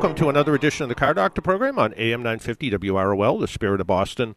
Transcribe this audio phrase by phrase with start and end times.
[0.00, 3.82] Welcome to another edition of the Car Doctor program on AM 950 WROL, the spirit
[3.82, 4.34] of Boston.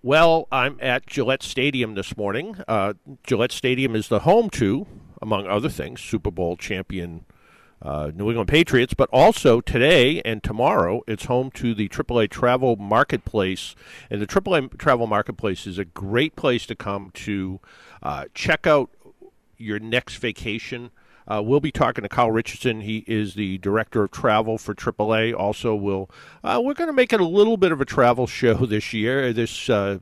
[0.00, 2.58] Well, I'm at Gillette Stadium this morning.
[2.68, 2.92] Uh,
[3.24, 4.86] Gillette Stadium is the home to,
[5.20, 7.24] among other things, Super Bowl champion
[7.82, 12.76] uh, New England Patriots, but also today and tomorrow, it's home to the AAA Travel
[12.76, 13.74] Marketplace.
[14.08, 17.58] And the AAA Travel Marketplace is a great place to come to
[18.04, 18.88] uh, check out
[19.58, 20.92] your next vacation
[21.32, 22.80] uh, we'll be talking to Kyle Richardson.
[22.82, 25.34] He is the director of travel for AAA.
[25.34, 26.10] Also, we'll
[26.44, 29.32] uh, we're going to make it a little bit of a travel show this year.
[29.32, 29.98] This uh,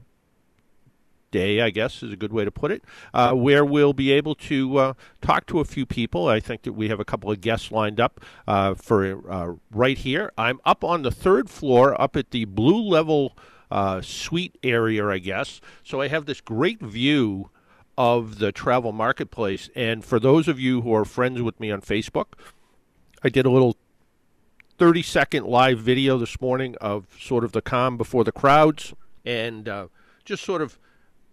[1.31, 2.83] day, I guess, is a good way to put it,
[3.14, 6.27] uh, where we'll be able to uh, talk to a few people.
[6.27, 9.98] I think that we have a couple of guests lined up uh, for uh, right
[9.98, 10.33] here.
[10.37, 13.37] I'm up on the third floor, up at the blue level
[13.70, 15.61] uh, suite area, I guess.
[15.84, 17.50] So I have this great view
[18.01, 19.69] of the travel marketplace.
[19.77, 22.29] And for those of you who are friends with me on Facebook,
[23.23, 23.77] I did a little
[24.79, 28.95] 30 second live video this morning of sort of the calm before the crowds
[29.27, 29.89] and uh,
[30.25, 30.78] just sort of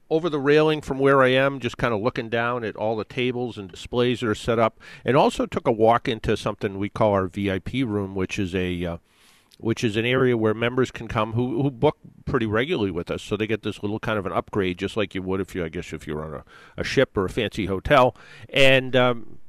[0.10, 3.06] over the railing from where I am, just kind of looking down at all the
[3.06, 6.90] tables and displays that are set up, and also took a walk into something we
[6.90, 8.98] call our VIP room, which is a uh,
[9.58, 13.22] which is an area where members can come who, who book pretty regularly with us.
[13.24, 15.66] So they get this little kind of an upgrade, just like you would if you,
[15.66, 16.44] I guess, if you're on a,
[16.78, 18.16] a ship or a fancy hotel.
[18.50, 19.40] And um,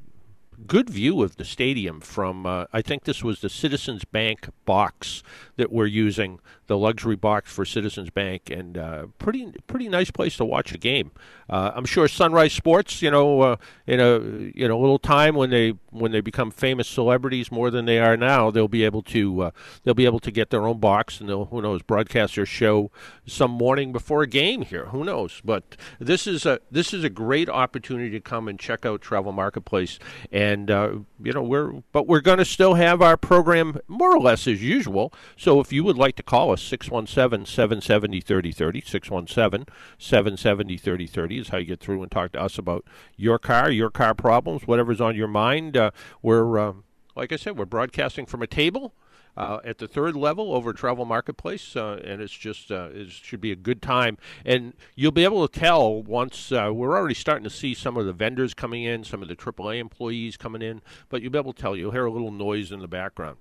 [0.66, 5.22] good view of the stadium from, uh, I think this was the Citizens Bank box
[5.56, 10.36] that we're using, the luxury box for Citizens Bank, and uh, pretty pretty nice place
[10.36, 11.10] to watch a game.
[11.50, 13.56] Uh, I'm sure Sunrise Sports, you know, uh,
[13.86, 14.18] in a
[14.54, 17.98] you know a little time when they when they become famous celebrities more than they
[17.98, 19.50] are now, they'll be able to uh,
[19.82, 22.90] they'll be able to get their own box and they'll who knows broadcast their show
[23.26, 24.86] some morning before a game here.
[24.86, 25.40] Who knows?
[25.42, 29.32] But this is a this is a great opportunity to come and check out Travel
[29.32, 29.98] Marketplace,
[30.30, 34.20] and uh, you know we're but we're going to still have our program more or
[34.20, 35.14] less as usual.
[35.38, 39.66] So if you would like to call us 617 770 3030 617
[39.98, 42.84] 770 3030 is how you get through and talk to us about
[43.16, 45.76] your car, your car problems, whatever's on your mind.
[45.76, 45.90] Uh,
[46.22, 46.72] we're, uh,
[47.14, 48.94] like I said, we're broadcasting from a table.
[49.36, 53.40] Uh, at the third level over Travel Marketplace, uh, and it's just uh, it should
[53.40, 54.18] be a good time.
[54.44, 58.04] And you'll be able to tell once uh, we're already starting to see some of
[58.04, 61.52] the vendors coming in, some of the AAA employees coming in, but you'll be able
[61.52, 61.76] to tell.
[61.76, 63.36] You'll hear a little noise in the background.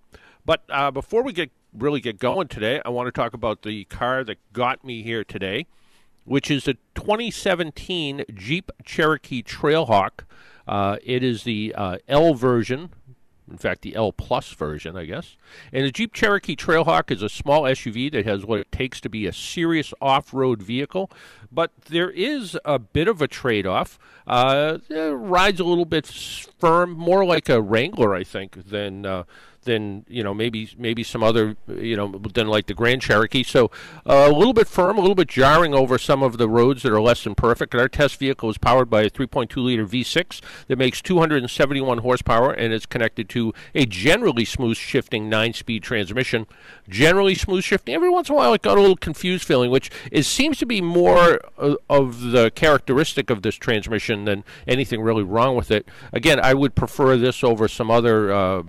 [0.46, 3.86] But uh, before we get really get going today, I want to talk about the
[3.86, 5.68] car that got me here today
[6.28, 10.26] which is a 2017 Jeep Cherokee Trailhawk.
[10.68, 12.90] Uh, it is the uh, L version,
[13.50, 15.38] in fact, the L Plus version, I guess.
[15.72, 19.10] And the Jeep Cherokee Trailhawk is a small SUV that has what it takes to
[19.10, 21.10] be a serious off road vehicle,
[21.50, 23.98] but there is a bit of a trade off.
[24.28, 29.24] Uh, it rides a little bit firm, more like a Wrangler, I think, than uh,
[29.68, 33.44] than you know maybe maybe some other you know than like the Grand Cherokee.
[33.44, 33.70] So
[34.06, 36.92] uh, a little bit firm, a little bit jarring over some of the roads that
[36.92, 37.74] are less than perfect.
[37.76, 42.52] And Our test vehicle is powered by a 3.2 liter V6 that makes 271 horsepower
[42.52, 46.48] and is connected to a generally smooth shifting nine-speed transmission.
[46.90, 47.94] Generally smooth shifting.
[47.94, 50.66] Every once in a while, it got a little confused feeling, which is seems to
[50.66, 55.88] be more uh, of the characteristic of this transmission than anything really wrong with it.
[56.14, 58.32] Again, I would prefer this over some other.
[58.32, 58.64] Uh,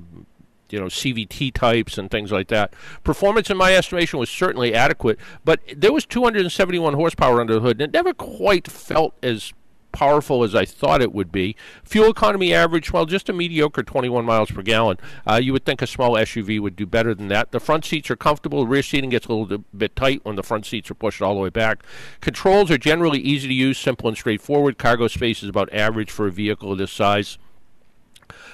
[0.70, 2.74] you know CVT types and things like that.
[3.04, 7.80] Performance, in my estimation, was certainly adequate, but there was 271 horsepower under the hood,
[7.80, 9.52] and it never quite felt as
[9.92, 11.56] powerful as I thought it would be.
[11.84, 14.98] Fuel economy average, well, just a mediocre 21 miles per gallon.
[15.26, 17.52] Uh, you would think a small SUV would do better than that.
[17.52, 18.60] The front seats are comfortable.
[18.60, 21.34] The rear seating gets a little bit tight when the front seats are pushed all
[21.34, 21.82] the way back.
[22.20, 24.78] Controls are generally easy to use, simple and straightforward.
[24.78, 27.38] Cargo space is about average for a vehicle of this size.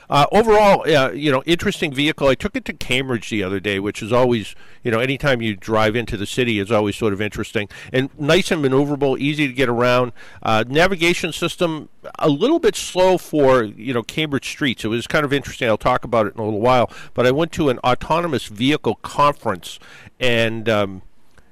[0.08, 2.28] Uh, overall, uh, you know, interesting vehicle.
[2.28, 5.56] I took it to Cambridge the other day, which is always, you know, anytime you
[5.56, 9.52] drive into the city is always sort of interesting and nice and maneuverable, easy to
[9.52, 10.12] get around.
[10.42, 14.84] Uh, navigation system a little bit slow for you know Cambridge streets.
[14.84, 15.68] It was kind of interesting.
[15.68, 16.90] I'll talk about it in a little while.
[17.14, 19.78] But I went to an autonomous vehicle conference
[20.20, 20.68] and.
[20.68, 21.02] Um,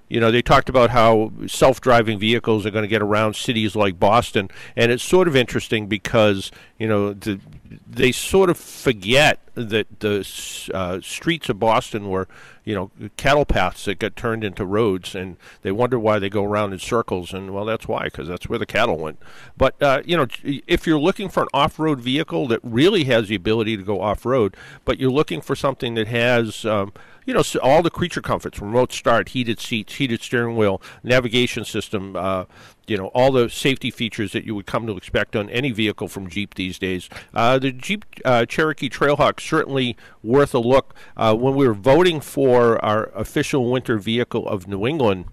[0.09, 3.99] you know, they talked about how self-driving vehicles are going to get around cities like
[3.99, 7.41] Boston, and it's sort of interesting because you know the,
[7.87, 12.27] they sort of forget that the uh, streets of Boston were,
[12.65, 16.45] you know, cattle paths that got turned into roads, and they wonder why they go
[16.45, 17.33] around in circles.
[17.33, 19.19] And well, that's why, because that's where the cattle went.
[19.57, 23.35] But uh, you know, if you're looking for an off-road vehicle that really has the
[23.35, 26.93] ability to go off-road, but you're looking for something that has um,
[27.27, 32.17] you know, all the creature comforts, remote start, heated seats, heated steering wheel, navigation system,
[32.17, 32.45] uh,
[32.87, 36.09] you know, all the safety features that you would come to expect on any vehicle
[36.09, 37.09] from Jeep these days.
[37.33, 40.95] Uh, the Jeep uh, Cherokee Trailhawk certainly worth a look.
[41.17, 45.27] Uh, when we were voting for our official winter vehicle of New England,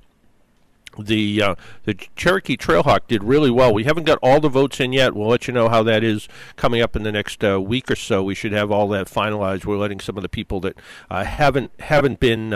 [1.05, 3.73] the uh, the Cherokee Trailhawk did really well.
[3.73, 5.15] We haven't got all the votes in yet.
[5.15, 7.95] We'll let you know how that is coming up in the next uh, week or
[7.95, 8.23] so.
[8.23, 9.65] We should have all that finalized.
[9.65, 10.77] We're letting some of the people that
[11.09, 12.53] uh, haven't haven't been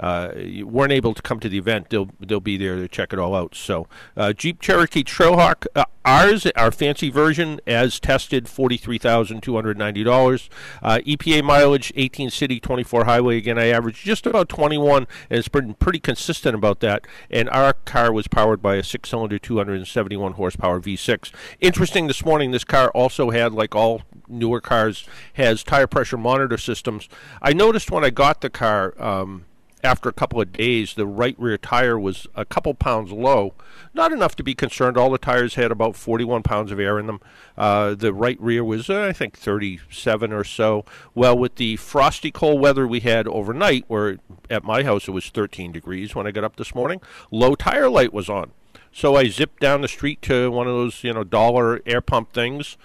[0.00, 0.32] uh,
[0.62, 3.34] weren't able to come to the event, they'll they'll be there to check it all
[3.34, 3.54] out.
[3.54, 3.86] So
[4.16, 9.54] uh, Jeep Cherokee Trailhawk, uh, ours, our fancy version, as tested, forty three thousand two
[9.54, 10.50] hundred ninety dollars.
[10.82, 13.36] Uh, EPA mileage, eighteen city, twenty four highway.
[13.36, 17.06] Again, I averaged just about twenty one, and it's been pretty consistent about that.
[17.30, 20.80] And our car was powered by a six cylinder, two hundred and seventy one horsepower
[20.80, 21.30] V six.
[21.60, 26.58] Interesting this morning, this car also had, like all newer cars, has tire pressure monitor
[26.58, 27.08] systems.
[27.40, 28.94] I noticed when I got the car.
[29.02, 29.44] Um,
[29.84, 33.54] after a couple of days, the right rear tire was a couple pounds low.
[33.92, 34.96] Not enough to be concerned.
[34.96, 37.20] All the tires had about 41 pounds of air in them.
[37.56, 40.84] Uh, the right rear was, uh, I think, 37 or so.
[41.14, 45.28] Well, with the frosty cold weather we had overnight, where at my house it was
[45.28, 47.00] 13 degrees when I got up this morning,
[47.30, 48.52] low tire light was on.
[48.90, 52.32] So I zipped down the street to one of those, you know, dollar air pump
[52.32, 52.78] things,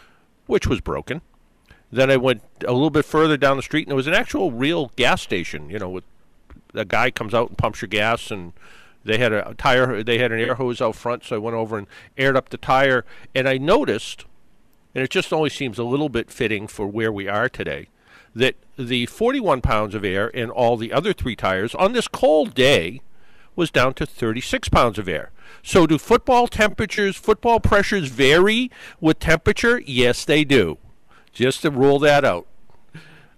[0.47, 1.21] which was broken.
[1.91, 4.51] Then I went a little bit further down the street, and there was an actual
[4.51, 6.03] real gas station, you know, with
[6.73, 8.53] a guy comes out and pumps your gas and
[9.03, 11.77] they had a tire they had an air hose out front so i went over
[11.77, 11.87] and
[12.17, 14.25] aired up the tire and i noticed
[14.93, 17.87] and it just only seems a little bit fitting for where we are today
[18.35, 22.53] that the 41 pounds of air in all the other three tires on this cold
[22.53, 23.01] day
[23.55, 25.31] was down to 36 pounds of air.
[25.63, 28.71] So, do football temperatures, football pressures vary
[29.01, 29.81] with temperature?
[29.85, 30.77] Yes, they do.
[31.33, 32.47] Just to rule that out.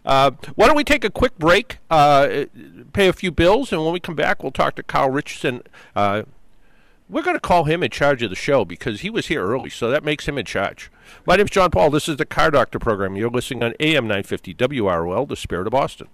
[0.06, 2.46] Uh, why don't we take a quick break, uh,
[2.94, 5.62] pay a few bills, and when we come back, we'll talk to Kyle Richardson.
[5.96, 6.24] Uh,
[7.08, 9.70] we're going to call him in charge of the show because he was here early,
[9.70, 10.90] so that makes him in charge.
[11.26, 11.90] My name's John Paul.
[11.90, 13.16] This is the Car Doctor program.
[13.16, 16.08] You're listening on AM 950 WROL, the Spirit of Boston.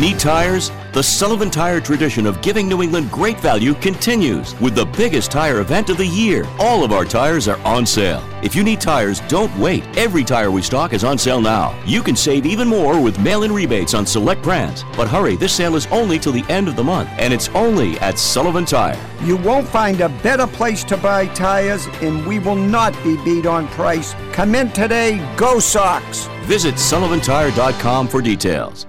[0.00, 0.70] Need tires?
[0.92, 5.60] The Sullivan Tire tradition of giving New England great value continues with the biggest tire
[5.60, 6.46] event of the year.
[6.58, 8.22] All of our tires are on sale.
[8.42, 9.84] If you need tires, don't wait.
[9.96, 11.74] Every tire we stock is on sale now.
[11.86, 14.84] You can save even more with mail in rebates on select brands.
[14.98, 17.98] But hurry, this sale is only till the end of the month, and it's only
[18.00, 19.00] at Sullivan Tire.
[19.22, 23.46] You won't find a better place to buy tires, and we will not be beat
[23.46, 24.14] on price.
[24.32, 26.26] Come in today, go Sox!
[26.42, 28.86] Visit sullivantire.com for details.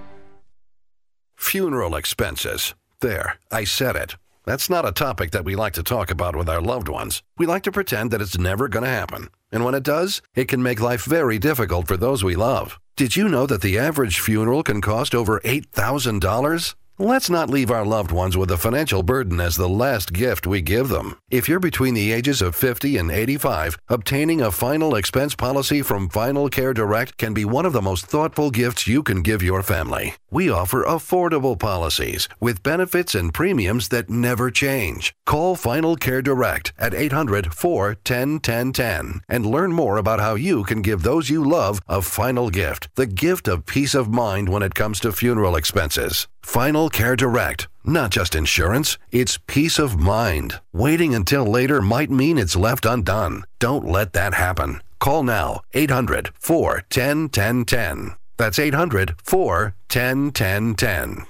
[1.38, 2.74] Funeral expenses.
[3.00, 4.16] There, I said it.
[4.44, 7.22] That's not a topic that we like to talk about with our loved ones.
[7.38, 9.30] We like to pretend that it's never going to happen.
[9.50, 12.78] And when it does, it can make life very difficult for those we love.
[12.96, 16.74] Did you know that the average funeral can cost over $8,000?
[17.00, 20.60] Let's not leave our loved ones with a financial burden as the last gift we
[20.60, 21.14] give them.
[21.30, 26.08] If you're between the ages of 50 and 85, obtaining a final expense policy from
[26.08, 29.62] Final Care Direct can be one of the most thoughtful gifts you can give your
[29.62, 30.16] family.
[30.28, 35.14] We offer affordable policies with benefits and premiums that never change.
[35.24, 40.82] Call Final Care Direct at 800 410 1010 and learn more about how you can
[40.82, 44.74] give those you love a final gift the gift of peace of mind when it
[44.74, 46.26] comes to funeral expenses.
[46.42, 47.68] Final Care Direct.
[47.84, 50.60] Not just insurance, it's peace of mind.
[50.72, 53.44] Waiting until later might mean it's left undone.
[53.58, 54.82] Don't let that happen.
[54.98, 58.16] Call now 800 410 1010.
[58.36, 61.26] That's 800 410 1010.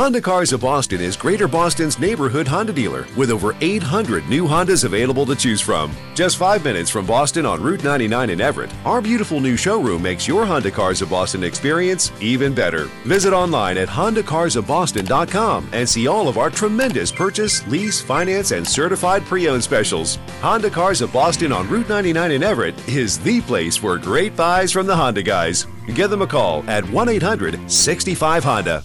[0.00, 4.84] Honda Cars of Boston is Greater Boston's neighborhood Honda dealer with over 800 new Hondas
[4.84, 5.94] available to choose from.
[6.14, 10.26] Just five minutes from Boston on Route 99 in Everett, our beautiful new showroom makes
[10.26, 12.86] your Honda Cars of Boston experience even better.
[13.04, 19.22] Visit online at HondaCarsOfBoston.com and see all of our tremendous purchase, lease, finance, and certified
[19.26, 20.18] pre owned specials.
[20.40, 24.72] Honda Cars of Boston on Route 99 in Everett is the place for great buys
[24.72, 25.66] from the Honda guys.
[25.94, 28.82] Give them a call at 1 800 65 Honda.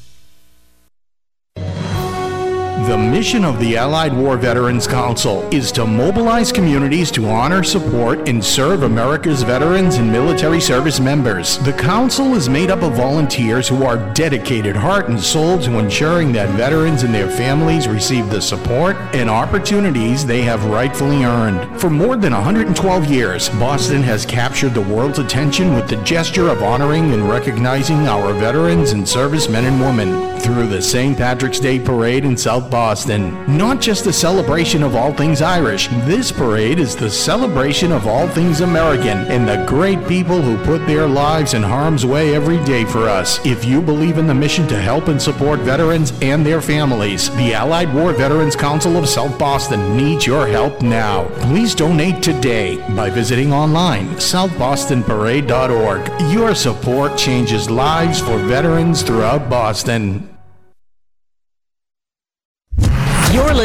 [2.85, 8.29] The mission of the Allied War Veterans Council is to mobilize communities to honor, support,
[8.29, 11.57] and serve America's veterans and military service members.
[11.57, 16.31] The council is made up of volunteers who are dedicated heart and soul to ensuring
[16.33, 21.81] that veterans and their families receive the support and opportunities they have rightfully earned.
[21.81, 26.61] For more than 112 years, Boston has captured the world's attention with the gesture of
[26.61, 31.17] honoring and recognizing our veterans and servicemen and women through the St.
[31.17, 33.31] Patrick's Day Parade in South Boston.
[33.47, 38.27] Not just a celebration of all things Irish, this parade is the celebration of all
[38.27, 42.83] things American and the great people who put their lives in harm's way every day
[42.83, 43.39] for us.
[43.45, 47.53] If you believe in the mission to help and support veterans and their families, the
[47.53, 51.29] Allied War Veterans Council of South Boston needs your help now.
[51.47, 56.33] Please donate today by visiting online southbostonparade.org.
[56.33, 60.34] Your support changes lives for veterans throughout Boston.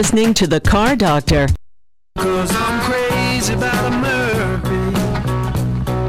[0.00, 1.47] Listening to The Car Doctor.
[2.16, 4.97] Cause I'm crazy about a Murphy.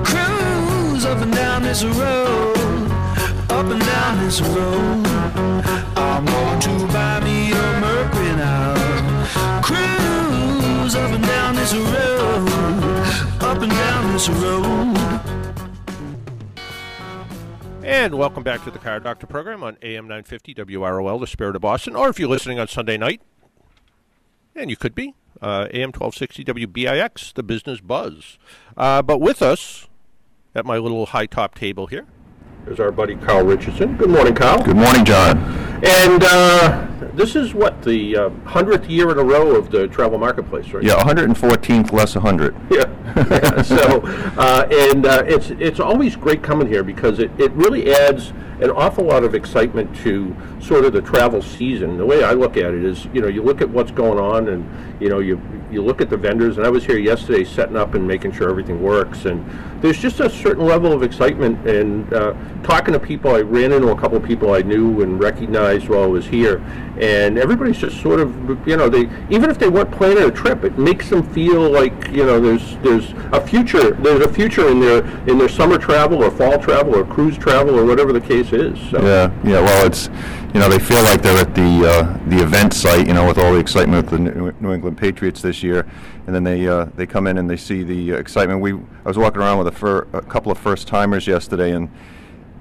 [0.05, 2.55] Cruise up and down this road.
[3.49, 5.05] Up and down this road.
[5.97, 9.61] I'm going to buy me a Mercury now.
[9.61, 12.47] Cruise up and down this road.
[13.41, 14.97] Up and down this road.
[17.83, 21.61] And welcome back to the Car Doctor program on AM 950 WROL, the Spirit of
[21.61, 21.97] Boston.
[21.97, 23.21] Or if you're listening on Sunday night,
[24.55, 28.37] and you could be, uh, AM 1260 WBIX, the business buzz.
[28.77, 29.87] Uh, but with us
[30.53, 32.05] at my little high top table here
[32.67, 33.97] is our buddy Kyle Richardson.
[33.97, 34.61] Good morning, Kyle.
[34.61, 35.37] Good morning, John.
[35.83, 40.19] And uh, this is what, the uh, 100th year in a row of the travel
[40.19, 40.83] marketplace, right?
[40.83, 42.55] Yeah, 114th less 100.
[42.71, 42.85] Yeah.
[43.15, 43.61] yeah.
[43.71, 44.01] So,
[44.37, 48.31] uh, and uh, it's it's always great coming here because it, it really adds
[48.61, 51.97] an awful lot of excitement to sort of the travel season.
[51.97, 54.49] The way I look at it is, you know, you look at what's going on,
[54.49, 55.41] and you know, you
[55.71, 56.57] you look at the vendors.
[56.57, 59.25] And I was here yesterday, setting up and making sure everything works.
[59.25, 59.43] And
[59.81, 61.67] there's just a certain level of excitement.
[61.67, 65.19] And uh, talking to people, I ran into a couple of people I knew and
[65.19, 66.57] recognized while I was here,
[67.01, 70.63] and everybody's just sort of, you know, they even if they weren't planning a trip,
[70.63, 74.79] it makes them feel like you know there's there's a future there's a future in
[74.79, 78.53] their in their summer travel or fall travel or cruise travel or whatever the case
[78.53, 78.79] is.
[78.91, 79.01] So.
[79.01, 79.61] Yeah, yeah.
[79.61, 80.09] Well, it's
[80.53, 83.39] you know they feel like they're at the uh, the event site, you know, with
[83.39, 84.19] all the excitement of the
[84.59, 85.89] New England Patriots this year,
[86.27, 88.61] and then they uh, they come in and they see the excitement.
[88.61, 91.89] We I was walking around with a, fir- a couple of first timers yesterday, and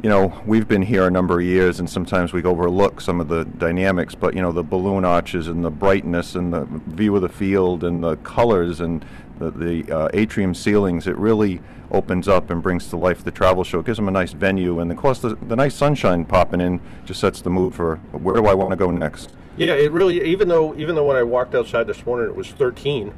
[0.02, 3.28] you know we've been here a number of years, and sometimes we overlook some of
[3.28, 4.14] the dynamics.
[4.14, 7.84] But you know the balloon arches and the brightness and the view of the field
[7.84, 9.04] and the colors and
[9.38, 13.64] the, the uh, atrium ceilings, it really opens up and brings to life the travel
[13.64, 13.80] show.
[13.80, 16.80] It gives them a nice venue, and of course the, the nice sunshine popping in
[17.04, 19.30] just sets the mood for where do I want to go next.
[19.56, 20.22] Yeah, it really.
[20.22, 23.12] Even though even though when I walked outside this morning it was 13.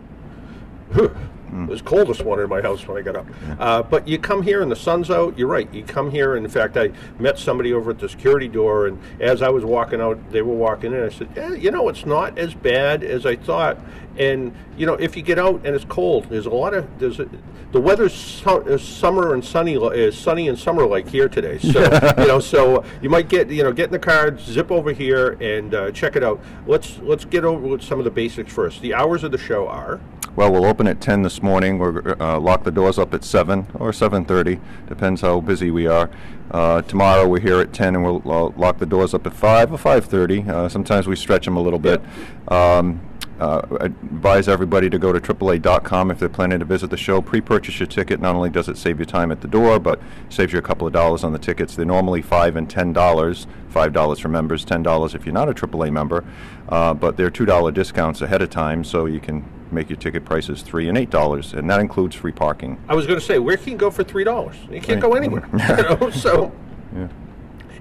[1.52, 3.26] It was cold this morning in my house when I got up.
[3.58, 5.36] Uh, but you come here and the sun's out.
[5.38, 5.72] You're right.
[5.72, 6.34] You come here.
[6.34, 9.64] And in fact, I met somebody over at the security door, and as I was
[9.64, 11.02] walking out, they were walking in.
[11.02, 13.78] I said, "Yeah, you know, it's not as bad as I thought."
[14.18, 17.20] And you know, if you get out and it's cold, there's a lot of there's
[17.20, 17.28] a,
[17.72, 21.58] the weather's su- is summer and sunny is sunny and summer like here today.
[21.58, 21.82] So
[22.18, 25.38] you know, so you might get you know get in the car, zip over here,
[25.40, 26.40] and uh, check it out.
[26.66, 28.82] Let's let's get over with some of the basics first.
[28.82, 30.00] The hours of the show are.
[30.34, 31.78] Well, we'll open at 10 this morning.
[31.78, 36.08] We'll uh, lock the doors up at 7 or 7.30, depends how busy we are.
[36.50, 39.72] Uh, tomorrow we're here at 10 and we'll uh, lock the doors up at 5
[39.72, 40.48] or 5.30.
[40.48, 42.00] Uh, sometimes we stretch them a little bit.
[42.48, 43.02] Um,
[43.42, 47.20] uh, I advise everybody to go to AAA.com if they're planning to visit the show.
[47.20, 48.20] Pre-purchase your ticket.
[48.20, 50.86] Not only does it save you time at the door, but saves you a couple
[50.86, 51.74] of dollars on the tickets.
[51.74, 53.48] They're normally five and ten dollars.
[53.68, 56.24] Five dollars for members, ten dollars if you're not a AAA member.
[56.68, 60.24] Uh, but they're two dollar discounts ahead of time, so you can make your ticket
[60.24, 62.78] prices three and eight dollars, and that includes free parking.
[62.88, 64.56] I was going to say, where can you go for three dollars?
[64.70, 65.48] You can't go anywhere.
[65.52, 66.52] you know, so.
[66.94, 67.08] Yeah.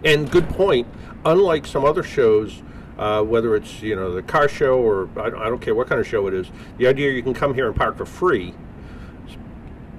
[0.06, 0.88] And good point.
[1.26, 2.64] unlike some other shows,
[3.02, 6.00] uh, whether it's you know the car show or I, I don't care what kind
[6.00, 8.54] of show it is, the idea you can come here and park for free.
[9.28, 9.36] is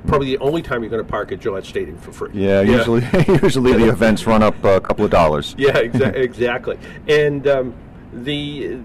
[0.06, 2.30] Probably the only time you're going to park at Gillette Stadium for free.
[2.32, 3.02] Yeah, usually
[3.42, 5.56] usually the events run up a couple of dollars.
[5.58, 6.78] Yeah, exa- exactly.
[7.08, 7.74] And um,
[8.12, 8.78] the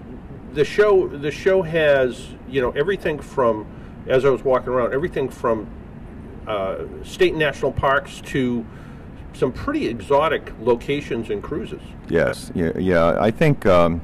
[0.52, 3.66] the show the show has you know everything from
[4.08, 5.68] as I was walking around everything from
[6.48, 8.66] uh, state and national parks to
[9.38, 11.80] some pretty exotic locations and cruises.
[12.08, 13.16] Yes, yeah, yeah.
[13.20, 14.02] I think um,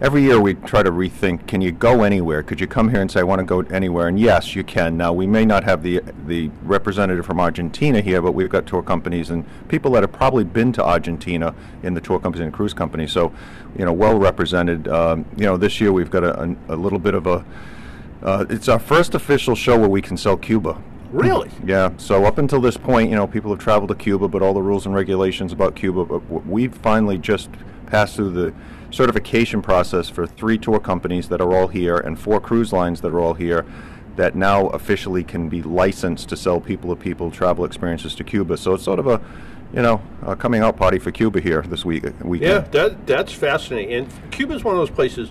[0.00, 2.42] every year we try to rethink: Can you go anywhere?
[2.42, 4.08] Could you come here and say, "I want to go anywhere"?
[4.08, 4.96] And yes, you can.
[4.96, 8.82] Now we may not have the the representative from Argentina here, but we've got tour
[8.82, 12.74] companies and people that have probably been to Argentina in the tour companies and cruise
[12.74, 13.10] companies.
[13.10, 13.32] So,
[13.76, 14.86] you know, well represented.
[14.88, 17.44] Um, you know, this year we've got a, a, a little bit of a.
[18.22, 20.76] Uh, it's our first official show where we can sell Cuba.
[21.10, 21.50] Really?
[21.64, 21.92] Yeah.
[21.96, 24.62] So up until this point, you know, people have traveled to Cuba, but all the
[24.62, 26.04] rules and regulations about Cuba.
[26.04, 27.50] But we've finally just
[27.86, 28.54] passed through the
[28.90, 33.08] certification process for three tour companies that are all here and four cruise lines that
[33.08, 33.64] are all here
[34.16, 38.56] that now officially can be licensed to sell people-to-people travel experiences to Cuba.
[38.56, 39.20] So it's sort of a,
[39.72, 42.50] you know, a coming out party for Cuba here this week uh, weekend.
[42.50, 43.94] Yeah, that that's fascinating.
[43.94, 45.30] And Cuba's one of those places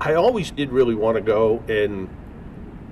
[0.00, 2.08] I always did really want to go, and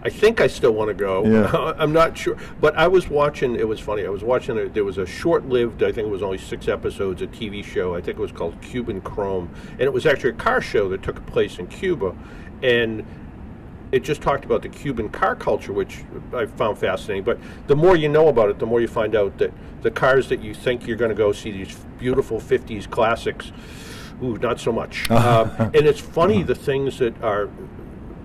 [0.03, 1.25] I think I still want to go.
[1.25, 1.75] Yeah.
[1.79, 3.57] I'm not sure, but I was watching.
[3.57, 4.07] It was funny.
[4.07, 4.59] I was watching.
[4.59, 5.83] A, there was a short-lived.
[5.83, 7.23] I think it was only six episodes.
[7.23, 7.95] A TV show.
[7.95, 11.03] I think it was called Cuban Chrome, and it was actually a car show that
[11.03, 12.17] took place in Cuba,
[12.63, 13.05] and
[13.93, 17.25] it just talked about the Cuban car culture, which I found fascinating.
[17.25, 19.53] But the more you know about it, the more you find out that
[19.83, 23.53] the cars that you think you're going to go see these beautiful '50s classics,
[24.23, 25.11] ooh, not so much.
[25.11, 27.51] um, and it's funny the things that are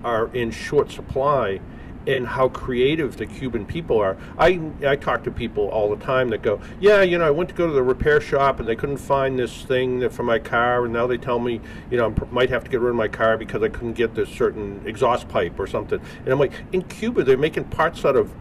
[0.06, 1.60] are in short supply
[2.06, 4.16] and how creative the Cuban people are.
[4.38, 7.48] I I talk to people all the time that go, yeah, you know, I went
[7.48, 10.84] to go to the repair shop and they couldn't find this thing for my car,
[10.84, 11.60] and now they tell me,
[11.90, 14.14] you know, I might have to get rid of my car because I couldn't get
[14.14, 16.00] this certain exhaust pipe or something.
[16.20, 18.32] And I'm like, in Cuba, they're making parts out of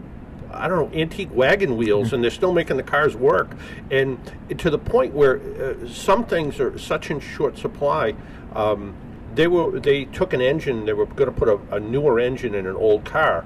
[0.52, 3.58] I don't know, antique wagon wheels, and they're still making the cars work.
[3.92, 4.18] And
[4.60, 8.16] to the point where uh, some things are such in short supply.
[8.54, 8.96] Um,
[9.36, 10.86] they were they took an engine.
[10.86, 13.46] They were going to put a, a newer engine in an old car,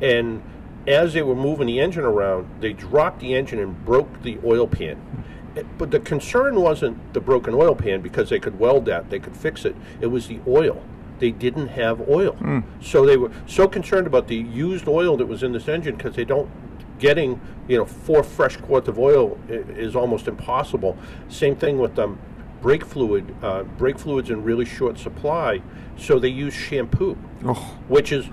[0.00, 0.42] and
[0.86, 4.66] as they were moving the engine around, they dropped the engine and broke the oil
[4.66, 4.98] pan.
[5.56, 9.18] Eh, But the concern wasn't the broken oil pan because they could weld that, they
[9.18, 9.76] could fix it.
[10.00, 10.82] It was the oil.
[11.18, 12.34] They didn't have oil.
[12.80, 16.16] So they were so concerned about the used oil that was in this engine because
[16.16, 16.48] they don't
[16.98, 20.96] getting you know four fresh quarts of oil is almost impossible.
[21.28, 22.18] Same thing with um,
[22.60, 23.34] brake fluid.
[23.42, 25.62] Uh, brake fluid's in really short supply,
[25.96, 27.14] so they use shampoo,
[27.88, 28.26] which is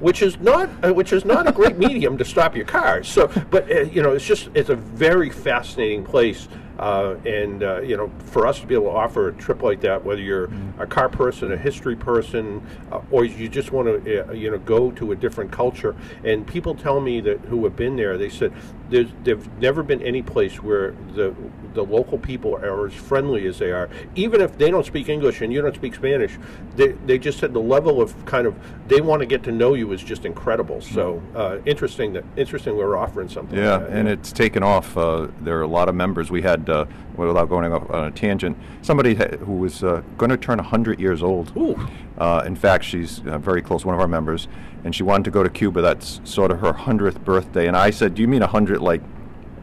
[0.00, 3.02] which is not uh, which is not a great medium to stop your car.
[3.02, 6.48] So, but uh, you know, it's just it's a very fascinating place.
[6.78, 9.80] Uh, and uh, you know, for us to be able to offer a trip like
[9.80, 12.60] that, whether you're a car person, a history person,
[12.92, 16.46] uh, or you just want to, uh, you know, go to a different culture, and
[16.46, 18.52] people tell me that who have been there, they said
[18.90, 21.34] there's there've never been any place where the
[21.74, 25.42] the local people are as friendly as they are, even if they don't speak English
[25.42, 26.38] and you don't speak Spanish.
[26.76, 28.54] They they just said the level of kind of
[28.88, 30.80] they want to get to know you is just incredible.
[30.80, 33.58] So uh, interesting that interesting we're offering something.
[33.58, 34.96] Yeah, like and it's taken off.
[34.96, 36.30] Uh, there are a lot of members.
[36.30, 40.36] We had, uh, without going off on a tangent, somebody who was uh, going to
[40.36, 41.52] turn 100 years old.
[41.56, 41.88] Ooh.
[42.18, 44.48] Uh, in fact, she's uh, very close, one of our members,
[44.86, 45.82] and she wanted to go to Cuba.
[45.82, 47.66] That's sort of her 100th birthday.
[47.66, 49.02] And I said, Do you mean 100 like,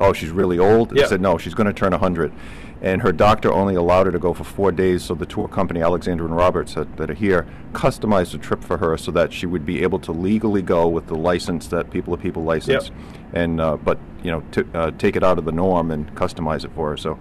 [0.02, 0.94] oh, she's really old?
[0.94, 1.06] Yeah.
[1.06, 2.34] I said, No, she's going to turn 100.
[2.82, 5.82] And her doctor only allowed her to go for four days, so the tour company,
[5.82, 9.46] Alexander and Roberts, that, that are here, customized a trip for her so that she
[9.46, 12.92] would be able to legally go with the license that people to people license,
[13.32, 16.66] and uh, but you know, t- uh, take it out of the norm and customize
[16.66, 16.98] it for her.
[16.98, 17.18] So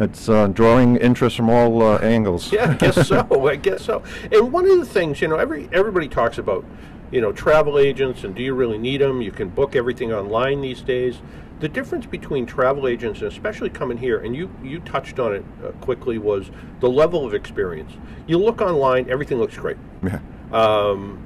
[0.00, 2.50] it's uh, drawing interest from all uh, angles.
[2.50, 3.46] Yeah, I guess so.
[3.46, 4.02] I guess so.
[4.32, 6.64] And one of the things, you know, every everybody talks about,
[7.10, 9.22] you know, travel agents and do you really need them?
[9.22, 11.20] You can book everything online these days.
[11.60, 15.44] The difference between travel agents and especially coming here, and you you touched on it
[15.64, 17.92] uh, quickly, was the level of experience.
[18.28, 19.76] You look online, everything looks great.
[20.02, 20.20] Yeah.
[20.52, 21.20] Um,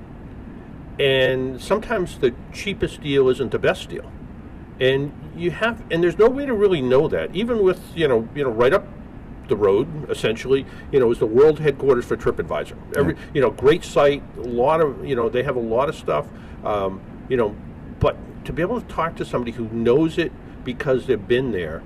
[0.98, 4.10] and sometimes the cheapest deal isn't the best deal
[4.80, 8.28] and you have and there's no way to really know that even with you know
[8.34, 8.86] you know right up
[9.48, 13.84] the road essentially you know is the world headquarters for tripadvisor every you know great
[13.84, 16.26] site a lot of you know they have a lot of stuff
[16.64, 17.54] um, you know
[17.98, 20.32] but to be able to talk to somebody who knows it
[20.64, 21.82] because they've been there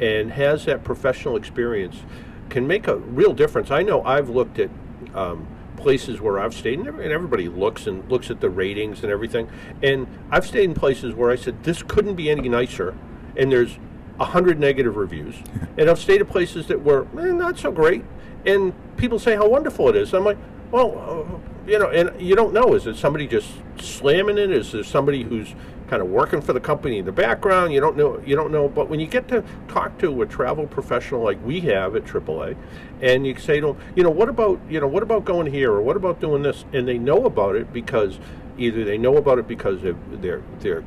[0.00, 2.02] and has that professional experience
[2.48, 4.70] can make a real difference i know i've looked at
[5.14, 9.12] um, places where I've stayed, and and everybody looks and looks at the ratings and
[9.12, 9.48] everything.
[9.82, 12.96] And I've stayed in places where I said this couldn't be any nicer,
[13.36, 13.78] and there's
[14.20, 15.36] a hundred negative reviews,
[15.78, 18.04] and I've stayed at places that were eh, not so great,
[18.46, 20.12] and people say how wonderful it is.
[20.14, 20.38] I'm like,
[20.70, 22.74] well, uh, you know, and you don't know.
[22.74, 23.48] Is it somebody just
[23.78, 24.50] slamming it?
[24.50, 25.54] Is there somebody who's
[25.88, 27.72] kind of working for the company in the background?
[27.72, 28.20] You don't know.
[28.26, 28.68] You don't know.
[28.68, 32.56] But when you get to talk to a travel professional like we have at AAA,
[33.00, 35.72] and you say to them, you know, what about you know, what about going here
[35.72, 36.64] or what about doing this?
[36.72, 38.18] And they know about it because
[38.58, 40.84] either they know about it because they're they're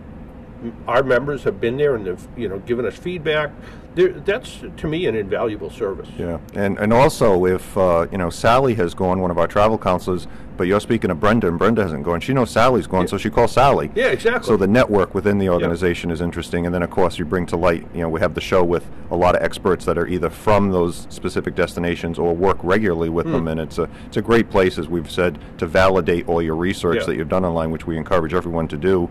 [0.87, 3.51] our members have been there and they've you know given us feedback.
[3.95, 6.09] They're, that's to me an invaluable service.
[6.17, 9.77] Yeah, and and also if uh, you know Sally has gone, one of our travel
[9.79, 12.19] counselors, but you're speaking of Brenda, and Brenda hasn't gone.
[12.19, 13.89] She knows Sally's gone, so she calls Sally.
[13.95, 14.47] Yeah, exactly.
[14.47, 17.57] So the network within the organization is interesting, and then of course you bring to
[17.57, 17.87] light.
[17.93, 20.69] You know, we have the show with a lot of experts that are either from
[20.71, 23.31] those specific destinations or work regularly with Hmm.
[23.31, 26.55] them, and it's a it's a great place, as we've said, to validate all your
[26.55, 27.05] research Yeah.
[27.05, 29.09] that you've done online, which we encourage everyone to do.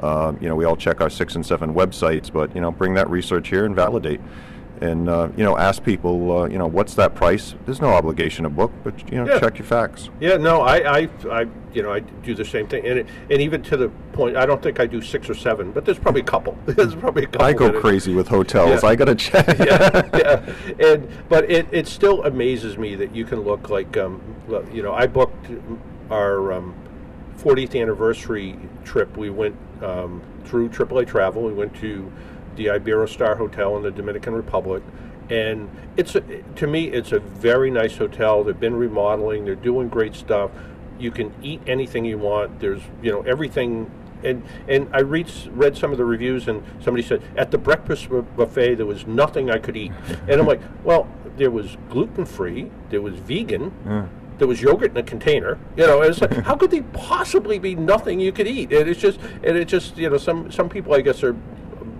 [0.00, 2.94] Uh, you know, we all check our six and seven websites, but you know, bring
[2.94, 4.20] that research here and validate
[4.80, 8.44] and uh, you know ask people uh, you know what's that price there's no obligation
[8.44, 9.40] to book but you know Yeah.
[9.40, 12.86] check your facts Yeah, no, I, I, I, you know, I do the same thing,
[12.86, 15.72] and it, and even to the point, I don't think I do six or seven,
[15.72, 16.56] but there's probably a couple.
[16.66, 17.46] there's probably a couple.
[17.46, 18.88] i go crazy with hotels Yeah.
[18.88, 23.40] i gotta check yeah, yeah, and but it, it still amazes me that you can
[23.40, 24.20] look like, um,
[24.72, 25.46] you know, I booked
[26.10, 26.72] our um,
[27.38, 29.16] 40th anniversary trip.
[29.16, 31.42] We went um, through AAA Travel.
[31.42, 32.10] We went to
[32.56, 34.82] the Iberostar Hotel in the Dominican Republic,
[35.30, 36.20] and it's a,
[36.56, 38.42] to me it's a very nice hotel.
[38.42, 39.44] They've been remodeling.
[39.44, 40.50] They're doing great stuff.
[40.98, 42.58] You can eat anything you want.
[42.60, 43.90] There's you know everything.
[44.24, 48.08] And and I read read some of the reviews, and somebody said at the breakfast
[48.08, 49.92] bu- buffet there was nothing I could eat,
[50.26, 53.70] and I'm like, well, there was gluten free, there was vegan,
[54.38, 55.58] there was yogurt in a container.
[55.76, 58.72] You know, it's like, how could there possibly be nothing you could eat?
[58.72, 61.36] And it's just, and it just, you know, some some people I guess are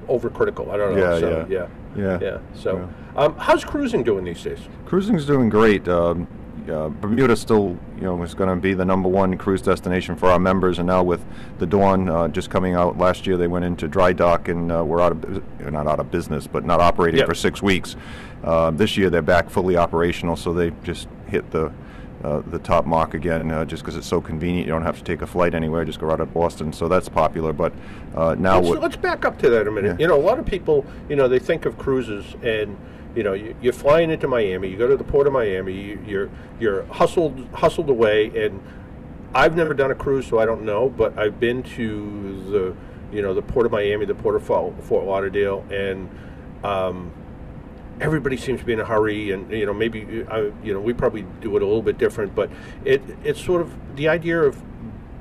[0.09, 0.71] overcritical.
[0.71, 1.15] I don't know.
[1.15, 1.67] Yeah, so, yeah.
[1.97, 2.19] yeah, Yeah.
[2.21, 2.39] yeah.
[2.55, 4.61] So, Um, how's cruising doing these days?
[4.87, 6.27] cruising's doing great um,
[6.71, 10.31] uh, bermuda still you know is going to be the number one cruise destination for
[10.31, 11.23] our members and now with
[11.59, 14.83] the dawn uh, just coming out last year they went into dry dock and uh,
[14.85, 17.29] we're out of not out of business but not operating Yep.
[17.29, 17.97] for six weeks
[18.45, 21.71] uh, this year they're back fully operational so they just hit the
[22.25, 24.67] uh, the top mark again, uh, just because it's so convenient.
[24.67, 26.73] You don't have to take a flight anywhere; just go right out of Boston.
[26.73, 27.53] So that's popular.
[27.53, 27.73] But
[28.15, 29.99] uh, now, let's, let's back up to that a minute.
[29.99, 30.05] Yeah.
[30.05, 32.77] You know, a lot of people, you know, they think of cruises and
[33.15, 34.69] you know, you, you're flying into Miami.
[34.69, 35.73] You go to the port of Miami.
[35.73, 38.27] You, you're you're hustled hustled away.
[38.45, 38.63] And
[39.35, 40.89] I've never done a cruise, so I don't know.
[40.89, 42.77] But I've been to the
[43.13, 46.09] you know the port of Miami, the port of Fort, Fort Lauderdale, and
[46.65, 47.13] um,
[48.01, 49.33] everybody seems to be in a hurry.
[49.33, 52.35] And you know, maybe uh, you know we probably do it a little bit different.
[52.35, 52.51] But
[52.85, 54.63] it it's sort of the idea of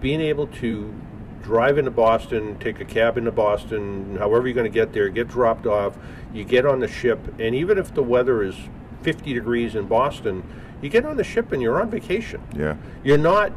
[0.01, 0.93] being able to
[1.41, 5.29] drive into Boston, take a cab into Boston, however you're going to get there, get
[5.29, 5.97] dropped off,
[6.33, 8.55] you get on the ship, and even if the weather is
[9.03, 10.43] 50 degrees in Boston,
[10.81, 12.41] you get on the ship and you're on vacation.
[12.53, 13.53] yeah, You're not,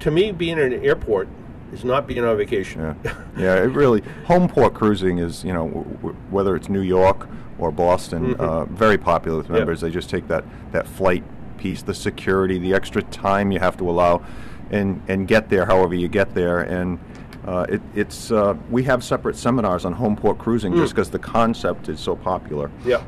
[0.00, 1.28] to me, being in an airport
[1.72, 2.80] is not being on vacation.
[3.04, 3.54] Yeah, yeah.
[3.56, 7.28] It really home port cruising is you know w- w- whether it's New York
[7.58, 8.40] or Boston, Mhm.
[8.40, 9.56] uh, very popular with Yeah.
[9.58, 9.80] members.
[9.80, 11.22] They just take that that flight
[11.58, 14.22] piece, the security, the extra time you have to allow,
[14.70, 16.60] and and get there however you get there.
[16.60, 16.98] And
[17.46, 20.96] uh, it, it's uh, we have separate seminars on home port cruising just Mm.
[20.96, 22.70] because the concept is so popular.
[22.84, 23.02] Yeah.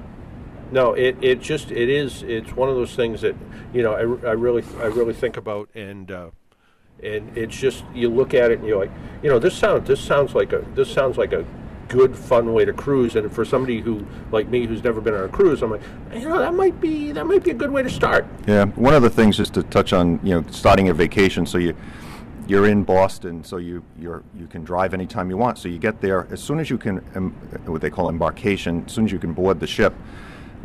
[0.71, 3.35] No, it, it just it is it's one of those things that
[3.75, 6.27] you know I, I really I really think about and uh,
[7.03, 8.91] and it's just you look at it and you're like
[9.23, 11.45] you know this sounds this sounds like a this sounds like a
[11.89, 15.25] good fun way to cruise and for somebody who like me who's never been on
[15.25, 15.83] a cruise I'm like
[16.15, 18.27] you know that might be that might be a good way to start.
[18.47, 21.47] Yeah, one of the things just to touch on, you know, starting a vacation.
[21.47, 21.75] So you
[22.47, 25.59] you're in Boston, so you you're you can drive anytime you want.
[25.59, 26.99] So you get there as soon as you can,
[27.67, 28.85] what they call embarkation.
[28.87, 29.95] As soon as you can board the ship,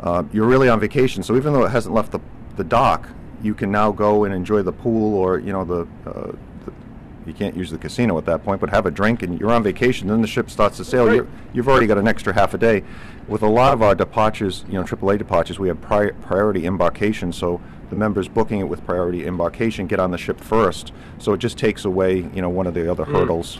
[0.02, 1.22] uh, you're really on vacation.
[1.22, 2.20] So even though it hasn't left the
[2.56, 3.08] the dock,
[3.42, 5.80] you can now go and enjoy the pool or you know the.
[6.08, 6.32] Uh,
[6.64, 6.72] the
[7.26, 9.62] you can't use the casino at that point, but have a drink and you're on
[9.62, 10.08] vacation.
[10.08, 11.14] Then the ship starts to sail.
[11.14, 12.84] You're, you've already got an extra half a day.
[13.26, 17.30] With a lot of our departures, you know, AAA departures, we have pri- priority embarkation.
[17.34, 20.92] So the members booking it with priority embarkation get on the ship first.
[21.18, 23.12] So it just takes away, you know, one of the other Mm.
[23.12, 23.58] hurdles.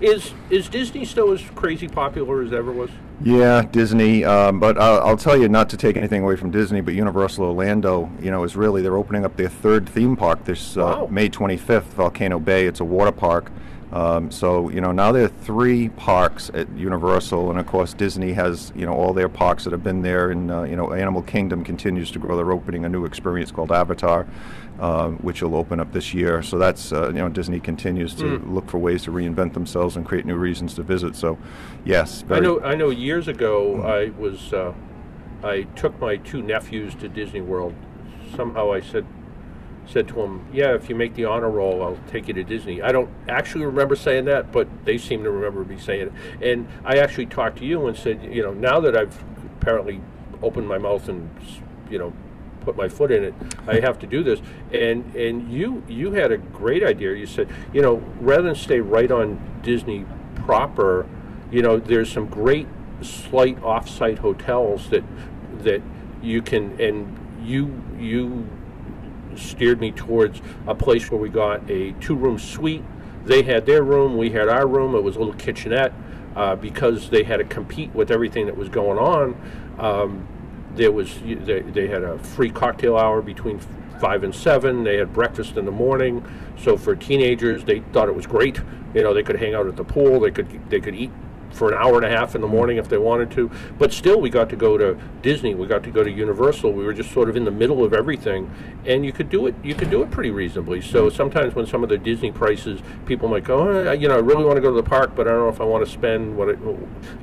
[0.00, 2.90] Is is Disney still as crazy popular as ever was?
[3.20, 4.24] Yeah, Disney.
[4.24, 7.44] Um, but I'll, I'll tell you, not to take anything away from Disney, but Universal
[7.46, 11.08] Orlando, you know, is really they're opening up their third theme park this uh, Wow.
[11.10, 12.66] May 25th, Volcano Bay.
[12.66, 13.50] It's a water park.
[13.90, 18.34] Um, so you know now there are three parks at Universal, and of course Disney
[18.34, 21.22] has you know all their parks that have been there, and uh, you know Animal
[21.22, 22.36] Kingdom continues to grow.
[22.36, 24.26] They're opening a new experience called Avatar,
[24.80, 26.42] uh, which will open up this year.
[26.42, 28.52] So that's uh, you know Disney continues to Mm.
[28.54, 31.16] look for ways to reinvent themselves and create new reasons to visit.
[31.16, 31.38] So
[31.84, 32.60] yes, I know.
[32.62, 32.90] I know.
[32.90, 34.52] Years ago, I was.
[34.52, 34.72] Uh,
[35.42, 37.74] I took my two nephews to Disney World.
[38.34, 39.06] Somehow, I said
[39.86, 42.82] said to them, "Yeah, if you make the honor roll, I'll take you to Disney."
[42.82, 46.12] I don't actually remember saying that, but they seem to remember me saying it.
[46.42, 49.16] And I actually talked to you and said, you know, now that I've
[49.60, 50.00] apparently
[50.42, 51.30] opened my mouth and
[51.90, 52.12] you know
[52.68, 53.34] put my foot in it,
[53.66, 54.40] I have to do this.
[54.72, 57.14] And and you you had a great idea.
[57.14, 60.04] You said, you know, rather than stay right on Disney
[60.34, 61.06] proper,
[61.50, 62.66] you know, there's some great
[63.00, 65.02] slight off-site hotels that
[65.62, 65.80] that
[66.22, 68.46] you can and you you
[69.34, 72.84] steered me towards a place where we got a two-room suite.
[73.24, 74.94] They had their room, we had our room.
[74.94, 75.92] It was a little kitchenette
[76.36, 79.36] uh, because they had to compete with everything that was going on.
[79.78, 80.26] Um,
[80.78, 83.60] there was they, they had a free cocktail hour between
[84.00, 84.84] five and seven.
[84.84, 86.24] They had breakfast in the morning.
[86.56, 88.60] So for teenagers, they thought it was great.
[88.94, 90.20] You know, they could hang out at the pool.
[90.20, 91.10] They could they could eat
[91.52, 93.50] for an hour and a half in the morning if they wanted to.
[93.78, 95.54] But still, we got to go to Disney.
[95.54, 96.72] We got to go to Universal.
[96.72, 98.50] We were just sort of in the middle of everything,
[98.86, 99.54] and you could do it.
[99.62, 100.80] You could do it pretty reasonably.
[100.80, 104.20] So sometimes when some of the Disney prices, people might go, oh, you know, I
[104.20, 105.90] really want to go to the park, but I don't know if I want to
[105.90, 106.58] spend what it,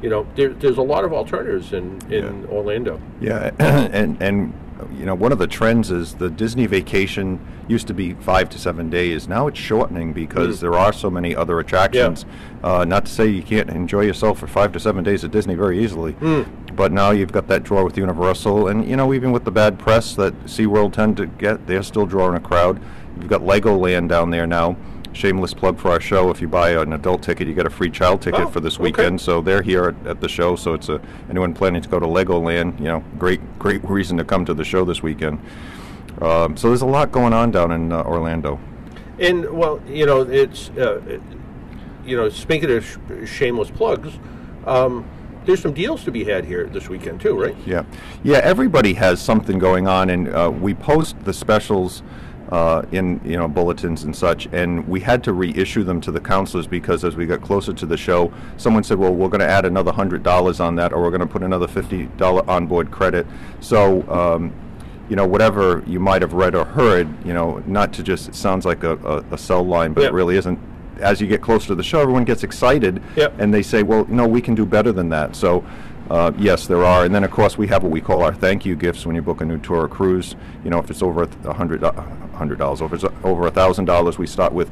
[0.01, 0.27] you know.
[0.35, 3.01] There, there's a lot of alternatives in in Orlando.
[3.21, 4.53] Yeah, and and
[4.97, 8.59] you know one of the trends is the Disney vacation used to be five to
[8.59, 9.27] seven days.
[9.27, 10.61] Now it's shortening because Mm.
[10.61, 12.25] there are so many other attractions.
[12.63, 15.55] Uh, not to say you can't enjoy yourself for five to seven days at Disney
[15.55, 16.45] very easily, Mm.
[16.75, 19.79] but now you've got that draw with Universal, and you know even with the bad
[19.79, 22.79] press that SeaWorld tend to get, they're still drawing a crowd.
[23.19, 24.75] You've got Legoland down there now.
[25.15, 26.29] Shameless plug for our show.
[26.29, 28.75] If you buy an adult ticket, you get a free child ticket Oh, for this
[28.75, 28.83] okay.
[28.83, 29.21] weekend.
[29.21, 30.57] So they're here at, at the show.
[30.57, 30.99] So it's a
[31.29, 34.65] anyone planning to go to Legoland, you know, great great reason to come to the
[34.65, 35.39] show this weekend.
[36.21, 38.59] Um, so there's a lot going on down in uh, Orlando.
[39.17, 41.21] And well, you know, it's uh, it-
[42.05, 44.19] you know, speaking of sh- shameless plugs,
[44.67, 45.05] um,
[45.45, 47.55] there's some deals to be had here this weekend too, right?
[47.65, 47.83] Yeah,
[48.21, 48.39] yeah.
[48.43, 52.03] Everybody has something going on, and uh, we post the specials
[52.51, 54.47] uh, in you know bulletins and such.
[54.51, 57.85] And we had to reissue them to the counselors because as we got closer to
[57.85, 61.01] the show, someone said, "Well, we're going to add another hundred dollars on that, or
[61.01, 63.25] we're going to put another fifty dollar onboard credit."
[63.59, 64.01] So.
[64.09, 64.53] Um,
[65.07, 68.33] you know, whatever you might have read or heard, you know, not to just, it
[68.33, 70.07] sounds like a, a, a cell line, but Yeah.
[70.07, 70.57] it really isn't.
[70.99, 73.35] As you get closer to the show, everyone gets excited, Yep.
[73.37, 75.35] and they say, well, no, we can do better than that.
[75.35, 75.63] So,
[76.09, 77.05] uh, yes, there are.
[77.05, 79.21] And then, of course, we have what we call our thank you gifts when you
[79.21, 80.35] book a new tour or cruise.
[80.63, 81.81] You know, if it's over a hundred
[82.35, 84.69] do- a hundred dollars, over over a thousand dollars, we start with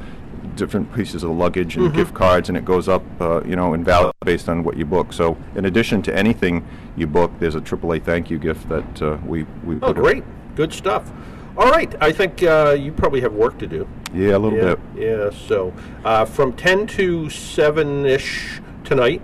[0.56, 1.95] different pieces of luggage and Mhm.
[1.95, 4.86] gift cards, and it goes up, uh, you know, in value based on what you
[4.86, 5.12] book.
[5.13, 6.63] So, in addition to anything
[6.95, 10.04] you book, there's a AAA thank you gift that uh, we we Oh, put in.
[10.04, 10.23] great,
[10.56, 11.12] good stuff.
[11.58, 13.88] All right, I think uh, you probably have work to do.
[14.13, 14.80] Yeah, a little yeah, bit.
[14.95, 15.71] Yeah, so
[16.04, 19.21] uh, from 10 to 7 ish tonight,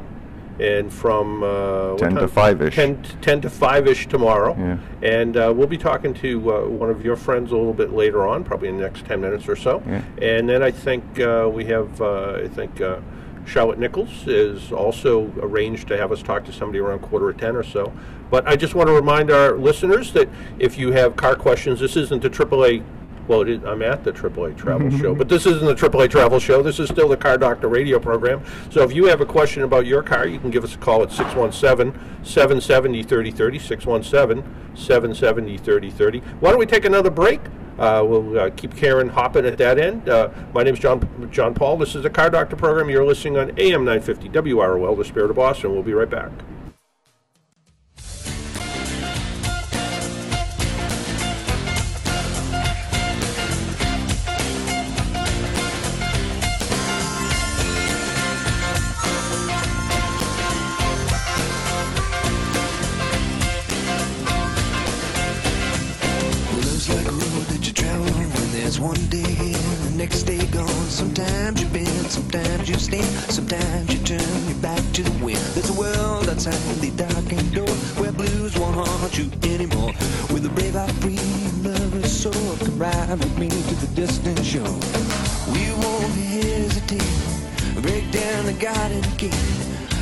[0.59, 2.75] and from uh, 10 to 5-ish.
[2.75, 4.55] 10, 10 to 5 ish tomorrow.
[4.57, 4.77] Yeah.
[5.01, 8.27] And uh, we'll be talking to uh, one of your friends a little bit later
[8.27, 9.81] on, probably in the next 10 minutes or so.
[9.85, 10.03] Yeah.
[10.21, 12.81] And then I think uh, we have, uh, I think.
[12.81, 12.99] Uh,
[13.45, 17.55] Charlotte Nichols is also arranged to have us talk to somebody around quarter of 10
[17.55, 17.91] or so.
[18.29, 21.97] But I just want to remind our listeners that if you have car questions, this
[21.97, 22.83] isn't the AAA
[23.29, 26.39] well, it is, I'm at the AAA Travel Show, but this isn't the AAA Travel
[26.39, 26.63] Show.
[26.63, 28.43] This is still the Car Doctor radio program.
[28.71, 31.03] So if you have a question about your car, you can give us a call
[31.03, 33.59] at 617 770 3030.
[33.59, 36.19] 617 770 3030.
[36.39, 37.39] Why don't we take another break?
[37.77, 40.09] Uh, we'll uh, keep Karen hopping at that end.
[40.09, 41.77] Uh, my name is John John Paul.
[41.77, 42.89] This is the Car Doctor program.
[42.89, 45.71] You're listening on AM 950 WROL, the Spirit of Boston.
[45.71, 46.31] We'll be right back.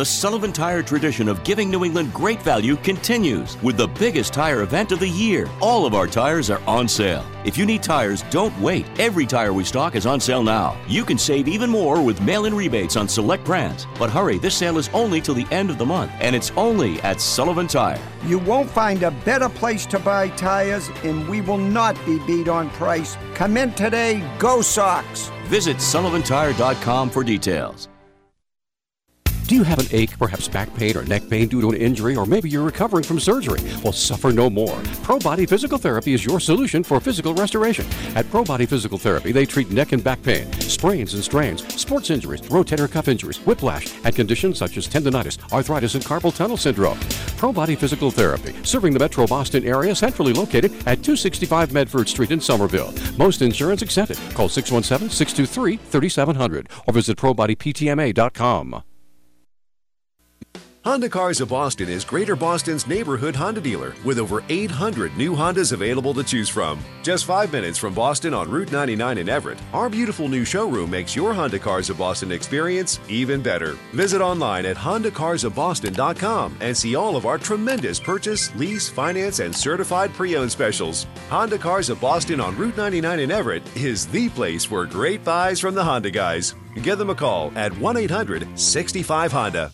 [0.00, 4.62] The Sullivan Tire tradition of giving New England great value continues with the biggest tire
[4.62, 5.46] event of the year.
[5.60, 7.22] All of our tires are on sale.
[7.44, 8.86] If you need tires, don't wait.
[8.98, 10.74] Every tire we stock is on sale now.
[10.88, 13.86] You can save even more with mail in rebates on select brands.
[13.98, 16.98] But hurry, this sale is only till the end of the month, and it's only
[17.02, 18.02] at Sullivan Tire.
[18.24, 22.48] You won't find a better place to buy tires, and we will not be beat
[22.48, 23.18] on price.
[23.34, 25.30] Come in today, go Sox!
[25.48, 27.90] Visit sullivantire.com for details.
[29.50, 32.14] Do you have an ache, perhaps back pain or neck pain due to an injury,
[32.14, 33.60] or maybe you're recovering from surgery?
[33.82, 34.80] Well, suffer no more.
[35.02, 37.84] Pro Body Physical Therapy is your solution for physical restoration.
[38.14, 42.10] At Pro Body Physical Therapy, they treat neck and back pain, sprains and strains, sports
[42.10, 47.00] injuries, rotator cuff injuries, whiplash, and conditions such as tendonitis, arthritis, and carpal tunnel syndrome.
[47.36, 52.30] Pro Body Physical Therapy, serving the metro Boston area, centrally located at 265 Medford Street
[52.30, 52.94] in Somerville.
[53.18, 54.16] Most insurance accepted.
[54.32, 58.84] Call 617 623 3700 or visit ProBodyPTMA.com.
[60.82, 65.72] Honda Cars of Boston is Greater Boston's neighborhood Honda dealer with over 800 new Hondas
[65.72, 66.82] available to choose from.
[67.02, 71.14] Just five minutes from Boston on Route 99 in Everett, our beautiful new showroom makes
[71.14, 73.76] your Honda Cars of Boston experience even better.
[73.92, 80.14] Visit online at HondaCarsOfBoston.com and see all of our tremendous purchase, lease, finance, and certified
[80.14, 81.06] pre owned specials.
[81.28, 85.60] Honda Cars of Boston on Route 99 in Everett is the place for great buys
[85.60, 86.54] from the Honda guys.
[86.82, 89.72] Give them a call at 1 800 65 Honda.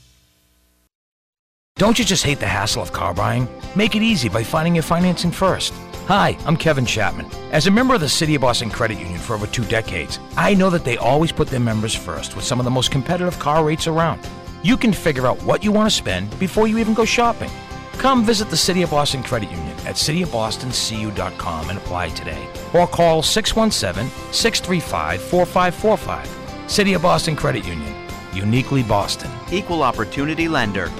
[1.78, 3.46] Don't you just hate the hassle of car buying?
[3.74, 5.74] Make it easy by finding your financing first.
[6.06, 7.26] Hi, I'm Kevin Chapman.
[7.52, 10.54] As a member of the City of Boston Credit Union for over two decades, I
[10.54, 13.62] know that they always put their members first with some of the most competitive car
[13.62, 14.26] rates around.
[14.62, 17.50] You can figure out what you want to spend before you even go shopping.
[17.98, 22.48] Come visit the City of Boston Credit Union at cityofbostoncu.com and apply today.
[22.72, 26.70] Or call 617 635 4545.
[26.70, 27.94] City of Boston Credit Union.
[28.32, 29.30] Uniquely Boston.
[29.52, 30.90] Equal Opportunity Lender.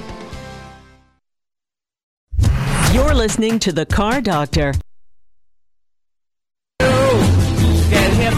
[2.93, 4.73] You're listening to The Car Doctor.
[6.79, 8.35] Get hip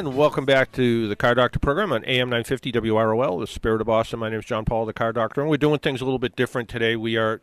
[0.00, 3.86] And welcome back to the Car Doctor program on AM 950 WROL, the Spirit of
[3.86, 4.18] Boston.
[4.18, 6.34] My name is John Paul, the Car Doctor, and we're doing things a little bit
[6.34, 6.96] different today.
[6.96, 7.42] We are,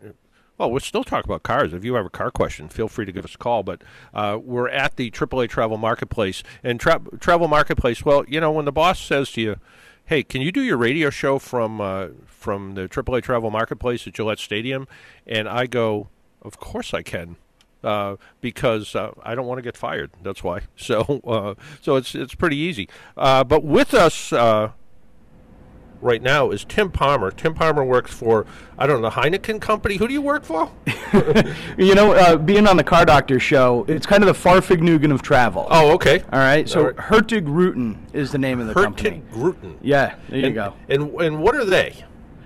[0.57, 1.71] well, we're still talking about cars.
[1.71, 3.61] If you have a car question, feel free to give us a call.
[3.61, 6.41] But uh, we're at the AAA Travel Marketplace.
[6.63, 9.57] And tra- Travel Marketplace, well, you know, when the boss says to you,
[10.05, 14.15] hey, can you do your radio show from, uh, from the AAA Travel Marketplace at
[14.15, 14.87] Gillette Stadium?
[15.27, 16.09] And I go,
[16.41, 17.35] of course I can
[17.83, 20.11] uh, because uh, I don't want to get fired.
[20.23, 20.61] That's why.
[20.77, 22.87] So uh, so it's it's pretty easy.
[23.17, 24.71] Uh, but with us uh,
[26.01, 27.31] right now is Tim Palmer.
[27.31, 28.45] Tim Palmer works for
[28.77, 29.97] I don't know the Heineken company.
[29.97, 30.71] Who do you work for?
[31.77, 35.21] you know, uh, being on the Car Doctor show, it's kind of the Fahrvergnügen of
[35.21, 35.67] travel.
[35.69, 36.23] Oh, okay.
[36.31, 36.67] All right.
[36.69, 36.95] So All right.
[36.95, 39.23] Hurtigruten is the name of the company.
[39.31, 39.77] Hurtigruten.
[39.81, 40.73] Yeah, there you and, go.
[40.89, 42.05] And and what are they?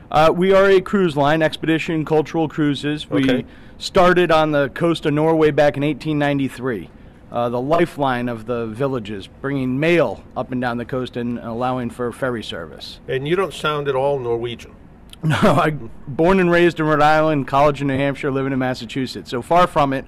[0.09, 3.09] Uh, we are a cruise line, Expedition Cultural Cruises.
[3.09, 3.45] We Okay.
[3.81, 6.89] Started on the coast of Norway back in 1893.
[7.31, 11.89] Uh, the lifeline of the villages, bringing mail up and down the coast and allowing
[11.89, 12.99] for ferry service.
[13.07, 14.75] And you don't sound at all Norwegian.
[15.23, 19.29] No, I born and raised in Rhode Island, college in New Hampshire, living in Massachusetts.
[19.29, 20.03] So far from it.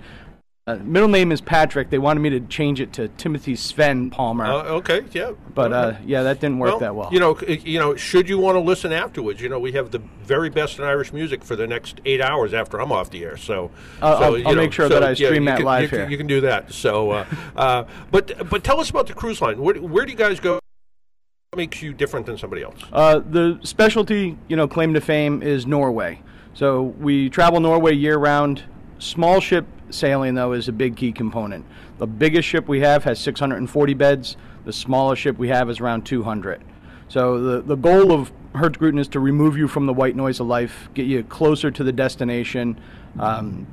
[0.65, 1.89] Uh, middle name is Patrick.
[1.89, 4.45] They wanted me to change it to Timothy Sven Palmer.
[4.45, 5.33] Uh, okay, yeah.
[5.53, 7.09] But uh, yeah, that didn't work that well.
[7.11, 9.99] You know, you know, should you want to listen afterwards, you know, we have the
[10.23, 13.35] very best in Irish music for the next eight hours after I'm off the air.
[13.35, 13.71] So,
[14.01, 15.87] I'll- so, I'll- I'll make sure so, that I stream you that can- live you
[15.89, 16.09] can- here.
[16.09, 16.71] You can do that.
[16.71, 17.25] So, uh,
[17.57, 19.59] uh, but but tell us about the cruise line.
[19.59, 20.53] Where, where do you guys go?
[20.53, 22.79] What makes you different than somebody else?
[22.93, 26.21] Uh, the specialty, you know, claim to fame is Norway.
[26.53, 28.63] So we travel Norway year round.
[28.99, 31.65] Small ship sailing, though, is a big key component.
[31.99, 34.37] The biggest ship we have has 640 beds.
[34.65, 36.61] The smallest ship we have is around 200.
[37.09, 40.47] So the, the goal of Hurtigruten is to remove you from the white noise of
[40.47, 42.79] life, get you closer to the destination.
[43.19, 43.67] Um,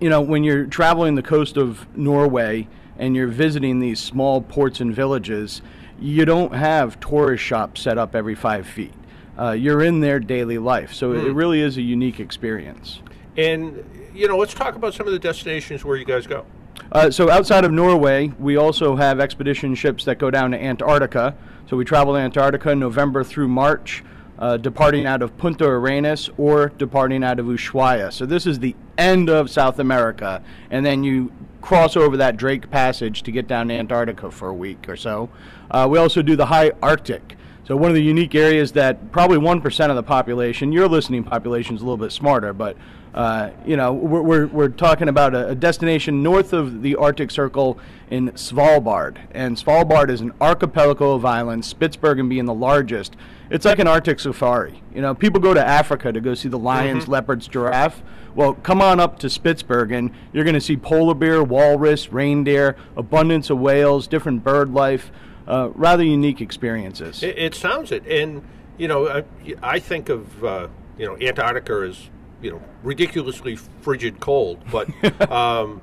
[0.00, 2.68] you know, when you're traveling the coast of Norway
[2.98, 5.62] and you're visiting these small ports and villages,
[5.98, 8.94] you don't have tourist shops set up every five feet.
[9.38, 10.92] Uh, you're in their daily life.
[10.92, 11.34] So it Hmm.
[11.34, 13.00] really is a unique experience.
[13.36, 16.44] And you know, let's talk about some of the destinations where you guys go.
[16.92, 21.36] Uh, so outside of Norway, we also have expedition ships that go down to Antarctica.
[21.68, 24.02] So we travel to Antarctica November through March,
[24.38, 28.12] uh, departing out of Punta Arenas or departing out of Ushuaia.
[28.12, 32.70] So this is the end of South America, and then you cross over that Drake
[32.70, 35.28] Passage to get down to Antarctica for a week or so.
[35.70, 37.36] Uh, we also do the high Arctic.
[37.70, 41.22] So one of the unique areas that probably one percent of the population, your listening
[41.22, 42.76] population is a little bit smarter, but
[43.14, 47.30] uh, you know we're, we're, we're talking about a, a destination north of the Arctic
[47.30, 47.78] Circle
[48.10, 53.14] in Svalbard, and Svalbard is an archipelago of islands, Spitsbergen being the largest.
[53.50, 54.82] It's like an Arctic safari.
[54.92, 57.10] You know, people go to Africa to go see the lions, Mhm.
[57.10, 58.02] leopards, giraffe.
[58.34, 60.10] Well, come on up to Spitsbergen.
[60.32, 65.12] You're going to see polar bear, walrus, reindeer, abundance of whales, different bird life.
[65.50, 67.24] Uh, rather unique experiences.
[67.24, 68.40] It, it sounds it, and
[68.78, 69.24] you know, I,
[69.60, 72.08] I think of uh, you know Antarctica as
[72.40, 74.88] you know ridiculously frigid cold, but
[75.28, 75.82] um,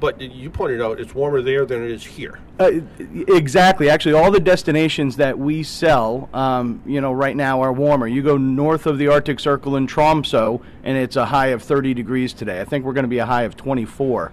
[0.00, 2.40] but you pointed out it's warmer there than it is here.
[2.58, 2.72] Uh,
[3.28, 3.88] exactly.
[3.88, 8.06] Actually, all the destinations that we sell, um, you know, right now are warmer.
[8.06, 11.94] You go north of the Arctic Circle in Tromso, and it's a high of 30
[11.94, 12.60] degrees today.
[12.60, 14.30] I think we're going to be a high of 24.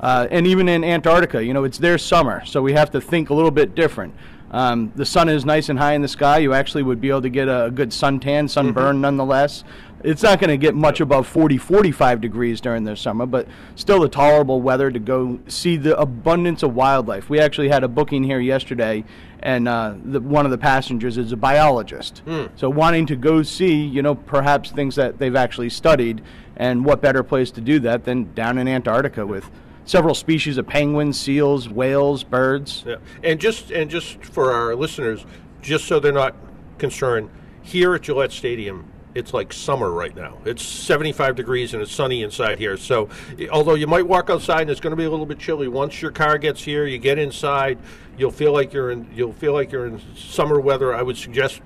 [0.00, 3.30] Uh, and even in Antarctica, you know, it's their summer, so we have to think
[3.30, 4.14] a little bit different.
[4.50, 6.38] Um, the sun is nice and high in the sky.
[6.38, 9.62] You actually would be able to get a, good suntan, sunburn nonetheless.
[10.02, 13.46] It's not going to get much above 40, 45 degrees during the summer, but
[13.76, 17.28] still a tolerable weather to go see the abundance of wildlife.
[17.28, 19.04] We actually had a booking here yesterday,
[19.40, 22.20] and uh, the, one of the passengers is a biologist.
[22.20, 22.46] Hmm.
[22.56, 26.22] So wanting to go see, you know, perhaps things that they've actually studied,
[26.56, 29.50] and what better place to do that than down in Antarctica with
[29.84, 32.84] several species of penguins, seals, whales, birds.
[32.86, 32.96] Yeah.
[33.22, 35.24] And just and just for our listeners,
[35.62, 36.34] just so they're not
[36.78, 37.30] concerned,
[37.62, 40.38] here at Gillette Stadium, it's like summer right now.
[40.44, 42.76] It's 75 degrees and it's sunny inside here.
[42.76, 43.08] So,
[43.50, 46.00] although you might walk outside and it's going to be a little bit chilly, once
[46.00, 47.78] your car gets here, you get inside,
[48.16, 50.94] you'll feel like you're in you'll feel like you're in summer weather.
[50.94, 51.60] I would suggest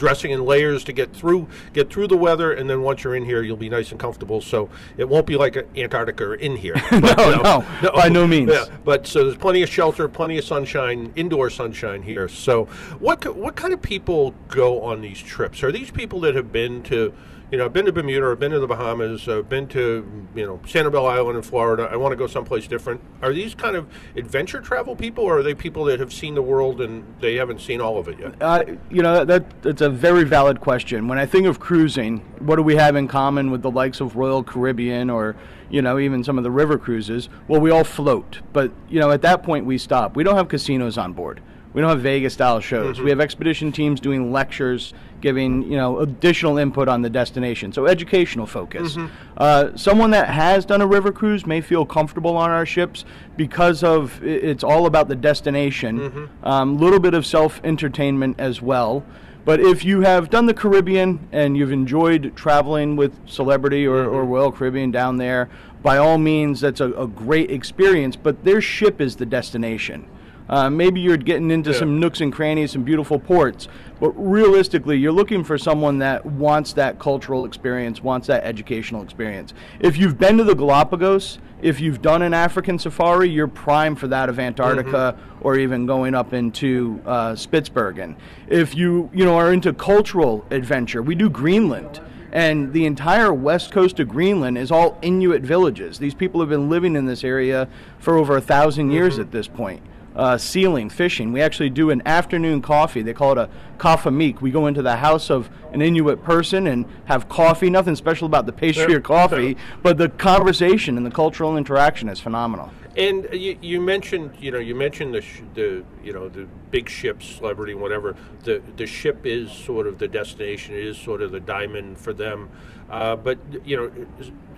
[0.00, 3.24] dressing in layers to get through get through the weather and then once you're in
[3.24, 6.74] here you'll be nice and comfortable so it won't be like antarctica or in here
[6.90, 8.50] But, no, no, by no means.
[8.50, 12.28] Yeah, but so there's plenty of shelter, plenty of sunshine, indoor sunshine here.
[12.28, 12.64] So,
[12.98, 15.62] what what kind of people go on these trips?
[15.62, 17.12] Are these people that have been to,
[17.50, 20.46] you know, I've been to Bermuda, I've been to the Bahamas, I've been to, you
[20.46, 21.88] know, Sanibel Island in Florida.
[21.90, 23.00] I want to go someplace different.
[23.22, 26.42] Are these kind of adventure travel people, or are they people that have seen the
[26.42, 28.40] world and they haven't seen all of it yet?
[28.40, 31.08] Uh, you know, that, that's a very valid question.
[31.08, 34.14] When I think of cruising, what do we have in common with the likes of
[34.14, 35.34] Royal Caribbean or,
[35.70, 37.28] you know, even some of the river cruises?
[37.48, 38.40] Well, we all float.
[38.52, 40.14] But, you know, at that point we stop.
[40.14, 41.40] We don't have casinos on board.
[41.72, 42.98] We don't have Vegas style shows.
[42.98, 43.04] Mhm.
[43.04, 47.72] We have expedition teams doing lectures, giving, you know, additional input on the destination.
[47.72, 48.96] So educational focus.
[48.96, 49.08] Mhm.
[49.36, 53.04] Uh, someone that has done a river cruise may feel comfortable on our ships
[53.36, 56.28] because of it's all about the destination.
[56.42, 59.04] A little bit of self entertainment as well.
[59.44, 64.24] But if you have done the Caribbean and you've enjoyed traveling with Celebrity or, or
[64.24, 65.48] Royal Caribbean down there,
[65.82, 68.16] by all means, that's a, a great experience.
[68.16, 70.04] But their ship is the destination.
[70.50, 73.68] Uh, maybe you're getting into some nooks and crannies, some beautiful ports,
[74.00, 79.54] but realistically, you're looking for someone that wants that cultural experience, wants that educational experience.
[79.78, 84.08] If you've been to the Galapagos, if you've done an African safari, you're prime for
[84.08, 88.16] that of Antarctica or even going up into uh, Spitsbergen.
[88.48, 92.00] If you you know are into cultural adventure, we do Greenland.
[92.32, 95.98] And the entire west coast of Greenland is all Inuit villages.
[95.98, 99.48] These people have been living in this area for over a 1000 years at this
[99.48, 99.82] point
[100.16, 101.32] uh, sealing, fishing.
[101.32, 103.02] We actually do an afternoon coffee.
[103.02, 103.48] They call it a
[103.78, 104.40] kaffemik.
[104.40, 107.70] We go into the house of an Inuit person and have coffee.
[107.70, 112.20] Nothing special about the pastry or coffee, but the conversation and the cultural interaction is
[112.20, 112.70] phenomenal.
[112.96, 116.88] And you, you mentioned, you know, you mentioned the, sh- the, you know, the big
[116.88, 118.16] ship, celebrity, whatever.
[118.42, 120.74] The the ship is sort of the destination.
[120.74, 122.50] It is sort of the diamond for them.
[122.90, 123.92] Uh, but you know,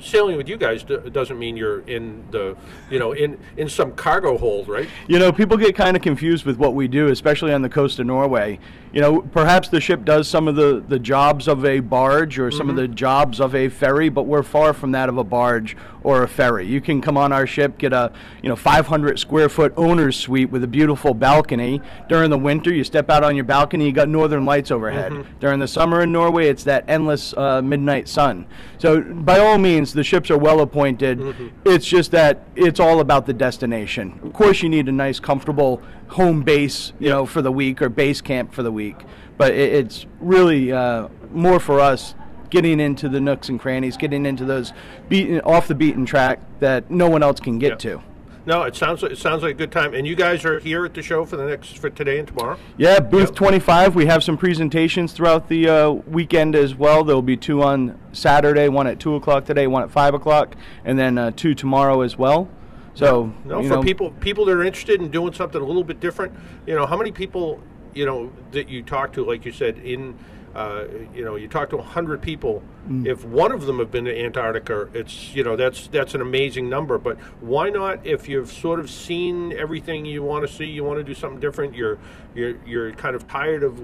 [0.02, 2.56] sailing with you guys do, doesn't mean you're in the,
[2.90, 4.88] you know, in in some cargo hold, right?
[5.08, 7.98] You know, people get kind of confused with what we do, especially on the coast
[7.98, 8.58] of Norway.
[8.92, 12.50] You know, perhaps the ship does some of the, the jobs of a barge or
[12.50, 12.80] some of Mhm.
[12.80, 16.28] the jobs of a ferry, but we're far from that of a barge or a
[16.28, 16.66] ferry.
[16.66, 20.50] You can come on our ship, get a you know 500 square foot owner's suite
[20.50, 21.80] with a beautiful balcony.
[22.08, 25.12] During the winter, you step out on your balcony, you got northern lights overhead.
[25.12, 25.24] Mhm.
[25.40, 28.46] During the summer in Norway, it's that endless uh, midnight sun.
[28.78, 31.20] So by all means, the ships are well appointed.
[31.64, 34.18] It's just that it's all about the destination.
[34.24, 37.88] Of course, you need a nice, comfortable home base, you know, for the week or
[37.88, 38.96] base camp for the week.
[39.38, 42.14] But it, it's really uh, more for us
[42.52, 44.72] getting into the nooks and crannies, getting into those
[45.08, 48.00] beaten off the beaten track that no one else can get to.
[48.44, 49.94] No, it sounds like, it sounds like a good time.
[49.94, 52.58] And you guys are here at the show for the next for today and tomorrow.
[52.76, 53.94] Yeah, booth 25.
[53.94, 57.04] We have some presentations throughout the uh, weekend as well.
[57.04, 60.56] There will be two on Saturday, one at 2 o'clock today, one at 5 o'clock,
[60.84, 62.50] and then uh, two tomorrow as well.
[62.94, 66.00] So, No, for know, people people that are interested in doing something a little bit
[66.00, 66.34] different,
[66.66, 67.62] you know, how many people
[67.94, 70.18] you know, that you talk to, like you said, in
[70.54, 70.84] uh,
[71.14, 72.62] you know, you talk to hundred people.
[72.88, 73.06] Mm.
[73.06, 76.68] If one of them have been to Antarctica, it's you know that's that's an amazing
[76.68, 76.98] number.
[76.98, 78.04] But why not?
[78.06, 81.40] If you've sort of seen everything you want to see, you want to do something
[81.40, 81.74] different.
[81.74, 81.98] You're
[82.34, 83.80] you're you're kind of tired of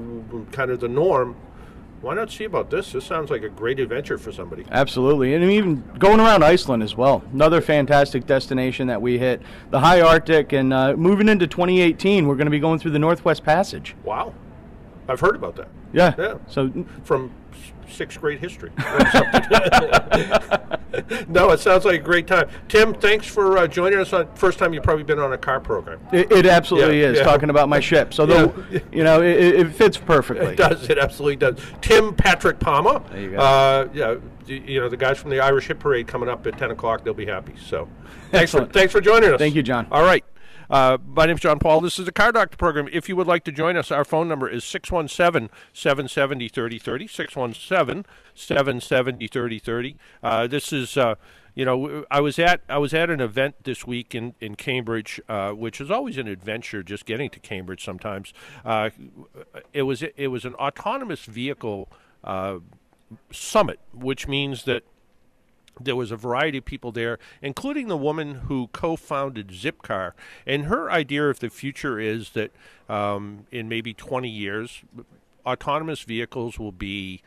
[0.53, 1.37] kind of the norm.
[2.01, 2.93] Why not see about this?
[2.93, 4.65] This sounds like a great adventure for somebody.
[4.71, 7.25] Absolutely, and even going around Iceland as well.
[7.33, 12.37] Another fantastic destination that we hit, the high Arctic, and uh, moving into 2018, we're
[12.37, 13.97] going to be going through the Northwest Passage.
[14.05, 14.33] Wow,
[15.09, 15.69] I've heard about that.
[15.93, 16.15] Yeah.
[16.19, 16.35] Yeah.
[16.49, 16.71] So
[17.05, 17.33] from
[17.89, 18.71] sixth grade history.
[21.29, 22.49] no, it sounds like a great time.
[22.69, 25.61] Tim, thanks for uh, joining us on first time you've probably been on a car
[25.61, 25.99] program.
[26.13, 27.25] It, it absolutely Yeah, is yeah.
[27.25, 28.13] talking about my ship.
[28.15, 30.53] So, the, you know, it, it fits perfectly.
[30.53, 30.89] It does.
[30.89, 31.59] It absolutely does.
[31.81, 33.01] Tim Patrick Palmer.
[33.11, 33.39] There you go.
[33.39, 34.17] Uh, yeah,
[34.47, 37.05] you know the guys from the Irish Hip Parade coming up at ten o'clock.
[37.05, 37.55] They'll be happy.
[37.67, 37.89] So,
[38.31, 38.73] thanks for Excellent.
[38.73, 39.39] thanks for joining us.
[39.39, 39.87] Thank you, John.
[39.91, 40.25] All right.
[40.71, 41.81] Uh, my is John Paul.
[41.81, 42.89] This is the Car Doctor program.
[42.93, 47.07] If you would like to join us, our phone number is 617 770 3030.
[47.07, 48.05] 617
[48.35, 49.97] 770 3030.
[50.23, 50.97] Uh, This is.
[50.97, 51.15] Uh,
[51.55, 55.21] you know, I was at I was at an event this week in in Cambridge,
[55.29, 56.85] uh, which is always an adventure.
[56.85, 58.33] Just getting to Cambridge sometimes.
[58.65, 58.91] Uh,
[59.73, 61.89] it was it was an autonomous vehicle
[62.23, 62.59] uh,
[63.33, 64.85] summit, which means that
[65.81, 70.13] there was a variety of people there, including the woman who co-founded Zipcar,
[70.47, 72.51] and her idea of the future is that
[72.89, 74.83] um, in maybe 20 years,
[75.47, 77.23] autonomous vehicles will be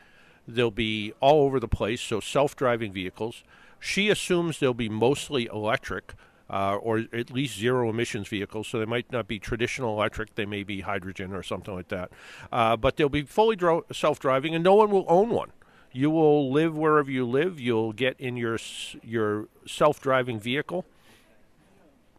[0.48, 2.02] they'll be all over the place.
[2.02, 3.44] So self-driving vehicles.
[3.80, 6.14] She assumes they'll be mostly electric.
[6.50, 10.36] Uh, or at least zero emissions vehicles, so they might not be traditional electric.
[10.36, 12.12] They may be hydrogen or something like that.
[12.52, 15.54] Uh, but they'll be fully dro- self driving, and no one will own one.
[15.92, 17.60] You will live wherever you live.
[17.60, 18.58] You'll get in your
[19.04, 20.86] your self-driving vehicle.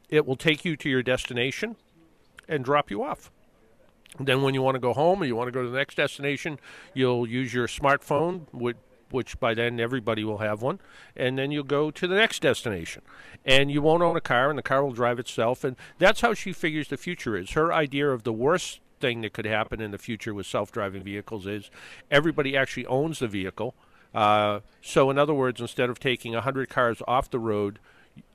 [0.08, 1.76] It will take you to your destination
[2.48, 3.30] and drop you off.
[4.20, 5.94] Then, when you want to go home or you want to go to the next
[5.94, 6.58] destination,
[6.92, 8.76] you'll use your smartphone, which,
[9.10, 10.80] which by then everybody will have one,
[11.16, 13.00] and then you'll go to the next destination.
[13.46, 15.64] And you won't own a car, and the car will drive itself.
[15.64, 17.52] And that's how she figures the future is.
[17.52, 21.46] Her idea of the worst thing that could happen in the future with self-driving vehicles
[21.46, 21.70] is
[22.11, 23.74] everybody actually owns the vehicle.
[24.14, 27.78] Uh, so, in other words, instead of taking 100 cars off the road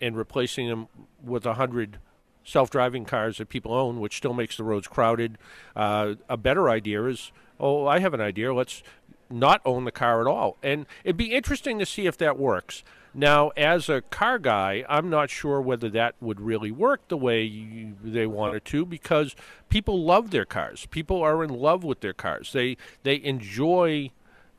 [0.02, 0.88] and replacing them
[1.24, 2.00] with 100
[2.44, 5.38] self-driving cars that people own, which still makes the roads crowded,
[5.76, 8.54] uh, a better idea is, oh, I have an idea.
[8.54, 8.84] Let's
[9.30, 10.58] not own the car at all.
[10.62, 12.84] And it'd be interesting to see if that works.
[13.20, 17.42] Now, as a car guy, I'm not sure whether that would really work the way
[17.42, 19.36] you, they want it to because
[19.70, 20.86] people love their cars.
[20.92, 22.54] People are in love with their cars.
[22.54, 24.12] They they enjoy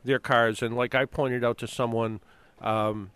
[0.05, 2.19] their cars, and like I pointed out to someone,
[2.61, 3.13] um,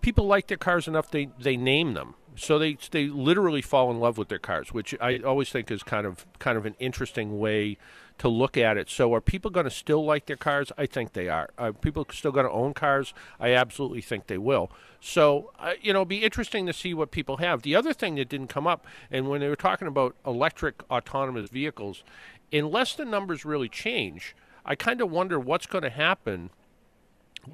[0.00, 2.16] people like their cars enough they they name them.
[2.34, 5.84] So they they literally fall in love with their cars, which I always think is
[5.84, 7.78] kind of kind of an interesting way
[8.18, 8.88] to look at it.
[8.88, 10.70] So are people going to still like their cars?
[10.78, 11.50] I think they are.
[11.58, 13.12] Are people still going to own cars?
[13.40, 14.70] I absolutely think they will.
[15.00, 17.62] So uh, you know, it'll be interesting to see what people have.
[17.62, 21.50] The other thing that didn't come up, and when they were talking about electric autonomous
[21.50, 22.04] vehicles,
[22.52, 24.34] unless the numbers really change,
[24.64, 26.50] I kind of wonder what's going to happen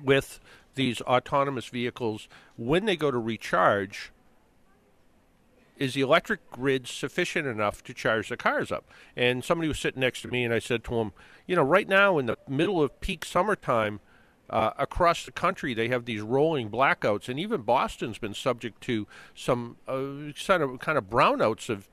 [0.02, 0.40] with
[0.74, 4.12] these autonomous vehicles when they go to recharge
[5.80, 8.84] is the electric grid sufficient enough to charge the cars up?
[9.16, 11.12] And somebody was sitting next to me, and I said to him,
[11.46, 14.00] you know, right now in the middle of peak summertime,
[14.50, 19.06] uh, across the country, they have these rolling blackouts, and even Boston's been subject to
[19.34, 21.88] some uh, kind of kind of brownouts of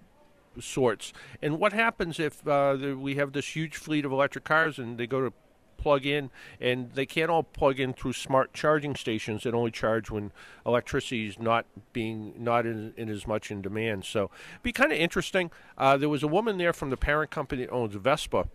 [0.60, 1.14] sorts.
[1.42, 4.98] And what happens if uh, the, we have this huge fleet of electric cars and
[4.98, 5.34] they go to
[5.78, 10.10] plug in and they can't all plug in through smart charging stations that only charge
[10.10, 10.32] when
[10.66, 14.30] electricity is not being not in, in as much in demand so
[14.64, 17.72] be kind of interesting uh, there was a woman there from the parent company that
[17.72, 18.48] owns vespa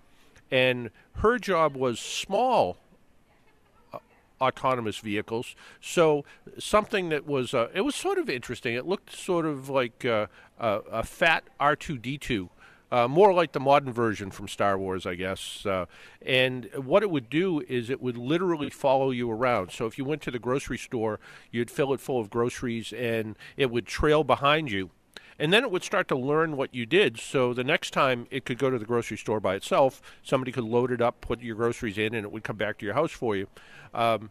[0.52, 2.76] and her job was small
[3.92, 3.98] uh,
[4.40, 5.56] autonomous vehicles.
[5.80, 6.24] So
[6.58, 8.74] something that was uh, it was sort of interesting.
[8.74, 10.26] It looked sort of like uh,
[10.60, 12.50] a, a fat R two D two.
[12.93, 15.64] Uh, more like the modern version from Star Wars, I guess.
[15.64, 15.86] Uh,
[16.20, 19.70] and what it would do is it would literally follow you around.
[19.72, 21.18] So if you went to the grocery store,
[21.51, 24.90] you'd fill it full of groceries, and it would trail behind you.
[25.38, 27.18] And then it would start to learn what you did.
[27.18, 30.64] So the next time it could go to the grocery store by itself, somebody could
[30.64, 33.12] load it up, put your groceries in, and it would come back to your house
[33.12, 33.47] for you.
[33.95, 34.30] Um,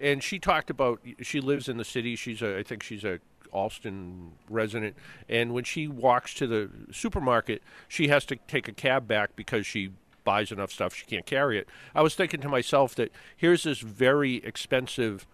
[0.00, 2.16] and she talked about she lives in the city.
[2.16, 3.20] She's a, I think she's a
[3.52, 4.96] Allston resident,
[5.28, 9.66] and when she walks to the supermarket, she has to take a cab back because
[9.66, 9.90] she
[10.24, 11.68] buys enough stuff she can't carry it.
[11.94, 15.26] I was thinking to myself that here's this very expensive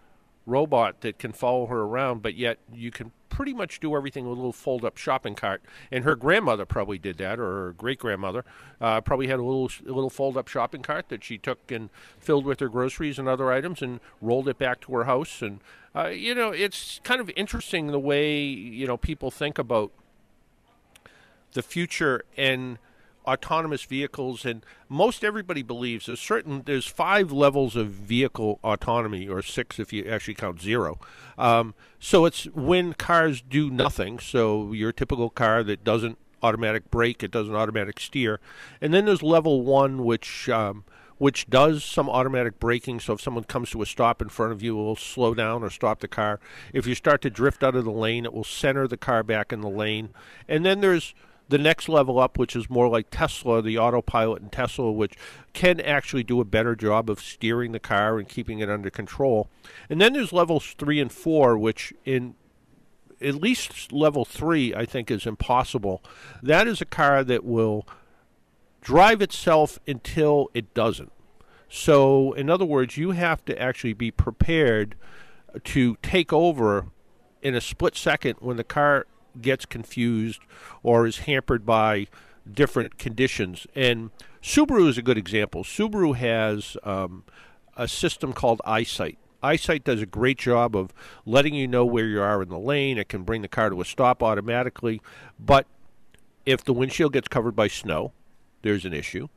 [0.47, 4.31] robot that can follow her around, but yet you can pretty much do everything with
[4.31, 5.61] a little fold up shopping cart.
[5.91, 8.43] And her grandmother probably did that, or her great grandmother
[8.81, 11.89] uh, probably had a little a little fold up shopping cart that she took and
[12.19, 15.41] filled with her groceries and other items and rolled it back to her house.
[15.41, 15.59] And
[15.95, 19.91] uh, you know, it's kind of interesting the way you know people think about
[21.53, 22.79] the future and
[23.27, 29.41] autonomous vehicles and most everybody believes there's certain there's five levels of vehicle autonomy or
[29.41, 30.97] six if you actually count zero
[31.37, 37.21] um, so it's when cars do nothing so your typical car that doesn't automatic brake
[37.21, 38.39] it doesn't automatic steer
[38.79, 40.85] and then there's level one which um,
[41.17, 42.99] which does some automatic braking.
[42.99, 45.63] So if someone comes to a stop in front of you, it will slow down
[45.63, 46.39] or stop the car.
[46.73, 49.51] If you start to drift out of the lane, it will center the car back
[49.51, 50.09] in the lane.
[50.47, 51.13] And then there's
[51.49, 55.13] the next level up, which is more like Tesla, the autopilot in Tesla, which
[55.53, 59.49] can actually do a better job of steering the car and keeping it under control.
[59.89, 62.35] And then there's levels three and four, which in
[63.21, 66.03] at least level three, I think, is impossible.
[66.43, 67.87] That is a car that will
[68.81, 71.11] drive itself until it doesn't.
[71.69, 74.95] So, in other words, you have to actually be prepared
[75.63, 76.87] to take over
[77.41, 79.05] in a split second when the car
[79.41, 80.41] gets confused
[80.83, 82.07] or is hampered by
[82.51, 83.67] different conditions.
[83.75, 84.11] And
[84.41, 85.63] Subaru is a good example.
[85.63, 87.23] Subaru has um,
[87.75, 89.17] a system called EyeSight.
[89.43, 90.93] EyeSight does a great job of
[91.25, 92.97] letting you know where you are in the lane.
[92.97, 95.01] It can bring the car to a stop automatically.
[95.39, 95.67] But
[96.45, 98.13] if the windshield gets covered by snow,
[98.61, 99.27] there's an issue.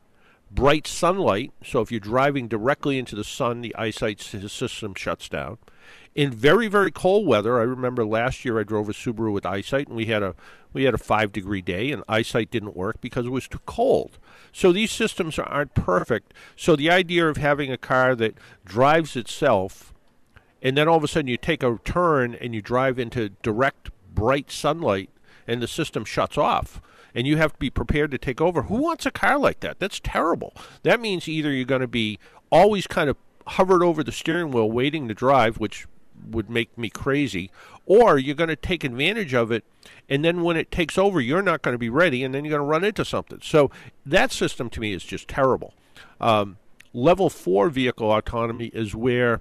[0.50, 4.20] Bright sunlight, so if you're driving directly into the sun, the EyeSight
[4.50, 5.58] system shuts down
[6.14, 7.58] in very very cold weather.
[7.60, 10.34] I remember last year I drove a Subaru with EyeSight, and we had a
[10.72, 14.18] we had a five degree day, and EyeSight didn't work because it was too cold.
[14.52, 16.34] So these systems aren't perfect.
[16.56, 18.34] So the idea of having a car that
[18.64, 19.94] drives itself,
[20.62, 23.90] and then all of a sudden you take a turn and you drive into direct
[24.12, 25.10] bright sunlight,
[25.46, 26.80] and the system shuts off
[27.14, 28.62] and you have to be prepared to take over.
[28.62, 29.78] Who wants a car like that?
[29.78, 30.54] That's terrible.
[30.82, 32.18] That means either you're going to be
[32.50, 35.86] always kind of hovered over the steering wheel waiting to drive, which
[36.30, 37.50] would make me crazy,
[37.86, 39.64] or you're going to take advantage of it,
[40.08, 42.56] and then when it takes over, you're not going to be ready, and then you're
[42.56, 43.40] going to run into something.
[43.42, 43.70] So
[44.04, 45.74] that system to me is just terrible.
[46.20, 46.58] Um,
[46.92, 49.40] level four vehicle autonomy is where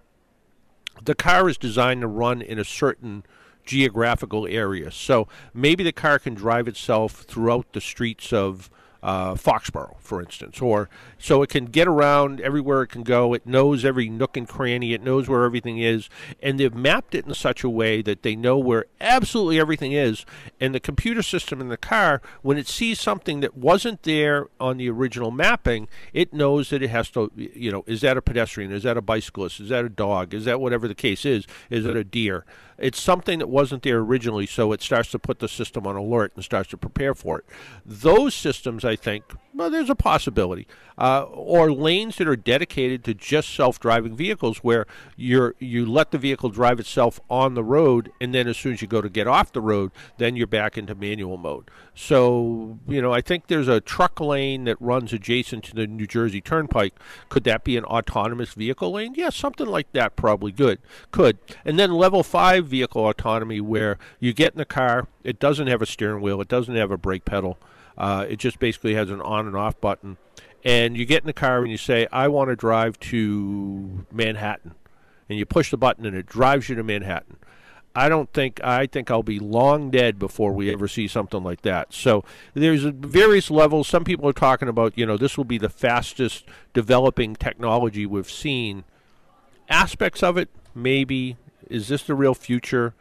[1.04, 3.24] the car is designed to run in a certain
[3.70, 4.90] geographical area.
[4.90, 10.60] So maybe the car can drive itself throughout the streets of uh, Foxborough, for instance,
[10.60, 13.34] or so it can get around everywhere it can go.
[13.34, 14.94] It knows every nook and cranny.
[14.94, 16.10] It knows where everything is,
[16.42, 20.26] and they've mapped it in such a way that they know where absolutely everything is.
[20.60, 24.78] And the computer system in the car, when it sees something that wasn't there on
[24.78, 28.72] the original mapping, it knows that it has to, you know, is that a pedestrian?
[28.72, 29.62] Is that a bicyclist?
[29.62, 30.34] Is that a dog?
[30.34, 31.46] Is that whatever the case is?
[31.70, 32.44] Is it a deer?
[32.80, 36.32] It's something that wasn't there originally, so it starts to put the system on alert
[36.36, 37.46] and starts to prepare for it.
[37.86, 39.24] Those systems, I think,
[39.54, 40.68] well, there's a possibility.
[41.00, 44.86] Uh, or lanes that are dedicated to just self-driving vehicles, where
[45.16, 48.82] you're you let the vehicle drive itself on the road, and then as soon as
[48.82, 51.72] you go to get off the road, then you're back into manual mode.
[51.96, 56.06] So you know, I think there's a truck lane that runs adjacent to the New
[56.06, 56.94] Jersey Turnpike.
[57.30, 59.14] Could that be an autonomous vehicle lane?
[59.16, 60.80] Yeah, something like that probably good
[61.12, 61.38] could.
[61.64, 65.82] And then level five vehicle autonomy, where you get in the car, it doesn't have
[65.82, 67.58] a steering wheel, it doesn't have a brake pedal.
[67.98, 70.18] Uh, it just basically has an on and off button.
[70.64, 74.76] And you get in the car and you say, I want to drive to Manhattan.
[75.30, 77.38] And you push the button and it drives you to Manhattan.
[77.96, 81.62] I don't think I think I'll be long dead before we ever see something like
[81.64, 81.94] that.
[81.94, 83.88] So there's various levels.
[83.88, 88.30] Some people are talking about, you know, this will be the fastest developing technology we've
[88.30, 88.84] seen.
[89.70, 91.38] Aspects of it, maybe.
[91.70, 92.94] Is this the real future?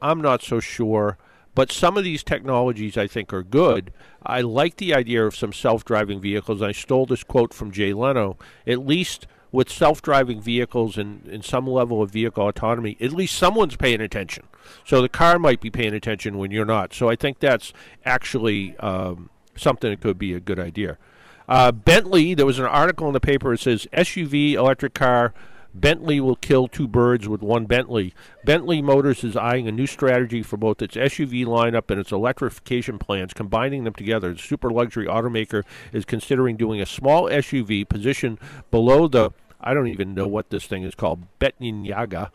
[0.00, 1.18] I'm not so sure.
[1.54, 3.92] But some of these technologies I think are good.
[4.24, 6.62] I like the idea of some self driving vehicles.
[6.62, 8.36] I stole this quote from Jay Leno.
[8.66, 13.36] At least with self driving vehicles and, and some level of vehicle autonomy, at least
[13.36, 14.44] someone's paying attention.
[14.84, 16.92] So the car might be paying attention when you're not.
[16.92, 17.72] So I think that's
[18.04, 20.98] actually um, something that could be a good idea.
[21.48, 25.34] Uh, Bentley, there was an article in the paper that says SUV electric car
[25.74, 28.14] Bentley will kill two birds with one Bentley.
[28.44, 32.96] Bentley Motors is eyeing a new strategy for both its SUV lineup and its electrification
[32.98, 34.32] plans, combining them together.
[34.32, 38.38] The super luxury automaker is considering doing a small SUV positioned
[38.70, 42.30] below the, I don't even know what this thing is called, Betninyaga,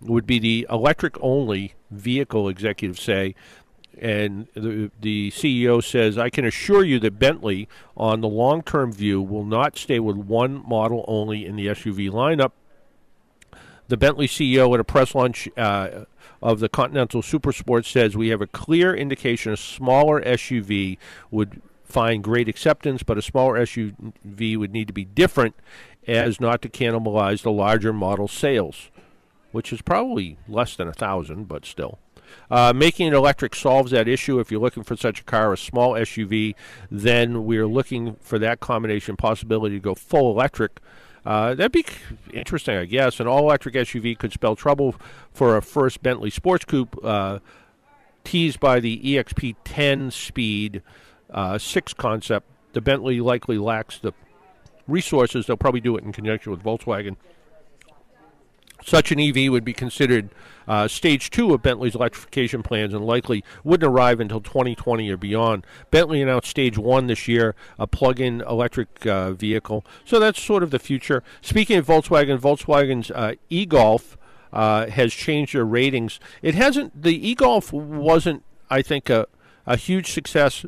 [0.00, 3.34] would be the electric only vehicle, executives say.
[4.00, 8.92] And the, the CEO says, I can assure you that Bentley, on the long term
[8.92, 12.52] view, will not stay with one model only in the SUV lineup
[13.88, 16.04] the Bentley CEO at a press lunch uh,
[16.42, 20.98] of the Continental Supersport says we have a clear indication a smaller SUV
[21.30, 25.54] would find great acceptance, but a smaller SUV would need to be different
[26.06, 28.90] as not to cannibalize the larger model sales,
[29.52, 31.98] which is probably less than a thousand, but still.
[32.50, 34.40] Uh, making it electric solves that issue.
[34.40, 36.54] If you're looking for such a car, a small SUV,
[36.90, 40.80] then we're looking for that combination possibility to go full electric.
[41.24, 41.86] Uh, that'd be
[42.32, 43.18] interesting, I guess.
[43.18, 44.94] An all electric SUV could spell trouble
[45.32, 47.38] for a first Bentley sports coupe, uh,
[48.24, 50.82] teased by the EXP 10 speed
[51.30, 52.46] uh, 6 concept.
[52.72, 54.12] The Bentley likely lacks the
[54.86, 55.46] resources.
[55.46, 57.16] They'll probably do it in conjunction with Volkswagen
[58.84, 60.30] such an EV would be considered
[60.66, 65.66] uh, stage two of Bentley's electrification plans and likely wouldn't arrive until 2020 or beyond.
[65.90, 69.84] Bentley announced stage one this year, a plug in electric uh, vehicle.
[70.04, 71.22] So that's sort of the future.
[71.40, 74.16] Speaking of Volkswagen, Volkswagen's uh, e Golf
[74.52, 76.20] uh, has changed their ratings.
[76.42, 79.26] It hasn't, the e Golf wasn't, I think, a,
[79.66, 80.64] a huge success.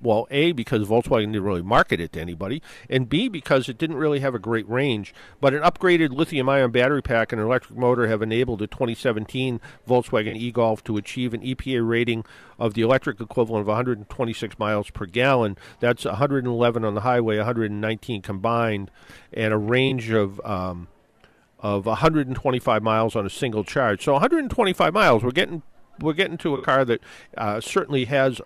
[0.00, 3.96] Well, A, because Volkswagen didn't really market it to anybody, and B, because it didn't
[3.96, 5.14] really have a great range.
[5.40, 9.60] But an upgraded lithium ion battery pack and an electric motor have enabled the 2017
[9.88, 12.24] Volkswagen e Golf to achieve an EPA rating
[12.58, 15.56] of the electric equivalent of 126 miles per gallon.
[15.80, 18.90] That's 111 on the highway, 119 combined,
[19.32, 20.40] and a range of.
[20.44, 20.88] Um,
[21.60, 24.04] of 125 miles on a single charge.
[24.04, 25.62] So 125 miles, we're getting
[26.00, 27.00] we're getting to a car that
[27.36, 28.40] uh, certainly has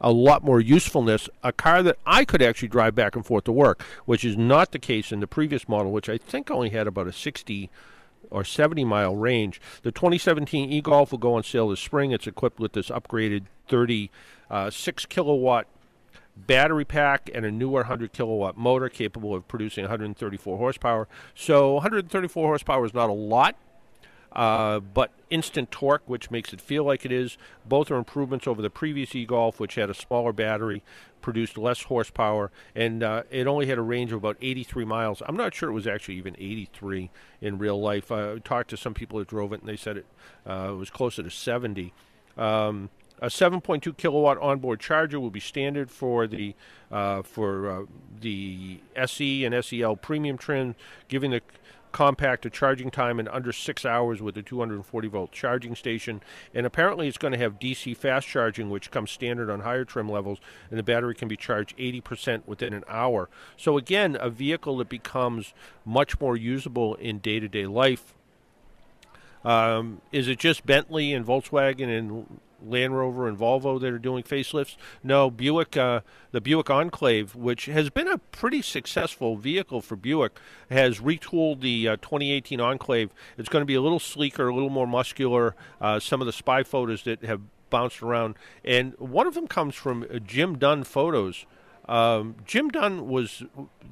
[0.00, 1.28] a lot more usefulness.
[1.42, 4.72] A car that I could actually drive back and forth to work, which is not
[4.72, 7.70] the case in the previous model, which I think only had about a 60
[8.30, 9.60] or 70 mile range.
[9.82, 12.10] The 2017 e-Golf will go on sale this spring.
[12.10, 14.10] It's equipped with this upgraded 36
[14.50, 15.66] uh, kilowatt
[16.34, 21.06] battery pack and a newer 100 kilowatt motor capable of producing 134 horsepower.
[21.34, 23.56] So 134 horsepower is not a lot
[24.34, 27.36] uh, but instant torque, which makes it feel like it is.
[27.66, 30.82] Both are improvements over the previous e-Golf, which had a smaller battery,
[31.20, 35.22] produced less horsepower, and uh, it only had a range of about 83 miles.
[35.26, 37.10] I'm not sure it was actually even 83
[37.40, 38.10] in real life.
[38.10, 40.06] I talked to some people that drove it, and they said it,
[40.46, 41.92] uh, it was closer to 70.
[42.36, 42.90] Um,
[43.22, 46.56] a 7.2 kilowatt onboard charger will be standard for the
[46.90, 47.84] uh, for uh,
[48.20, 50.74] the SE and SEL premium trim,
[51.08, 51.40] giving the
[51.92, 56.20] compact a charging time in under six hours with a 240 volt charging station.
[56.54, 60.08] And apparently, it's going to have DC fast charging, which comes standard on higher trim
[60.10, 60.38] levels,
[60.70, 63.28] and the battery can be charged 80% within an hour.
[63.56, 68.14] So, again, a vehicle that becomes much more usable in day to day life.
[69.44, 74.22] Um, is it just Bentley and Volkswagen and Land Rover and Volvo that are doing
[74.22, 74.76] facelifts.
[75.02, 76.00] No, Buick, uh,
[76.30, 80.38] the Buick Enclave, which has been a pretty successful vehicle for Buick,
[80.70, 83.10] has retooled the uh, 2018 Enclave.
[83.38, 85.54] It's going to be a little sleeker, a little more muscular.
[85.80, 87.40] Uh, some of the spy photos that have
[87.70, 91.46] bounced around, and one of them comes from Jim Dunn Photos.
[91.88, 93.42] Um, Jim Dunn was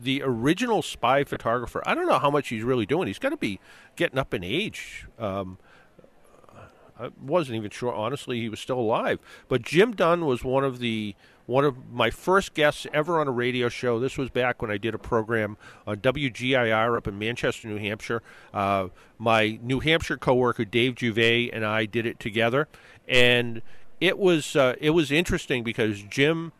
[0.00, 1.82] the original spy photographer.
[1.84, 3.08] I don't know how much he's really doing.
[3.08, 3.58] He's got to be
[3.96, 5.06] getting up in age.
[5.18, 5.58] Um,
[7.00, 9.18] I wasn't even sure, honestly, he was still alive.
[9.48, 11.14] But Jim Dunn was one of the
[11.46, 13.98] one of my first guests ever on a radio show.
[13.98, 18.22] This was back when I did a program on WGIR up in Manchester, New Hampshire.
[18.54, 18.88] Uh,
[19.18, 22.68] my New Hampshire coworker Dave Juve and I did it together,
[23.08, 23.62] and
[24.00, 26.52] it was uh, it was interesting because Jim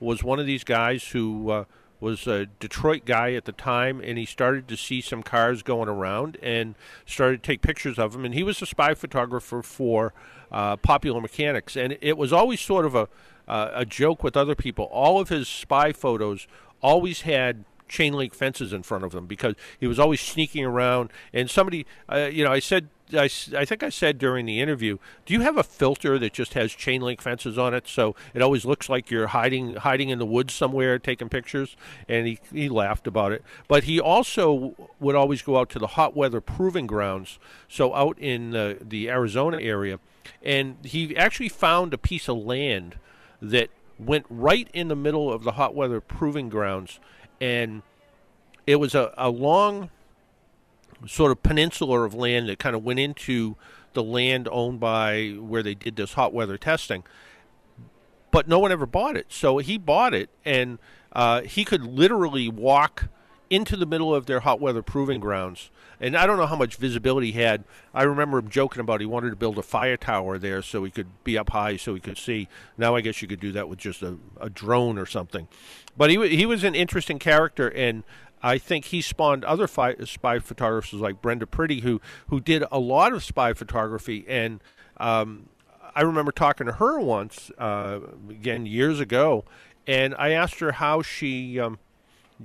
[0.00, 1.50] was one of these guys who.
[1.50, 1.64] Uh,
[2.00, 5.88] was a Detroit guy at the time, and he started to see some cars going
[5.88, 6.74] around and
[7.06, 8.24] started to take pictures of them.
[8.24, 10.12] And he was a spy photographer for
[10.52, 13.08] uh, Popular Mechanics, and it was always sort of a
[13.48, 14.84] uh, a joke with other people.
[14.92, 16.46] All of his spy photos
[16.82, 21.10] always had chain link fences in front of them because he was always sneaking around.
[21.32, 24.98] And somebody, uh, you know, I said I, I think I said during the interview,
[25.24, 28.42] do you have a filter that just has chain link fences on it, so it
[28.42, 31.76] always looks like you're hiding hiding in the woods somewhere taking pictures?
[32.08, 33.42] And he he laughed about it.
[33.66, 37.38] But he also would always go out to the hot weather proving grounds,
[37.68, 40.00] so out in the, the Arizona area,
[40.42, 42.96] and he actually found a piece of land
[43.40, 47.00] that went right in the middle of the hot weather proving grounds,
[47.40, 47.82] and
[48.66, 49.90] it was a, a long
[51.06, 53.56] sort of peninsula of land that kind of went into
[53.92, 57.04] the land owned by where they did this hot weather testing.
[58.30, 59.26] But no one ever bought it.
[59.30, 60.78] So he bought it, and
[61.12, 63.08] uh, he could literally walk
[63.50, 65.70] into the middle of their hot weather proving grounds.
[66.00, 67.64] And I don't know how much visibility he had.
[67.92, 70.90] I remember him joking about he wanted to build a fire tower there so he
[70.90, 72.48] could be up high so he could see.
[72.76, 75.48] Now I guess you could do that with just a, a drone or something.
[75.96, 78.04] But he, he was an interesting character, and
[78.42, 82.78] I think he spawned other fi- spy photographers like Brenda Priddy, who who did a
[82.78, 84.24] lot of spy photography.
[84.28, 84.60] And
[84.98, 85.48] um,
[85.94, 89.44] I remember talking to her once, uh, again years ago,
[89.86, 91.58] and I asked her how she.
[91.58, 91.78] Um,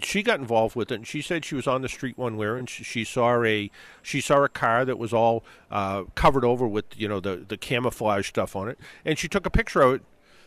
[0.02, 2.56] she got involved with it, and she said she was on the street one where,
[2.56, 3.70] and she, she saw a
[4.02, 7.58] she saw a car that was all uh, covered over with you know the the
[7.58, 10.02] camouflage stuff on it, and she took a picture of it,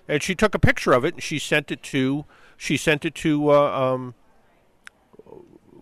[0.08, 2.24] and she took a picture of it, and she sent it to
[2.56, 4.14] she sent it to uh, um,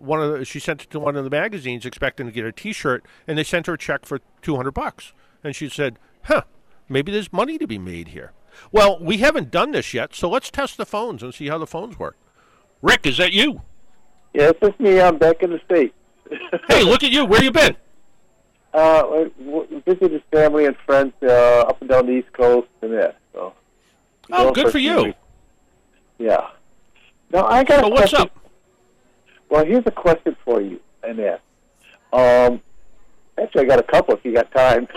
[0.05, 2.53] one of the, she sent it to one of the magazines expecting to get a
[2.53, 6.43] T-shirt, and they sent her a check for two hundred bucks, and she said, "Huh,
[6.89, 8.33] maybe there's money to be made here."
[8.71, 11.67] Well, we haven't done this yet, so let's test the phones and see how the
[11.67, 12.17] phones work.
[12.83, 13.63] Rick, is that you?
[14.33, 15.01] Yes, it's me.
[15.01, 15.95] I'm back in the state.
[16.69, 17.25] hey, look at you.
[17.25, 17.77] Where you been?
[18.73, 19.27] Uh,
[19.87, 23.17] visited family and friends uh, up and down the East Coast and that.
[23.33, 23.55] So.
[24.33, 25.05] Oh, good for you.
[25.05, 25.19] Weeks.
[26.19, 26.49] Yeah.
[27.31, 27.81] Now I got.
[27.81, 28.21] So a what's question.
[28.21, 28.43] up?
[29.49, 31.40] Well, here's a question for you, Annette.
[32.12, 32.61] Um,
[33.40, 34.88] actually, I got a couple if you got time.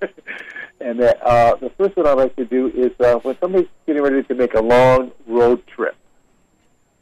[0.80, 4.02] and that, uh, the first one I'd like to do is uh, when somebody's getting
[4.02, 5.96] ready to make a long road trip,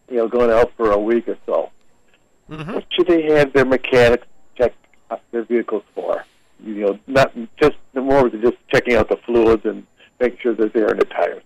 [0.08, 1.70] you know, going out for a week or so,
[2.50, 2.72] Mm-hmm.
[2.74, 4.26] what should they have their mechanics
[4.58, 4.74] check
[5.08, 6.24] out their vehicles for?
[6.58, 7.32] You know, not
[7.62, 9.86] just more than just checking out the fluids and
[10.18, 11.42] making sure that they're in the tires.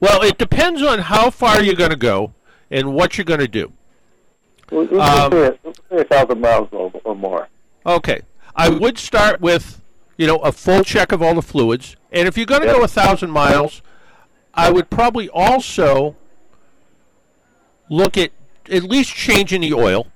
[0.00, 2.34] Well, it depends on how far you're going to go
[2.68, 3.72] and what you're going to do.
[4.70, 7.48] Well, let's say, let's say a thousand miles or, or more.
[7.86, 8.22] Okay.
[8.56, 9.82] I would start with,
[10.16, 11.96] you know, a full check of all the fluids.
[12.12, 13.82] And if you're going to go a thousand miles,
[14.54, 16.16] I would probably also
[17.90, 18.30] look at
[18.70, 20.06] at least changing the oil.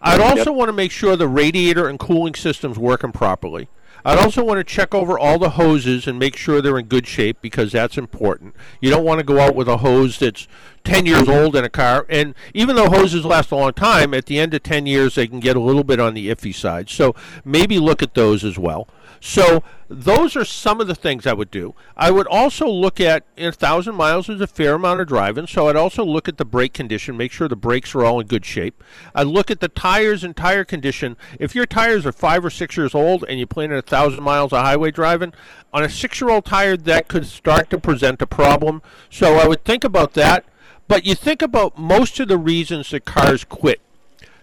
[0.00, 3.68] I'd also want to make sure the radiator and cooling system's working properly.
[4.02, 7.06] I'd also want to check over all the hoses and make sure they're in good
[7.06, 8.56] shape because that's important.
[8.80, 10.48] You don't want to go out with a hose that's
[10.84, 12.06] 10 years old in a car.
[12.08, 15.26] And even though hoses last a long time, at the end of 10 years, they
[15.26, 16.88] can get a little bit on the iffy side.
[16.88, 17.14] So
[17.44, 18.88] maybe look at those as well.
[19.20, 21.74] So those are some of the things I would do.
[21.94, 25.68] I would also look at a thousand miles is a fair amount of driving, so
[25.68, 28.46] I'd also look at the brake condition, make sure the brakes are all in good
[28.46, 28.82] shape.
[29.14, 31.18] I'd look at the tires and tire condition.
[31.38, 34.54] If your tires are five or six years old and you plan a thousand miles
[34.54, 35.34] of highway driving,
[35.72, 38.82] on a six-year-old tire that could start to present a problem.
[39.08, 40.44] So I would think about that.
[40.90, 43.80] But you think about most of the reasons that cars quit.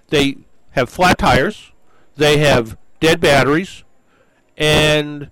[0.08, 0.38] They
[0.72, 1.74] have flat tires,
[2.16, 3.84] they have dead batteries,
[4.56, 5.30] and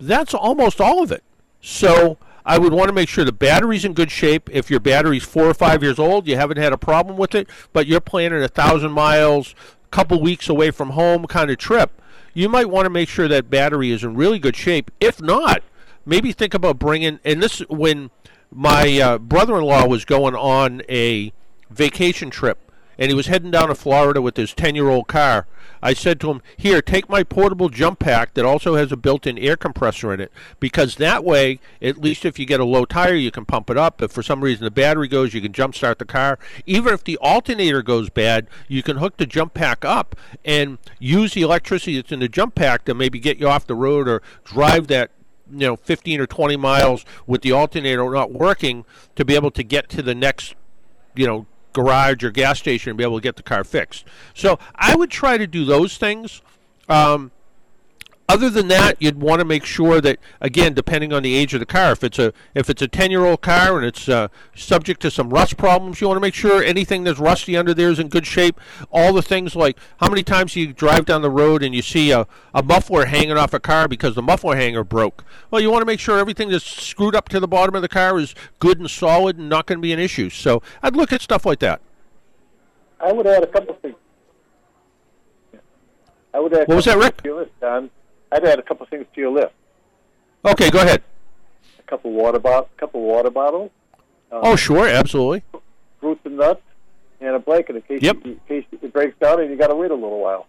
[0.00, 1.22] that's almost all of it.
[1.60, 4.50] So I would want to make sure the battery's in good shape.
[4.52, 7.48] If your battery's four or five years old, you haven't had a problem with it,
[7.72, 9.54] but you're planning a thousand miles,
[9.92, 12.02] couple weeks away from home kind of trip,
[12.34, 14.90] you might want to make sure that battery is in really good shape.
[14.98, 15.62] If not,
[16.04, 17.20] maybe think about bringing.
[17.24, 18.10] And this when
[18.52, 21.32] my uh, brother-in-law was going on a
[21.70, 22.58] vacation trip
[22.98, 25.46] and he was heading down to Florida with his 10-year-old car.
[25.82, 29.38] I said to him, "Here, take my portable jump pack that also has a built-in
[29.38, 33.14] air compressor in it because that way, at least if you get a low tire,
[33.14, 34.00] you can pump it up.
[34.00, 36.38] If for some reason the battery goes, you can jump start the car.
[36.64, 41.34] Even if the alternator goes bad, you can hook the jump pack up and use
[41.34, 44.22] the electricity that's in the jump pack to maybe get you off the road or
[44.44, 45.10] drive that
[45.50, 48.84] you know 15 or 20 miles with the alternator not working
[49.14, 50.54] to be able to get to the next
[51.14, 54.06] you know garage or gas station and be able to get the car fixed.
[54.34, 56.40] So i would try to do those things.
[56.88, 57.32] Um,
[58.28, 61.60] other than that you'd want to make sure that again depending on the age of
[61.60, 64.28] the car if it's a if it's a 10 year old car and it's uh,
[64.54, 67.90] subject to some rust problems you want to make sure anything that's rusty under there
[67.90, 68.60] is in good shape
[68.90, 72.10] all the things like how many times you drive down the road and you see
[72.10, 75.82] a, a muffler hanging off a car because the muffler hanger broke well you want
[75.82, 78.78] to make sure everything that's screwed up to the bottom of the car is good
[78.78, 81.60] and solid and not going to be an issue so i'd look at stuff like
[81.60, 81.80] that
[83.00, 83.94] I would add a couple things.
[86.32, 86.68] I would add.
[86.68, 87.90] What was that, things To your list, Don.
[88.32, 89.52] I'd add a couple things to your list.
[90.44, 91.02] okay go ahead
[91.78, 93.70] A couple water bot, couple water bottles.
[94.30, 95.42] Uh, oh sure absolutely
[96.00, 96.60] Fruits and nuts,
[97.20, 98.16] and a blanket in case Yep.
[98.24, 100.46] you, in case it breaks down and you got to wait a little while.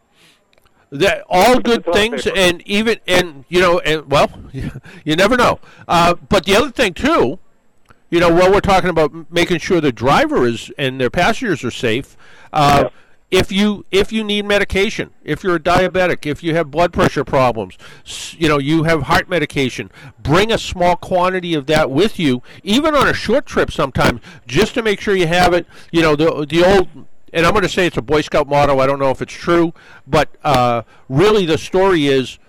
[0.92, 2.38] that all good things paper.
[2.38, 4.30] and even and you know and well
[5.06, 7.38] you never know uh, but the other thing too
[8.10, 11.72] you know while we're talking about making sure the driver is and their passengers are
[11.72, 12.16] safe
[12.54, 12.90] uh,
[13.30, 17.26] if you if you need medication if you're a diabetic if you have blood pressure
[17.26, 17.78] problems
[18.38, 22.96] you know you have heart medication bring a small quantity of that with you even
[22.96, 26.46] on a short trip sometimes just to make sure you have it you know the
[26.46, 26.88] the old
[27.34, 28.80] and I'm going to say it's a Boy Scout motto.
[28.80, 29.74] I don't know if it's true,
[30.08, 32.40] but uh, really the story is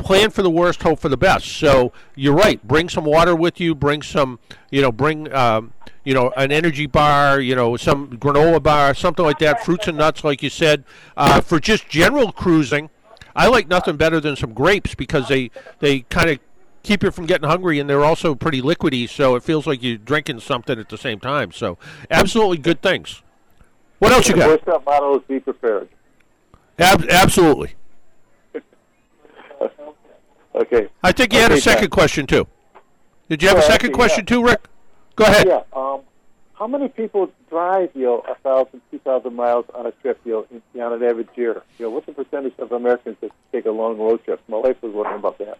[0.00, 1.46] plan for the worst, hope for the best.
[1.46, 2.62] So you're right.
[2.66, 3.74] Bring some water with you.
[3.74, 4.38] Bring some,
[4.70, 5.72] you know, bring, um,
[6.04, 7.40] you know, an energy bar.
[7.40, 9.64] You know, some granola bar, something like that.
[9.64, 10.84] Fruits and nuts, like you said,
[11.16, 12.90] uh, for just general cruising.
[13.34, 16.38] I like nothing better than some grapes because they they kind of
[16.82, 19.98] keep you from getting hungry, and they're also pretty liquidy, so it feels like you're
[19.98, 21.52] drinking something at the same time.
[21.52, 21.78] So,
[22.10, 23.22] absolutely good things.
[23.98, 24.48] What else you got?
[24.58, 25.88] First up motto is be prepared.
[26.78, 27.74] Ab- absolutely.
[30.54, 30.88] Okay.
[31.02, 32.46] I think you had a second question too.
[33.28, 34.34] Did you have Yeah, a second question yeah.
[34.36, 34.68] too, Rick?
[35.16, 35.46] Go ahead.
[35.46, 35.62] Yeah.
[35.72, 36.00] Um,
[36.54, 40.46] how many people drive, you know, a thousand, two thousand miles on a trip, you
[40.74, 41.62] know, on an average year?
[41.78, 44.40] You know, what's the percentage of Americans that take a long road trip?
[44.48, 45.58] My wife was wondering about that.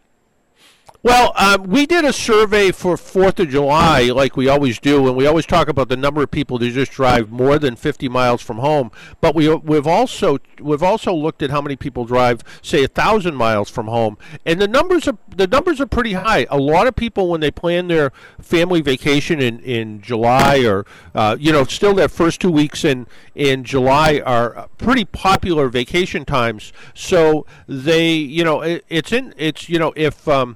[1.02, 5.16] Well, um, we did a survey for Fourth of July, like we always do, and
[5.16, 8.42] we always talk about the number of people that just drive more than 50 miles
[8.42, 8.90] from home.
[9.22, 13.70] But we we've also we've also looked at how many people drive, say, thousand miles
[13.70, 16.46] from home, and the numbers are the numbers are pretty high.
[16.50, 20.84] A lot of people, when they plan their family vacation in in July or
[21.14, 26.26] uh, you know, still that first two weeks in in July are pretty popular vacation
[26.26, 26.74] times.
[26.92, 30.49] So they, you know, it, it's in it's you know if um,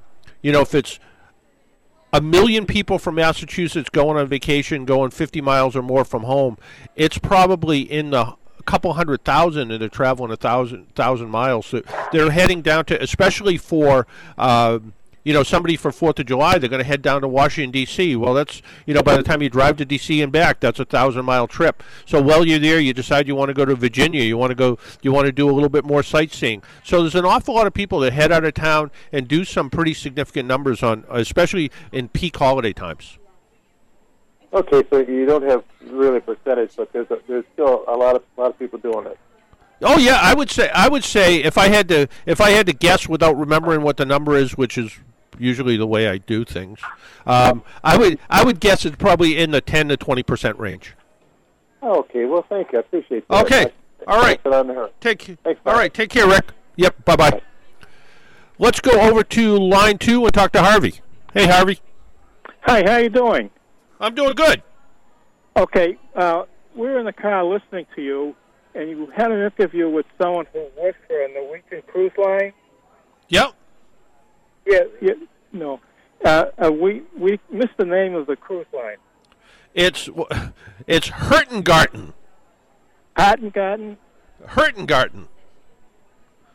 [0.44, 1.00] you know if it's
[2.12, 6.56] a million people from Massachusetts going on vacation, going 50 miles or more from home,
[6.94, 11.66] it's probably in the couple hundred thousand that are traveling a thousand thousand miles.
[11.66, 11.82] So
[12.12, 14.06] they're heading down to, especially for.
[14.38, 14.78] Uh,
[15.24, 18.14] you know, somebody for Fourth of July, they're going to head down to Washington D.C.
[18.14, 20.22] Well, that's you know, by the time you drive to D.C.
[20.22, 21.82] and back, that's a thousand mile trip.
[22.06, 24.54] So while you're there, you decide you want to go to Virginia, you want to
[24.54, 26.62] go, you want to do a little bit more sightseeing.
[26.84, 29.70] So there's an awful lot of people that head out of town and do some
[29.70, 33.18] pretty significant numbers on, especially in peak holiday times.
[34.52, 38.14] Okay, so you don't have really a percentage, but there's a, there's still a lot
[38.14, 39.18] of a lot of people doing it.
[39.82, 42.66] Oh yeah, I would say I would say if I had to if I had
[42.66, 44.98] to guess without remembering what the number is, which is
[45.38, 46.78] usually the way I do things,
[47.26, 50.94] um, I would I would guess it's probably in the ten to twenty percent range.
[51.82, 52.78] Okay, well, thank you.
[52.78, 53.44] I appreciate that.
[53.44, 53.72] Okay,
[54.06, 54.42] all right.
[54.42, 54.88] Put on there.
[55.00, 55.92] Take all right.
[55.92, 56.52] Take care, Rick.
[56.76, 57.04] Yep.
[57.04, 57.40] Bye bye.
[58.58, 61.00] Let's go over to line two and talk to Harvey.
[61.32, 61.80] Hey, Harvey.
[62.62, 63.50] Hi, how you doing?
[64.00, 64.62] I'm doing good.
[65.56, 68.34] Okay, uh, we were in the car listening to you,
[68.74, 72.52] and you had an interview with someone who works for a Norwegian cruise line.
[73.28, 73.52] Yep.
[74.66, 75.14] Yeah, yeah,
[75.52, 75.80] no.
[76.24, 78.96] Uh, uh, we we missed the name of the cruise line.
[79.74, 80.08] It's
[80.86, 82.14] it's Hurtengarten.
[83.16, 83.96] Hattengarten.
[84.46, 85.28] Hurtengarten.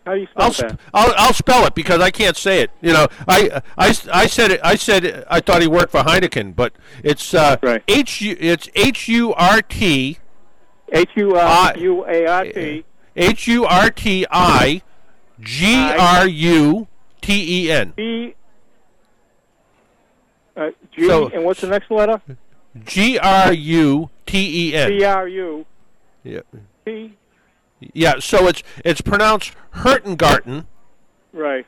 [0.05, 0.80] How do you spell I'll, that?
[0.93, 2.72] I'll I'll spell it because I can't say it.
[2.82, 4.60] You know, I I, I said it.
[4.64, 7.57] I said it, I thought he worked for Heineken, but it's uh,
[7.88, 10.18] H U it's H U R T
[10.91, 12.86] H U R U A R T
[13.16, 14.82] H U R T I
[15.39, 16.88] G R U
[17.22, 18.36] T E N G.
[20.56, 21.08] Uh, G.
[21.08, 22.22] So- and what's the next letter?
[22.86, 24.90] G R U T E N.
[24.90, 25.66] G R U
[26.24, 26.42] Yeah.
[26.86, 27.14] T.
[27.94, 28.20] Yeah.
[28.20, 30.66] So it's it's pronounced Hurtengarten.
[31.34, 31.66] Right.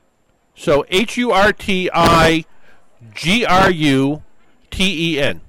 [0.56, 2.46] So H U R T I
[3.14, 4.22] G R U
[4.70, 5.42] T E N.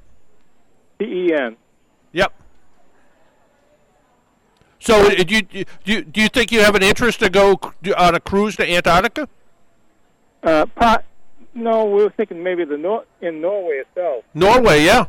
[0.99, 1.57] T E N.
[2.13, 2.33] Yep.
[4.79, 7.59] So uh, do you, do you do you think you have an interest to go
[7.97, 9.29] on a cruise to Antarctica?
[10.43, 11.05] Uh, pot.
[11.55, 14.24] No, we were thinking maybe the Nor- in Norway itself.
[14.34, 15.07] Norway, yeah.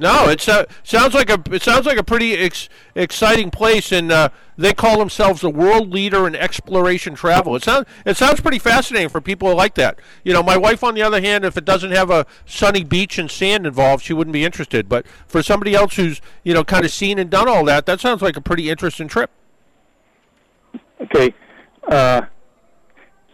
[0.00, 4.10] No, it uh, sounds like a it sounds like a pretty ex- exciting place, and
[4.10, 7.54] uh, they call themselves a world leader in exploration travel.
[7.54, 9.98] It sounds it sounds pretty fascinating for people like that.
[10.24, 13.18] You know, my wife, on the other hand, if it doesn't have a sunny beach
[13.18, 14.88] and sand involved, she wouldn't be interested.
[14.88, 18.00] But for somebody else who's you know kind of seen and done all that, that
[18.00, 19.30] sounds like a pretty interesting trip.
[21.02, 21.34] Okay.
[21.86, 22.22] Uh,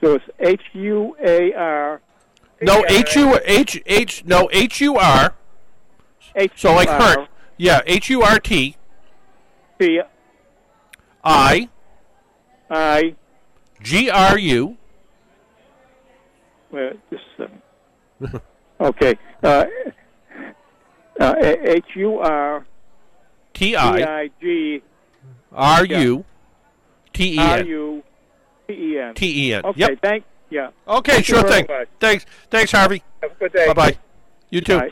[0.01, 2.01] so it's H U A R.
[2.63, 5.35] No, H U H H no H U R.
[6.57, 7.01] So like H-U-R.
[7.01, 7.29] hurt.
[7.57, 8.77] Yeah, H U R T
[9.79, 10.01] T
[11.25, 11.69] I
[12.71, 13.15] I.
[13.83, 14.77] G R U.
[16.71, 17.63] Wait, just second.
[18.81, 19.15] okay.
[19.43, 19.65] Uh,
[21.21, 22.67] uh, H U R
[23.55, 24.83] T T I I G
[25.53, 26.25] R U
[27.13, 27.67] T E R N.
[27.67, 28.03] U
[28.69, 29.15] T E N.
[29.15, 29.65] T E N.
[29.65, 29.81] Okay.
[29.81, 29.99] Yep.
[30.03, 30.25] Thank.
[30.51, 30.71] Yeah.
[30.87, 31.67] Okay, Thank sure thing.
[31.69, 31.89] much.
[31.99, 32.27] Thanks.
[32.51, 33.03] Thanks, Harvey.
[33.23, 33.67] Have a good day.
[33.67, 33.99] Bye bye.
[34.51, 34.91] You too.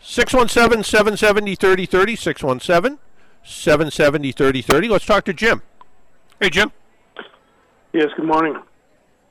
[0.00, 2.16] 617 770 3030.
[2.16, 2.98] 617
[3.44, 4.88] 770 3030.
[4.88, 5.62] Let's talk to Jim.
[6.40, 6.70] Hey, Jim.
[7.92, 8.56] Yes, good morning.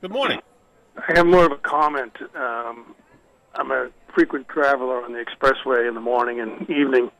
[0.00, 0.40] Good morning.
[0.96, 2.12] I have more of a comment.
[2.34, 2.94] Um,
[3.54, 7.10] I'm a frequent traveler on the expressway in the morning and evening,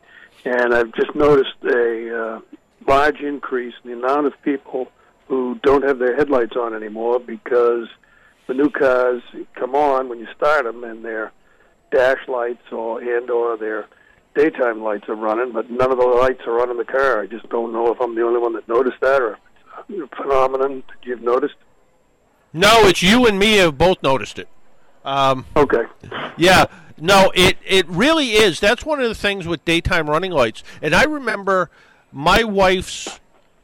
[0.44, 2.40] and I've just noticed a uh,
[2.86, 4.88] large increase in the amount of people
[5.28, 7.88] who don't have their headlights on anymore because
[8.46, 9.22] the new cars
[9.54, 11.32] come on when you start them, and their
[11.90, 13.86] dash lights or and or their
[14.34, 17.20] daytime lights are running, but none of the lights are on in the car.
[17.20, 19.38] I just don't know if I'm the only one that noticed that, or if
[19.88, 21.56] it's a phenomenon that you've noticed.
[22.52, 24.48] No, it's you and me have both noticed it.
[25.04, 25.84] Um, okay.
[26.36, 26.66] Yeah.
[26.98, 28.60] No, it it really is.
[28.60, 30.62] That's one of the things with daytime running lights.
[30.80, 31.70] And I remember
[32.12, 33.18] my wife's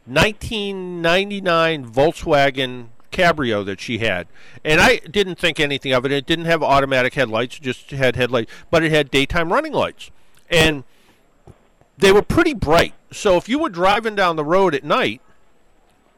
[0.09, 4.26] 1999 Volkswagen Cabrio that she had,
[4.64, 6.12] and I didn't think anything of it.
[6.12, 10.11] It didn't have automatic headlights; just had headlights, but it had daytime running lights,
[10.50, 10.84] and
[11.96, 12.94] they were pretty bright.
[13.11, 15.20] So if you were driving down the road at night,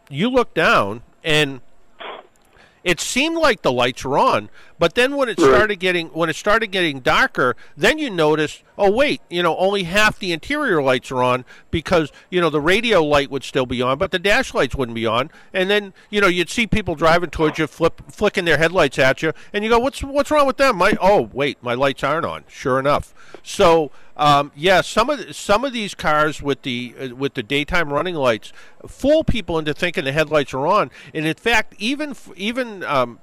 [0.09, 1.61] you look down and
[2.83, 4.49] it seemed like the lights were on,
[4.81, 8.91] but then when it started getting when it started getting darker, then you noticed, oh
[8.91, 13.05] wait, you know, only half the interior lights are on because you know the radio
[13.05, 15.31] light would still be on, but the dash lights wouldn't be on.
[15.53, 19.23] And then you know you'd see people driving towards you, flip flicking their headlights at
[19.23, 20.79] you, and you go, what's what's wrong with them?
[20.79, 22.45] My oh wait, my lights aren't on.
[22.49, 23.15] Sure enough,
[23.45, 23.93] so.
[24.17, 28.15] Um, yeah, some of some of these cars with the uh, with the daytime running
[28.15, 28.53] lights
[28.87, 30.91] fool people into thinking the headlights are on.
[31.15, 33.19] And in fact, even even um,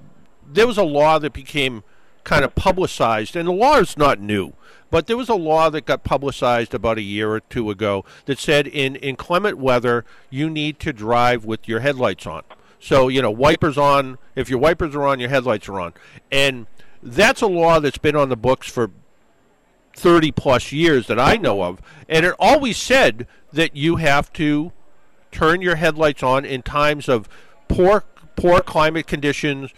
[0.48, 1.84] there was a law that became
[2.24, 4.54] kind of publicized, and the law is not new.
[4.90, 8.40] But there was a law that got publicized about a year or two ago that
[8.40, 12.44] said in inclement weather you need to drive with your headlights on.
[12.80, 14.18] So you know wipers on.
[14.36, 15.94] If your wipers are on, your headlights are on,
[16.32, 16.68] and
[17.04, 18.92] that's a law that's been on the books for
[19.94, 21.82] 30 plus years that I know of.
[22.08, 24.72] And it always said that you have to
[25.32, 27.28] turn your headlights on in times of
[27.68, 28.04] poor
[28.36, 29.74] poor climate conditions,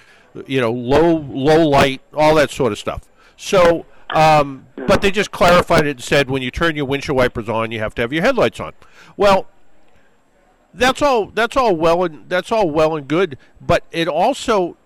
[0.47, 3.09] you know, low low light, all that sort of stuff.
[3.37, 7.49] So, um, but they just clarified it and said when you turn your windshield wipers
[7.49, 8.73] on, you have to have your headlights on.
[9.15, 9.47] Well,
[10.73, 11.27] that's all.
[11.27, 14.77] That's all well and that's all well and good, but it also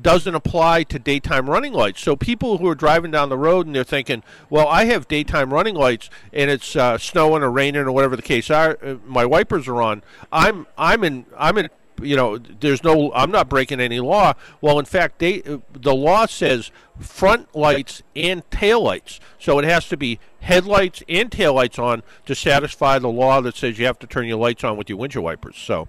[0.00, 2.02] doesn't apply to daytime running lights.
[2.02, 5.52] So people who are driving down the road and they're thinking, "Well, I have daytime
[5.52, 8.78] running lights and it's uh, snowing or raining or whatever the case are.
[8.82, 10.02] Uh, my wipers are on.
[10.32, 11.70] I'm I'm in I'm in."
[12.00, 13.12] You know, there's no.
[13.14, 14.34] I'm not breaking any law.
[14.60, 16.70] Well, in fact, they, uh, the law says
[17.00, 19.20] front lights and tail lights.
[19.38, 23.56] So it has to be headlights and tail lights on to satisfy the law that
[23.56, 25.56] says you have to turn your lights on with your windshield wipers.
[25.56, 25.88] So.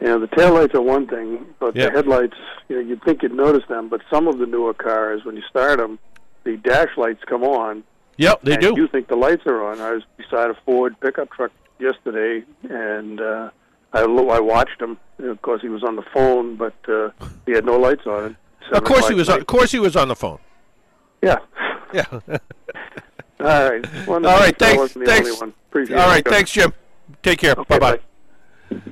[0.00, 1.86] Yeah, the taillights are one thing, but Yeah.
[1.86, 2.36] the headlights,
[2.68, 5.42] you know, you'd think you'd notice them, but some of the newer cars, when you
[5.50, 5.98] start them,
[6.44, 7.82] the dash lights come on.
[8.16, 8.74] Yep, they and do.
[8.76, 9.80] You think the lights are on.
[9.80, 11.50] I was beside a Ford pickup truck
[11.80, 13.50] yesterday, and uh,
[13.92, 14.98] I I watched him.
[15.18, 17.10] Of course, he was on the phone, but uh,
[17.46, 18.36] he had no lights on.
[18.72, 19.28] Of course he was.
[19.28, 20.38] On, of course he was on the phone.
[21.22, 21.38] Yeah.
[21.92, 22.04] Yeah.
[23.40, 24.08] All right.
[24.08, 24.58] All right.
[24.58, 24.92] Thanks.
[24.92, 25.40] Thanks.
[25.40, 25.54] one.
[25.74, 26.28] All it.
[26.28, 26.74] Thanks, Jim.
[27.22, 27.54] Take care.
[27.54, 28.00] bye bye.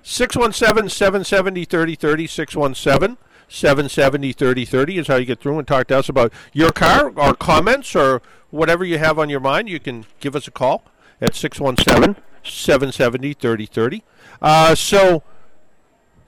[0.02, 2.26] 617 770 3030.
[2.26, 3.18] 617
[3.48, 7.34] 770 3030 is how you get through and talk to us about your car or
[7.34, 9.68] comments or whatever you have on your mind.
[9.68, 10.84] You can give us a call
[11.20, 12.16] at 617
[12.52, 14.02] 770 3030.
[14.40, 15.22] Uh, So,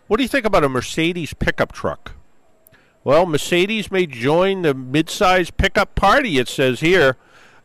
[0.07, 2.15] what do you think about a Mercedes pickup truck?
[3.05, 7.17] Well, Mercedes may join the midsize pickup party, it says here.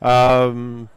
[0.01, 0.89] Um,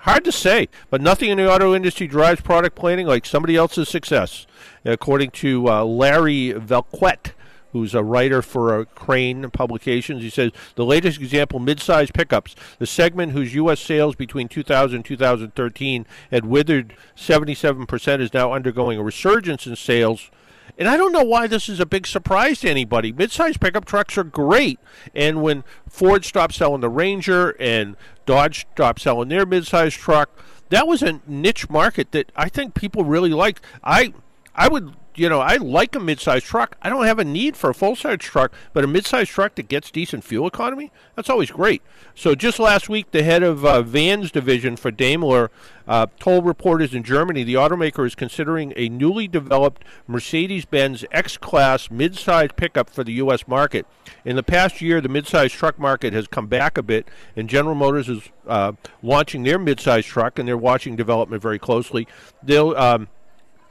[0.00, 3.88] hard to say, but nothing in the auto industry drives product planning like somebody else's
[3.88, 4.46] success,
[4.84, 7.32] according to uh, Larry Vellequette.
[7.72, 10.22] Who's a writer for uh, Crain Publications?
[10.22, 13.80] He says the latest example, midsize pickups, the segment whose U.S.
[13.80, 20.30] sales between 2000 and 2013 had withered 77%, is now undergoing a resurgence in sales
[20.78, 23.12] and I don't know why this is a big surprise to anybody.
[23.12, 24.78] Midsize pickup trucks are great.
[25.14, 30.30] And when Ford stopped selling the Ranger and Dodge stopped selling their midsize truck,
[30.70, 33.62] that was a niche market that I think people really liked.
[33.84, 34.14] I
[34.54, 36.76] I would you know, I like a midsize truck.
[36.80, 39.68] I don't have a need for a full size truck, but a midsize truck that
[39.68, 41.82] gets decent fuel economy, that's always great.
[42.14, 45.50] So just last week, the head of uh, Vans division for Daimler
[45.86, 52.54] uh, told reporters in Germany the automaker is considering a newly developed Mercedes-Benz X-Class midsize
[52.54, 53.46] pickup for the U.S.
[53.46, 53.86] market.
[54.24, 57.74] In the past year, the midsize truck market has come back a bit, and General
[57.74, 58.72] Motors is uh,
[59.02, 62.06] launching their midsize truck, and they're watching development very closely.
[62.42, 63.08] They'll um,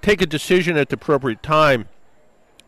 [0.01, 1.87] take a decision at the appropriate time.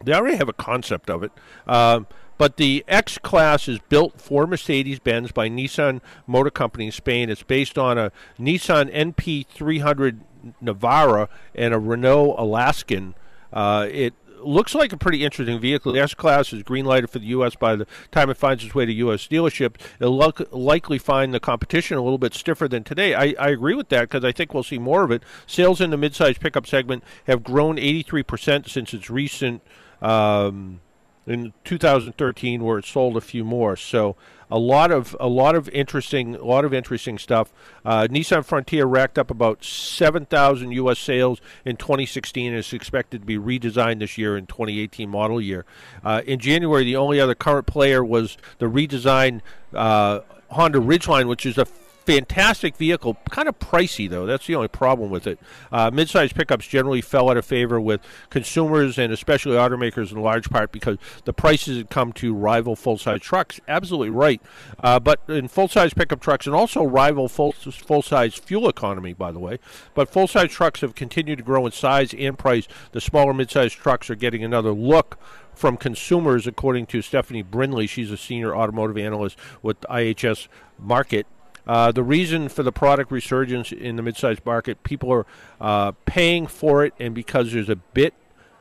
[0.03, 1.31] They already have a concept of it.
[1.65, 2.07] Um,
[2.37, 7.29] but the X Class is built for Mercedes Benz by Nissan Motor Company in Spain.
[7.29, 10.19] It's based on a Nissan NP300
[10.61, 13.15] Navara and a Renault Alaskan.
[13.51, 14.13] Uh, it
[14.45, 15.93] looks like a pretty interesting vehicle.
[15.93, 17.55] The S Class is green lighted for the U.S.
[17.55, 19.27] by the time it finds its way to U.S.
[19.27, 19.75] dealerships.
[19.99, 23.13] It'll likely find the competition a little bit stiffer than today.
[23.13, 25.23] I, I agree with that because I think we'll see more of it.
[25.47, 29.61] Sales in the midsize pickup segment have grown 83% since its recent.
[30.01, 30.81] Um,
[31.25, 33.75] in 2013, where it sold a few more.
[33.75, 34.15] So
[34.51, 37.51] a lot of a lot of interesting a lot of interesting stuff.
[37.83, 40.99] Uh, Nissan Frontier racked up about 7,000 U.S.
[40.99, 45.65] sales in 2016 and is expected to be redesigned this year in 2018 model year.
[46.03, 49.41] Uh, in January, the only other current player was the redesigned
[49.73, 50.19] uh,
[50.51, 51.65] Honda Ridgeline, which is a
[52.05, 54.25] fantastic vehicle, kind of pricey though.
[54.25, 55.39] That's the only problem with it.
[55.71, 60.71] Uh, pickups generally fell out of favor with consumers and especially automakers in large part
[60.71, 63.59] because the prices had come to rival full-size trucks.
[63.67, 64.41] Absolutely right,
[64.83, 69.39] uh, but in full-size pickup trucks and also rival full full-size fuel economy, by the
[69.39, 69.59] way.
[69.93, 72.67] But full-size trucks have continued to grow in size and price.
[72.91, 75.17] The smaller mid-sized trucks are getting another look
[75.55, 77.87] from consumers, according to Stephanie Brinley.
[77.87, 80.47] She's a senior automotive analyst with IHS
[80.83, 81.25] Markit.
[81.65, 85.25] Uh, the reason for the product resurgence in the mid-sized market, people are
[85.61, 88.13] uh, paying for it, and because there's a bit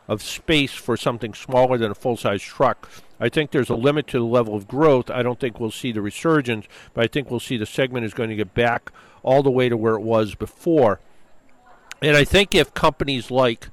[0.09, 2.89] of space for something smaller than a full-size truck.
[3.19, 5.11] I think there's a limit to the level of growth.
[5.11, 8.15] I don't think we'll see the resurgence, but I think we'll see the segment is
[8.15, 8.93] going to get back
[9.23, 11.01] all the way to where it was before.
[12.01, 13.69] And I think if companies like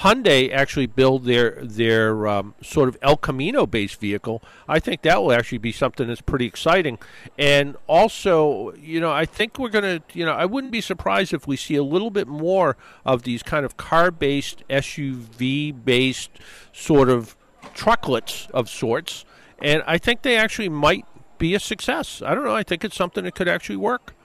[0.00, 5.22] Hyundai actually build their their um, sort of El Camino based vehicle, I think that
[5.22, 6.98] will actually be something that's pretty exciting.
[7.38, 11.32] And also, you know, I think we're going to, you know, I wouldn't be surprised
[11.32, 16.30] if we see a little bit more of these kind of car based, SUV based
[16.72, 17.34] sort of
[17.74, 19.24] trucklets of sorts.
[19.62, 21.06] And I think they actually might
[21.38, 22.20] be a success.
[22.20, 22.54] I don't know.
[22.54, 24.15] I think it's something that could actually work.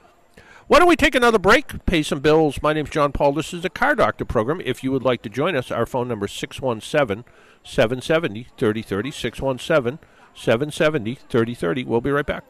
[0.68, 2.62] Why don't we take another break, pay some bills?
[2.62, 3.34] My name's John Paul.
[3.34, 4.62] This is the Car Doctor program.
[4.64, 7.26] If you would like to join us, our phone number is 617
[7.64, 9.12] 770 3030.
[9.12, 10.00] 617
[10.34, 11.84] 770 3030.
[11.84, 12.46] We'll be right back.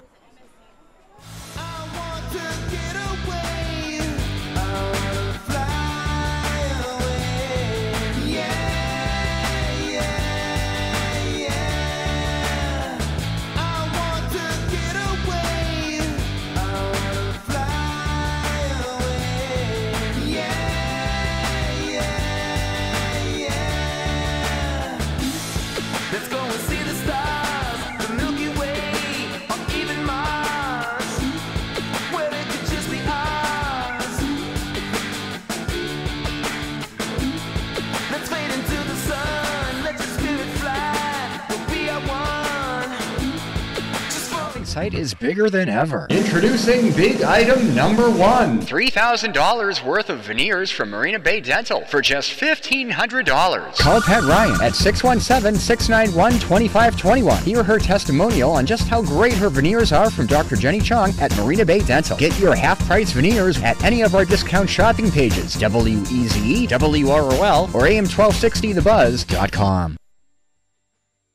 [44.72, 46.07] Site is bigger than ever.
[46.10, 48.61] Introducing big item number one.
[48.61, 53.77] $3,000 worth of veneers from Marina Bay Dental for just $1,500.
[53.77, 57.43] Call Pat Ryan at 617-691-2521.
[57.43, 60.56] Hear her testimonial on just how great her veneers are from Dr.
[60.56, 62.15] Jenny Chong at Marina Bay Dental.
[62.18, 69.98] Get your half-price veneers at any of our discount shopping pages, W-E-Z-E, W-R-O-L, or AM1260thebuzz.com.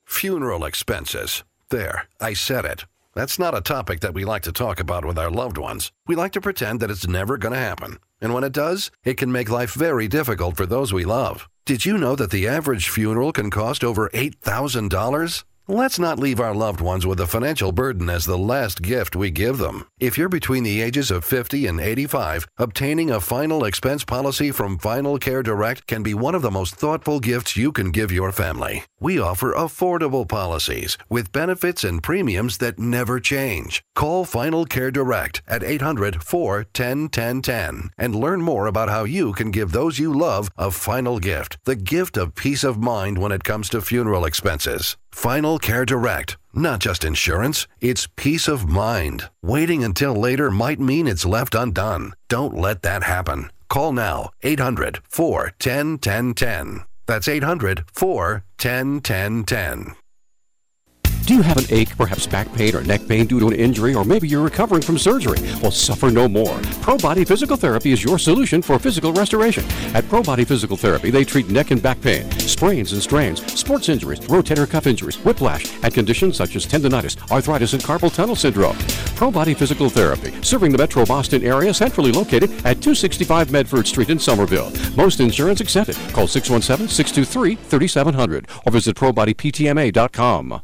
[0.07, 1.45] Funeral expenses.
[1.69, 2.87] There, I said it.
[3.17, 5.91] That's not a topic that we like to talk about with our loved ones.
[6.07, 7.99] We like to pretend that it's never going to happen.
[8.21, 11.49] And when it does, it can make life very difficult for those we love.
[11.65, 15.45] Did you know that the average funeral can cost over $8,000?
[15.69, 19.33] Let's not leave our loved ones with a financial burden as the last gift we
[19.33, 19.85] give them.
[19.99, 24.79] If you're between the ages of 50 and 85, obtaining a final expense policy from
[24.79, 28.31] Final Care Direct can be one of the most thoughtful gifts you can give your
[28.31, 28.85] family.
[29.01, 33.83] We offer affordable policies with benefits and premiums that never change.
[33.97, 39.51] Call Final Care Direct at 800 410 1010 and learn more about how you can
[39.51, 43.43] give those you love a final gift the gift of peace of mind when it
[43.43, 44.97] comes to funeral expenses.
[45.17, 46.37] Final Care Direct.
[46.53, 49.31] Not just insurance, it's peace of mind.
[49.43, 52.13] Waiting until later might mean it's left undone.
[52.29, 53.51] Don't let that happen.
[53.71, 56.85] Call now 800 410 1010.
[57.07, 59.97] That's 800 410 1010.
[61.27, 63.97] Do you have an ache, perhaps back pain or neck pain due to an injury,
[63.97, 65.40] or maybe you're recovering from surgery?
[65.61, 66.57] Well, suffer no more.
[66.82, 69.65] Pro Body Physical Therapy is your solution for physical restoration.
[69.93, 73.89] At Pro Body Physical Therapy, they treat neck and back pain, sprains and strains, sports
[73.89, 78.78] injuries, rotator cuff injuries, whiplash, and conditions such as tendonitis, arthritis, and carpal tunnel syndrome.
[79.16, 84.11] Pro Body Physical Therapy, serving the metro Boston area, centrally located at 265 Medford Street
[84.11, 84.70] in Somerville.
[84.97, 85.97] Most insurance accepted.
[86.12, 90.62] Call 617 623 3700 or visit ProBodyPTMA.com.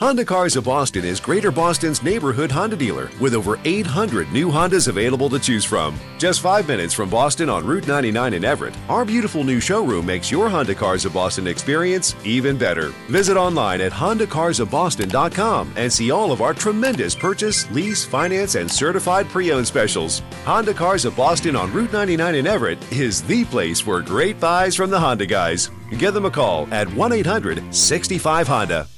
[0.00, 4.88] Honda Cars of Boston is Greater Boston's neighborhood Honda dealer with over 800 new Hondas
[4.88, 6.00] available to choose from.
[6.16, 10.30] Just five minutes from Boston on Route 99 in Everett, our beautiful new showroom makes
[10.30, 12.94] your Honda Cars of Boston experience even better.
[13.10, 19.28] Visit online at HondaCarsOfBoston.com and see all of our tremendous purchase, lease, finance, and certified
[19.28, 20.22] pre owned specials.
[20.46, 24.74] Honda Cars of Boston on Route 99 in Everett is the place for great buys
[24.74, 25.70] from the Honda guys.
[25.98, 28.88] Give them a call at 1 800 65 Honda.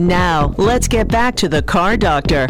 [0.00, 2.48] Now, let's get back to the car doctor.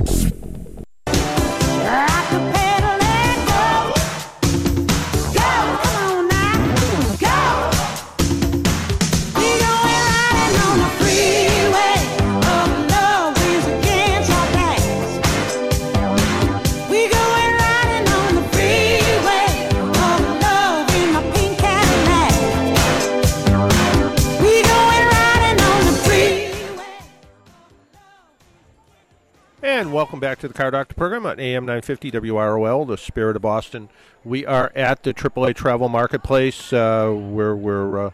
[29.76, 33.42] And welcome back to the Car Doctor program on AM 950 WROL, the Spirit of
[33.42, 33.90] Boston.
[34.24, 38.10] We are at the AAA Travel Marketplace uh, where we're, uh,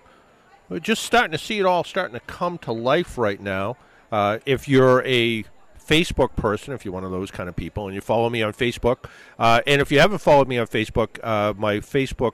[0.69, 3.77] we're just starting to see it all starting to come to life right now.
[4.11, 5.45] Uh, if you're a
[5.79, 8.53] Facebook person, if you're one of those kind of people, and you follow me on
[8.53, 9.05] Facebook,
[9.39, 12.33] uh, and if you haven't followed me on Facebook, uh, my Facebook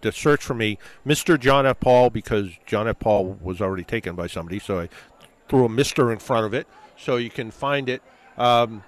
[0.00, 0.76] to search for me,
[1.06, 1.38] Mr.
[1.38, 1.78] John F.
[1.78, 2.98] Paul, because John F.
[2.98, 4.88] Paul was already taken by somebody, so I
[5.48, 6.66] threw a Mister in front of it,
[6.98, 8.02] so you can find it.
[8.36, 8.82] Um,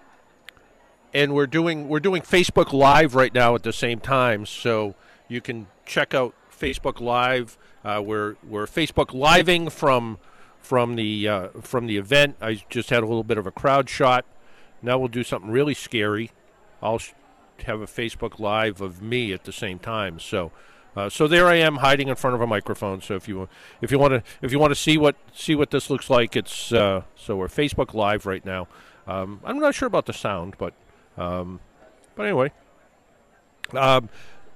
[1.15, 4.95] and we're doing we're doing Facebook Live right now at the same time, so
[5.27, 7.57] you can check out Facebook Live.
[7.85, 10.19] Uh, we're we're Facebook living from
[10.61, 12.37] from the uh, from the event.
[12.41, 14.25] I just had a little bit of a crowd shot.
[14.83, 16.31] Now we'll do something really scary.
[16.83, 17.13] I'll sh-
[17.65, 20.19] have a Facebook Live of me at the same time.
[20.19, 20.53] So.
[20.97, 23.01] Uh, so there I am hiding in front of a microphone.
[23.01, 23.49] So if you
[23.81, 26.35] if you want to if you want to see what see what this looks like,
[26.35, 28.67] it's uh, so we're Facebook Live right now.
[29.09, 30.75] Um, I'm not sure about the sound, but
[31.17, 31.61] um,
[32.15, 32.53] but anyway,
[33.73, 34.09] um,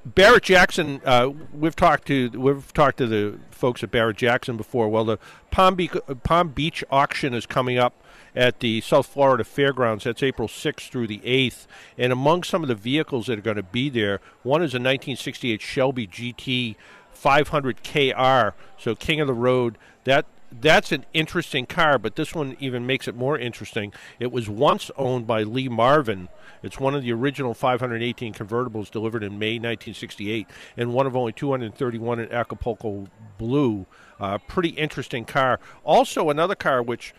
[0.05, 1.01] Barrett Jackson.
[1.05, 4.89] Uh, we've talked to we've talked to the folks at Barrett Jackson before.
[4.89, 5.19] Well, the
[5.51, 5.93] Palm Beach
[6.23, 7.95] Palm Beach auction is coming up
[8.37, 10.05] at the South Florida Fairgrounds.
[10.05, 11.66] That's April 6th through the 8th.
[11.99, 14.79] And among some of the vehicles that are going to be there, one is a
[14.79, 16.77] 1968 Shelby GT
[17.12, 19.79] 500 KR, so King of the Road.
[20.05, 20.27] That
[20.61, 23.93] that's an interesting car, but this one even makes it more interesting.
[24.20, 26.29] It was once owned by Lee Marvin.
[26.62, 30.47] It's one of the original 518 convertibles delivered in May 1968,
[30.77, 33.09] and one of only 231 in Acapulco
[33.39, 33.87] Blue.
[34.20, 35.59] Uh, pretty interesting car.
[35.85, 37.15] Also, another car which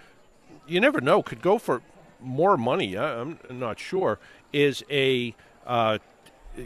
[0.67, 1.81] you never know could go for
[2.21, 2.97] more money.
[2.97, 4.19] I'm not sure.
[4.53, 5.35] Is a
[5.65, 5.97] uh,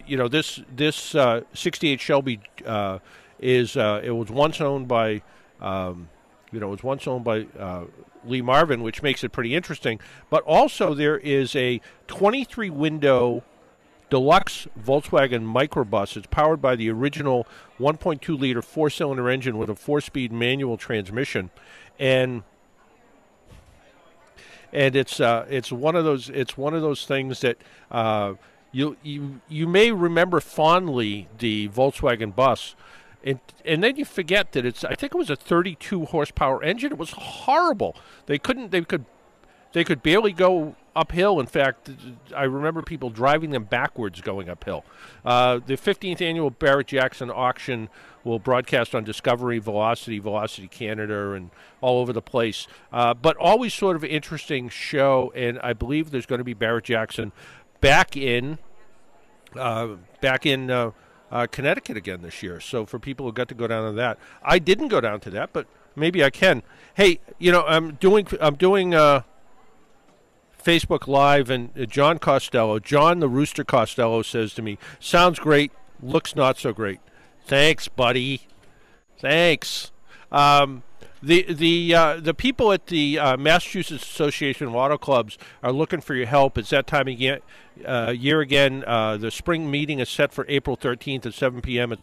[0.05, 2.99] you know this this uh, 68 Shelby uh,
[3.39, 5.21] is uh, it was once owned by.
[5.59, 6.09] Um,
[6.51, 7.85] you know, it was once owned by uh,
[8.25, 9.99] Lee Marvin, which makes it pretty interesting.
[10.29, 13.43] But also, there is a 23 window
[14.09, 16.15] deluxe Volkswagen microbus.
[16.15, 17.47] It's powered by the original
[17.79, 21.49] 1.2 liter four cylinder engine with a four speed manual transmission.
[21.99, 22.43] And
[24.73, 27.57] and it's uh, it's one of those it's one of those things that
[27.91, 28.33] uh,
[28.71, 32.75] you you you may remember fondly the Volkswagen bus
[33.27, 36.93] and and then you forget that it's I think it was a 32 horsepower engine.
[36.93, 37.95] It was horrible.
[38.25, 39.05] They couldn't they could
[39.73, 41.39] they could barely go uphill.
[41.39, 41.91] In fact,
[42.35, 44.85] I remember people driving them backwards going uphill.
[45.25, 47.89] Uh, the 15th annual Barrett Jackson auction
[48.23, 51.51] will broadcast on Discovery, Velocity, Velocity Canada, and
[51.81, 52.67] all over the place.
[52.91, 56.85] Uh, but always sort of interesting show, and I believe there's going to be Barrett
[56.85, 57.33] Jackson
[57.81, 58.57] back in
[59.55, 60.71] uh, back in
[61.31, 62.59] uh, Connecticut again this year.
[62.59, 65.29] So for people who got to go down to that, I didn't go down to
[65.31, 66.63] that, but maybe I can.
[66.95, 69.21] Hey, you know, I'm doing I'm doing uh,
[70.63, 75.71] Facebook Live, and uh, John Costello, John the Rooster Costello, says to me, "Sounds great,
[76.01, 76.99] looks not so great."
[77.45, 78.41] Thanks, buddy.
[79.19, 79.91] Thanks.
[80.31, 80.83] Um,
[81.21, 86.01] the the uh, the people at the uh, Massachusetts Association of Auto Clubs are looking
[86.01, 86.57] for your help.
[86.57, 87.39] It's that time year,
[87.85, 88.83] uh, year again.
[88.85, 91.93] Uh, the spring meeting is set for April 13th at 7 p.m.
[91.93, 92.01] It's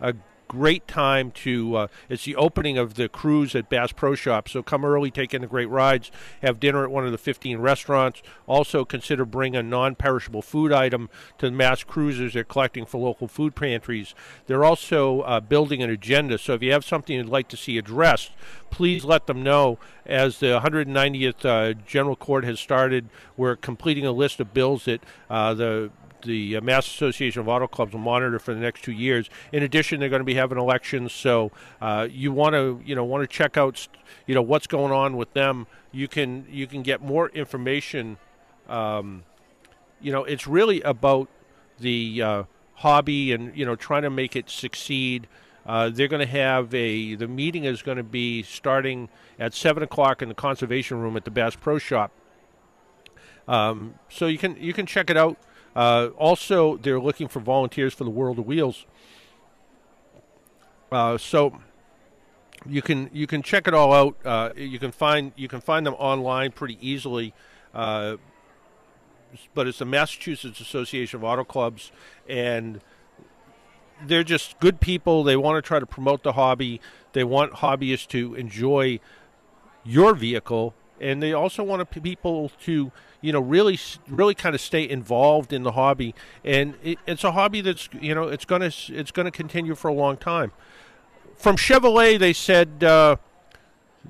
[0.00, 0.14] a
[0.50, 1.76] great time to.
[1.76, 5.32] Uh, it's the opening of the cruise at Bass Pro Shop, so come early, take
[5.32, 6.10] in the great rides,
[6.42, 8.20] have dinner at one of the 15 restaurants.
[8.48, 11.08] Also, consider bringing a non-perishable food item
[11.38, 14.12] to the mass cruisers they're collecting for local food pantries.
[14.48, 17.78] They're also uh, building an agenda, so if you have something you'd like to see
[17.78, 18.32] addressed,
[18.70, 19.78] please let them know.
[20.04, 25.00] As the 190th uh, General Court has started, we're completing a list of bills that
[25.30, 25.92] uh, the
[26.22, 29.28] the uh, Mass Association of Auto Clubs will monitor for the next two years.
[29.52, 33.04] In addition, they're going to be having elections, so uh, you want to you know
[33.04, 33.88] want to check out
[34.26, 35.66] you know what's going on with them.
[35.92, 38.18] You can you can get more information.
[38.68, 39.24] Um,
[40.00, 41.28] you know, it's really about
[41.78, 42.42] the uh,
[42.74, 45.26] hobby and you know trying to make it succeed.
[45.66, 49.82] Uh, they're going to have a the meeting is going to be starting at seven
[49.82, 52.10] o'clock in the conservation room at the Bass Pro Shop.
[53.46, 55.36] Um, so you can you can check it out.
[55.74, 58.86] Uh, also, they're looking for volunteers for the World of Wheels.
[60.90, 61.58] Uh, so
[62.66, 64.16] you can you can check it all out.
[64.24, 67.32] Uh, you can find you can find them online pretty easily.
[67.72, 68.16] Uh,
[69.54, 71.92] but it's the Massachusetts Association of Auto Clubs,
[72.28, 72.80] and
[74.04, 75.22] they're just good people.
[75.22, 76.80] They want to try to promote the hobby.
[77.12, 79.00] They want hobbyists to enjoy
[79.84, 83.78] your vehicle, and they also want people to, you know, really,
[84.08, 86.14] really kind of stay involved in the hobby.
[86.44, 89.94] And it, it's a hobby that's, you know, it's gonna it's gonna continue for a
[89.94, 90.52] long time.
[91.36, 92.84] From Chevrolet, they said.
[92.84, 93.16] Uh,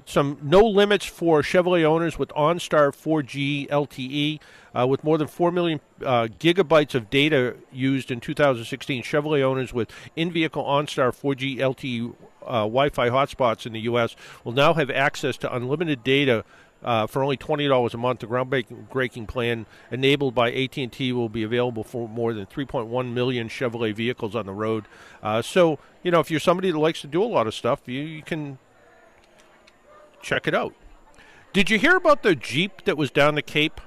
[0.07, 4.41] some no limits for Chevrolet owners with OnStar 4G LTE.
[4.73, 9.73] Uh, with more than 4 million uh, gigabytes of data used in 2016, Chevrolet owners
[9.73, 14.15] with in vehicle OnStar 4G LTE uh, Wi Fi hotspots in the U.S.
[14.45, 16.45] will now have access to unlimited data.
[16.83, 21.43] Uh, for only twenty dollars a month, the groundbreaking plan enabled by AT&T will be
[21.43, 24.87] available for more than 3.1 million Chevrolet vehicles on the road.
[25.23, 27.81] Uh, so, you know, if you're somebody that likes to do a lot of stuff,
[27.85, 28.59] you, you can
[30.23, 30.75] check it out.
[31.53, 33.81] Did you hear about the Jeep that was down the Cape?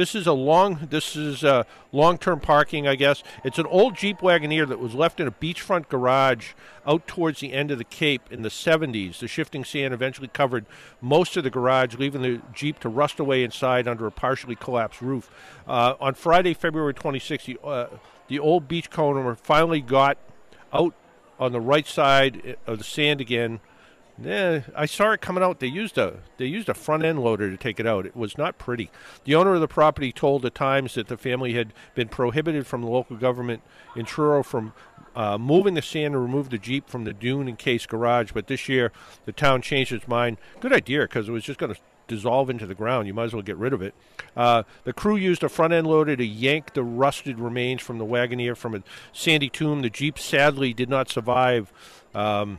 [0.00, 0.88] This is a long.
[0.88, 3.22] This is a long-term parking, I guess.
[3.44, 6.52] It's an old Jeep Wagoneer that was left in a beachfront garage
[6.86, 9.18] out towards the end of the Cape in the 70s.
[9.18, 10.64] The shifting sand eventually covered
[11.02, 15.02] most of the garage, leaving the Jeep to rust away inside under a partially collapsed
[15.02, 15.30] roof.
[15.68, 17.88] Uh, on Friday, February 26th, the, uh,
[18.28, 20.16] the old beachcomber finally got
[20.72, 20.94] out
[21.38, 23.60] on the right side of the sand again
[24.22, 25.60] yeah, I saw it coming out.
[25.60, 28.06] They used a they used a front end loader to take it out.
[28.06, 28.90] It was not pretty.
[29.24, 32.82] The owner of the property told the Times that the family had been prohibited from
[32.82, 33.62] the local government
[33.96, 34.72] in Truro from
[35.16, 38.32] uh, moving the sand to remove the Jeep from the dune encased garage.
[38.32, 38.92] But this year,
[39.24, 40.36] the town changed its mind.
[40.60, 43.06] Good idea because it was just going to dissolve into the ground.
[43.06, 43.94] You might as well get rid of it.
[44.36, 48.04] Uh, the crew used a front end loader to yank the rusted remains from the
[48.04, 48.82] Wagoneer from a
[49.12, 49.82] sandy tomb.
[49.82, 51.72] The Jeep sadly did not survive.
[52.14, 52.58] Um,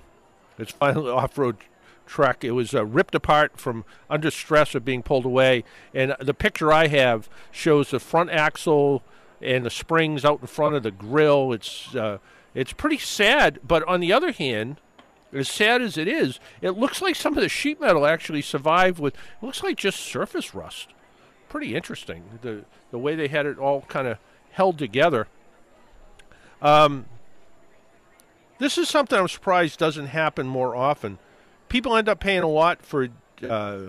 [0.61, 1.57] its final off-road
[2.05, 2.43] truck.
[2.43, 5.63] It was uh, ripped apart from under stress of being pulled away.
[5.93, 9.03] And the picture I have shows the front axle
[9.41, 11.53] and the springs out in front of the grill.
[11.53, 12.19] It's uh,
[12.53, 13.59] it's pretty sad.
[13.65, 14.81] But on the other hand,
[15.33, 18.99] as sad as it is, it looks like some of the sheet metal actually survived
[18.99, 19.15] with.
[19.15, 20.89] It looks like just surface rust.
[21.49, 24.17] Pretty interesting the the way they had it all kind of
[24.51, 25.27] held together.
[26.61, 27.05] Um,
[28.61, 31.17] this is something I'm surprised doesn't happen more often.
[31.67, 33.09] People end up paying a lot for
[33.47, 33.79] uh,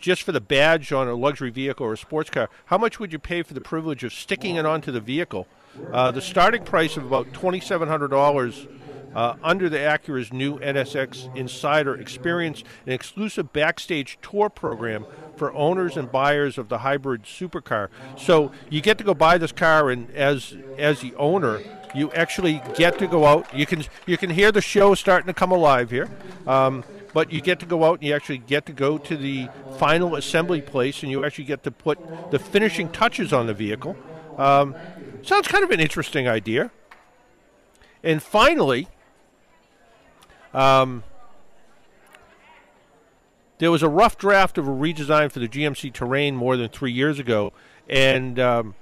[0.00, 2.48] just for the badge on a luxury vehicle or a sports car.
[2.66, 5.48] How much would you pay for the privilege of sticking it onto the vehicle?
[5.92, 8.68] Uh, the starting price of about twenty-seven hundred dollars.
[9.14, 15.06] Uh, under the Acura's new NSX Insider, experience an exclusive backstage tour program
[15.36, 17.88] for owners and buyers of the hybrid supercar.
[18.18, 21.62] So you get to go buy this car, and as as the owner,
[21.96, 23.52] you actually get to go out.
[23.54, 26.08] You can you can hear the show starting to come alive here.
[26.46, 29.48] Um, but you get to go out and you actually get to go to the
[29.78, 31.98] final assembly place and you actually get to put
[32.30, 33.96] the finishing touches on the vehicle.
[34.36, 34.74] Um,
[35.22, 36.70] sounds kind of an interesting idea.
[38.02, 38.88] And finally,
[40.52, 41.04] um,
[43.58, 46.92] there was a rough draft of a redesign for the GMC Terrain more than three
[46.92, 47.54] years ago,
[47.88, 48.74] and um,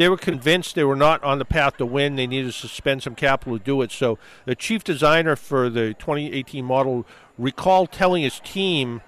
[0.00, 2.16] they were convinced they were not on the path to win.
[2.16, 3.92] They needed to spend some capital to do it.
[3.92, 7.06] So the chief designer for the 2018 model
[7.36, 9.02] recalled telling his team,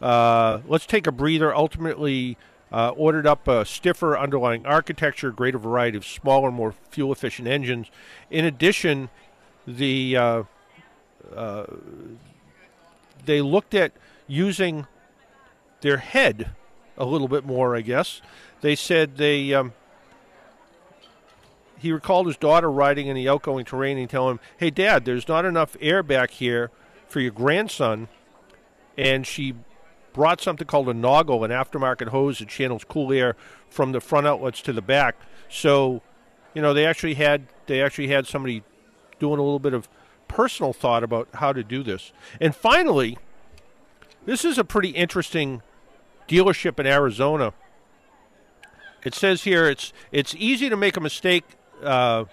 [0.00, 2.38] uh, "Let's take a breather." Ultimately,
[2.72, 7.90] uh, ordered up a stiffer underlying architecture, greater variety of smaller, more fuel-efficient engines.
[8.30, 9.10] In addition,
[9.66, 10.42] the uh,
[11.36, 11.66] uh
[13.26, 13.92] they looked at
[14.26, 14.86] using
[15.82, 16.52] their head
[16.96, 17.76] a little bit more.
[17.76, 18.22] I guess
[18.62, 19.52] they said they.
[19.52, 19.74] Um,
[21.78, 25.28] he recalled his daughter riding in the outgoing terrain and telling him, "Hey, Dad, there's
[25.28, 26.70] not enough air back here
[27.08, 28.08] for your grandson,"
[28.96, 29.54] and she
[30.12, 33.36] brought something called a Noggle, an aftermarket hose that channels cool air
[33.70, 35.16] from the front outlets to the back.
[35.48, 36.02] So,
[36.54, 38.62] you know, they actually had they actually had somebody
[39.18, 39.88] doing a little bit of
[40.26, 42.12] personal thought about how to do this.
[42.40, 43.18] And finally,
[44.26, 45.62] this is a pretty interesting
[46.28, 47.52] dealership in Arizona
[49.04, 51.44] It says here it's it's easy to make a mistake.
[51.82, 52.24] Uh,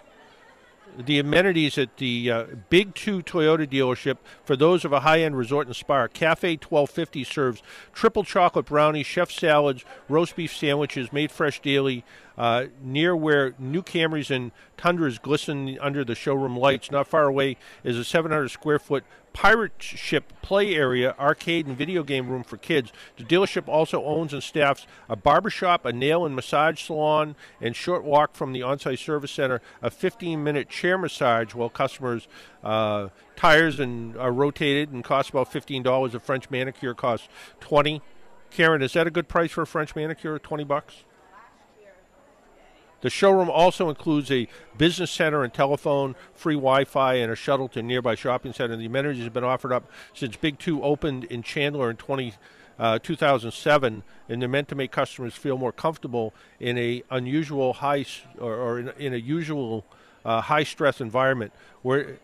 [0.97, 5.37] the amenities at the uh, Big Two Toyota dealership for those of a high end
[5.37, 6.07] resort and spa.
[6.07, 7.63] Cafe 1250 serves
[7.93, 12.03] triple chocolate brownies, chef salads, roast beef sandwiches made fresh daily.
[12.37, 17.55] Uh, near where new Camrys and Tundras glisten under the showroom lights, not far away
[17.83, 19.05] is a 700 square foot
[19.35, 22.93] pirate ship play area, arcade, and video game room for kids.
[23.17, 28.05] The dealership also owns and staffs a barbershop, a nail and massage salon, and short
[28.05, 32.29] walk from the on-site service center, a 15-minute chair massage while customers
[32.63, 36.13] uh, tires and are rotated and costs about $15.
[36.13, 37.27] A French manicure costs
[37.59, 38.01] 20.
[38.51, 40.39] Karen, is that a good price for a French manicure?
[40.39, 41.03] 20 bucks?
[43.05, 44.47] The showroom also includes a
[44.79, 48.75] business center and telephone, free Wi Fi, and a shuttle to nearby shopping center.
[48.75, 52.33] The amenities have been offered up since Big Two opened in Chandler in 20,
[52.79, 58.07] uh, 2007, and they're meant to make customers feel more comfortable in a unusual high
[58.39, 59.85] or, or in, in a usual
[60.25, 61.53] uh, high stress environment.
[61.83, 62.17] We're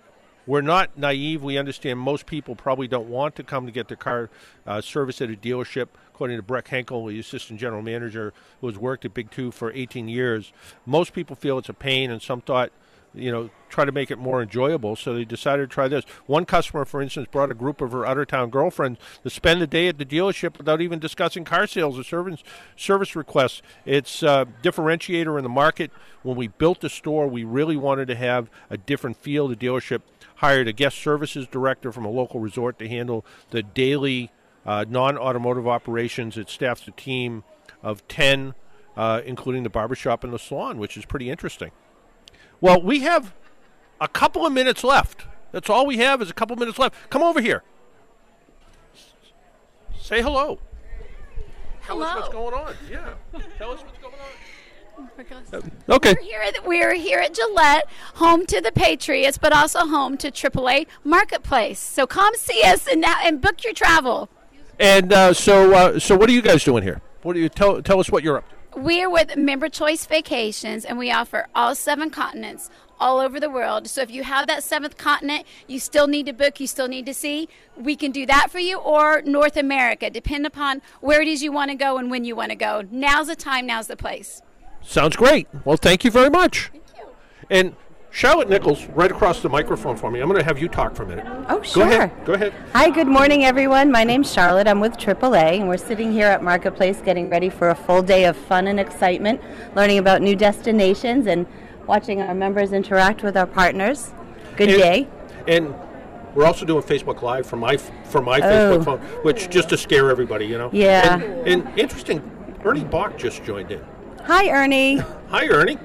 [0.48, 1.44] we're not naive.
[1.44, 4.30] We understand most people probably don't want to come to get their car
[4.66, 5.88] uh, serviced at a dealership.
[6.14, 9.72] According to Breck Henkel, the assistant general manager who has worked at Big Two for
[9.72, 10.52] 18 years,
[10.86, 12.72] most people feel it's a pain, and some thought,
[13.14, 14.96] you know, try to make it more enjoyable.
[14.96, 16.06] So they decided to try this.
[16.28, 19.62] One customer, for instance, brought a group of her out of town girlfriends to spend
[19.62, 22.44] the day at the dealership without even discussing car sales or service
[22.76, 23.62] service requests.
[23.86, 25.92] It's a differentiator in the market.
[26.24, 29.48] When we built the store, we really wanted to have a different feel.
[29.48, 30.02] The dealership
[30.42, 34.32] hired a guest services director from a local resort to handle the daily
[34.66, 36.36] uh, non automotive operations.
[36.36, 37.44] It staffs a team
[37.84, 38.56] of 10,
[38.98, 41.72] uh, including the barbershop and the salon, which is pretty interesting.
[42.60, 43.34] Well, we have
[44.00, 45.26] a couple of minutes left.
[45.52, 46.96] That's all we have is a couple of minutes left.
[47.12, 47.64] Come over here.
[50.00, 50.60] Say hello.
[51.86, 52.74] Tell us what's going on.
[52.90, 53.14] Yeah.
[53.58, 54.41] Tell us what's going on.
[55.90, 56.16] Okay.
[56.20, 60.32] We're here, at, we're here at Gillette, home to the Patriots, but also home to
[60.32, 61.80] AAA Marketplace.
[61.80, 64.30] So come see us and, and book your travel.
[64.80, 67.02] And uh, so, uh, so what are you guys doing here?
[67.24, 67.82] What do you tell?
[67.82, 68.80] Tell us what you're up to.
[68.80, 72.70] We're with Member Choice Vacations, and we offer all seven continents
[73.00, 73.88] all over the world.
[73.88, 77.06] So if you have that seventh continent, you still need to book, you still need
[77.08, 81.28] to see, we can do that for you, or North America, depend upon where it
[81.28, 82.84] is you want to go and when you want to go.
[82.90, 84.42] Now's the time, now's the place.
[84.84, 85.48] Sounds great.
[85.66, 86.70] Well, thank you very much.
[86.72, 87.04] Thank you.
[87.50, 87.76] And
[88.14, 90.20] Charlotte Nichols, right across the microphone for me.
[90.20, 91.26] I'm going to have you talk for a minute.
[91.48, 91.84] Oh, Go sure.
[91.84, 92.12] ahead.
[92.26, 92.54] Go ahead.
[92.74, 93.90] Hi, good morning, everyone.
[93.90, 94.68] My name's Charlotte.
[94.68, 98.26] I'm with AAA, and we're sitting here at Marketplace getting ready for a full day
[98.26, 99.40] of fun and excitement,
[99.76, 101.46] learning about new destinations and
[101.88, 104.12] watching our members interact with our partners.
[104.58, 105.08] Good And- day.
[105.48, 105.74] And
[106.36, 108.44] we're also doing Facebook Live from my from my Oh.
[108.80, 110.70] Facebook phone, which just to scare everybody, you know.
[110.74, 111.16] Yeah.
[111.16, 112.22] And, and interesting,
[112.66, 113.82] Ernie Bach just joined in.
[114.26, 114.98] Hi, Ernie.
[115.30, 115.78] Hi, Ernie.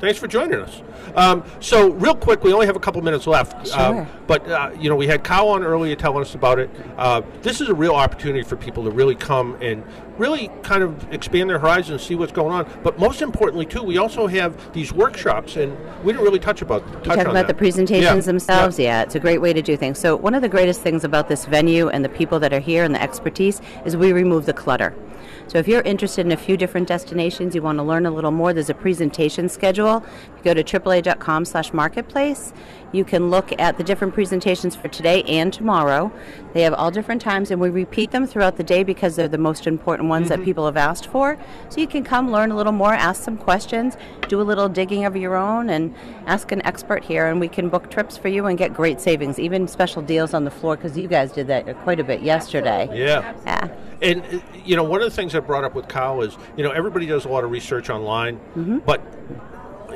[0.00, 0.82] Thanks for joining us.
[1.14, 3.54] Um, so, real quick, we only have a couple minutes left.
[3.76, 4.08] Um, Sure.
[4.26, 6.70] but uh, you know, we had Kyle on earlier telling us about it.
[6.96, 9.84] Uh, this is a real opportunity for people to really come and
[10.18, 12.68] really kind of expand their horizons, see what's going on.
[12.82, 16.80] But most importantly, too, we also have these workshops, and we didn't really touch about
[16.84, 17.46] touch You talk on about that.
[17.48, 18.32] the presentations Yeah.
[18.32, 18.78] themselves.
[18.80, 19.02] Yeah.
[19.02, 19.98] it's a great way to do things.
[20.00, 22.82] So one of the greatest things about this venue and the people that are here
[22.82, 24.94] and the expertise is we remove the clutter.
[25.52, 28.30] So if you're interested in a few different destinations, you want to learn a little
[28.30, 30.02] more, there's a presentation schedule.
[30.38, 32.54] You go to aaa.com slash marketplace.
[32.92, 36.12] You can look at the different presentations for today and tomorrow.
[36.52, 39.38] They have all different times, and we repeat them throughout the day because they're the
[39.38, 41.38] most important ones that people have asked for.
[41.70, 43.96] So you can come learn a little more, ask some questions,
[44.28, 45.94] do a little digging of your own, and
[46.26, 49.38] ask an expert here, and we can book trips for you and get great savings,
[49.38, 52.88] even special deals on the floor because you guys did that quite a bit yesterday.
[52.92, 53.34] Yeah.
[53.46, 53.68] Yeah.
[54.02, 56.64] And uh, you know, one of the things I brought up with Kyle is, you
[56.64, 58.78] know, everybody does a lot of research online, Mm-hmm.
[58.78, 59.00] but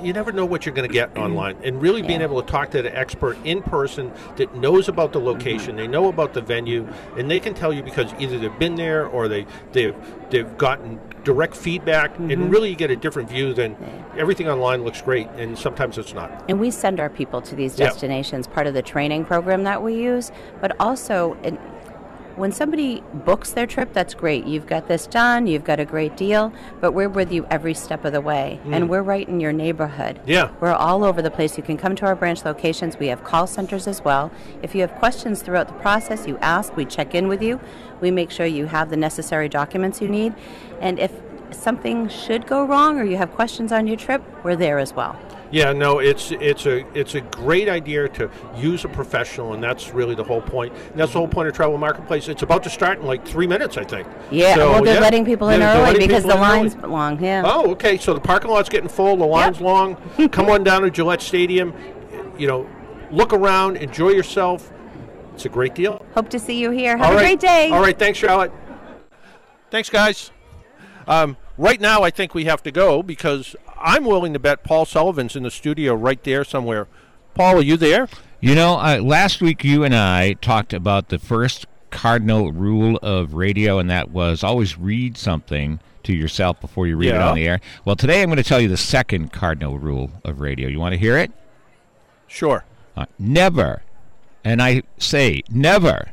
[0.02, 1.56] you never know what you're going to get online.
[1.64, 5.20] And really being able to talk to the expert in person that knows about the
[5.20, 5.77] location, Mm-hmm.
[5.77, 6.86] they know about the venue,
[7.16, 9.94] and they can tell you because either they've been there or they they've
[10.31, 12.31] they've gotten direct feedback, Mm-hmm.
[12.31, 13.77] and really you get a different view than
[14.16, 16.44] everything online looks great, and sometimes it's not.
[16.48, 17.86] And we send our people to these Yeah.
[17.86, 20.31] destinations, part of the training program that we use.
[20.60, 21.59] But also, it,
[22.36, 24.46] when somebody books their trip, that's great.
[24.46, 28.04] You've got this done, you've got a great deal, but we're with you every step
[28.04, 28.60] of the way.
[28.64, 28.76] Mm.
[28.76, 30.20] And we're right in your neighborhood.
[30.26, 30.50] Yeah.
[30.60, 31.56] We're all over the place.
[31.56, 32.98] You can come to our branch locations.
[32.98, 34.30] We have call centers as well.
[34.62, 37.58] If you have questions throughout the process, you ask, we check in with you.
[38.00, 40.34] We make sure you have the necessary documents you need.
[40.80, 41.12] And if
[41.50, 45.18] something should go wrong or you have questions on your trip, we're there as well.
[45.52, 49.94] Yeah, no, it's it's a it's a great idea to use a professional, and that's
[49.94, 50.73] really the whole point.
[50.74, 52.28] And that's the whole point of Travel Marketplace.
[52.28, 54.09] It's about to start in like three minutes, I think.
[54.31, 55.01] Yeah, So, well, they're yeah.
[55.01, 56.40] letting people in they're early letting because the in early.
[56.48, 57.23] line's long.
[57.23, 57.43] Yeah.
[57.44, 57.97] Oh, okay.
[57.97, 59.16] So the parking lot's getting full.
[59.16, 59.94] The line's long.
[60.32, 61.73] Come on down to Gillette Stadium.
[62.36, 62.70] You know,
[63.12, 64.73] look around, enjoy yourself.
[65.35, 66.05] It's a great deal.
[66.14, 66.97] Hope to see you here.
[66.97, 67.23] Have All a right.
[67.23, 67.70] great day.
[67.70, 67.97] All right.
[67.98, 68.51] Thanks, Charlotte.
[69.70, 70.31] Thanks, guys.
[71.06, 74.85] Um, right now, I think we have to go because I'm willing to bet Paul
[74.85, 76.87] Sullivan's in the studio right there somewhere.
[77.35, 78.09] Paul, are you there?
[78.41, 83.35] You know, uh, last week you and I talked about the first cardinal rule of
[83.35, 87.49] radio, and that was always read something to yourself before you read it on the
[87.49, 87.61] air.
[87.85, 90.69] Well, today I'm going to tell you the second cardinal rule of radio.
[90.69, 91.33] You want to hear it?
[92.27, 92.65] Sure.
[92.97, 93.83] Uh, never,
[94.45, 96.11] and I say never,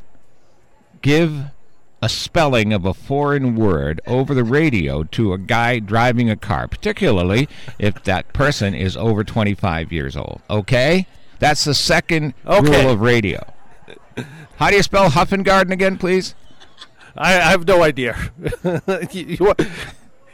[1.02, 1.52] give
[2.04, 6.68] a spelling of a foreign word over the radio to a guy driving a car,
[6.68, 7.48] particularly
[7.80, 10.42] if that person is over 25 years old.
[10.50, 11.08] Okay?
[11.40, 12.84] That's the second Okay.
[12.84, 13.42] rule of radio.
[14.58, 16.36] How do you spell Huffengarden again, please?
[17.16, 18.18] I, I have no idea.
[19.12, 19.54] you, you-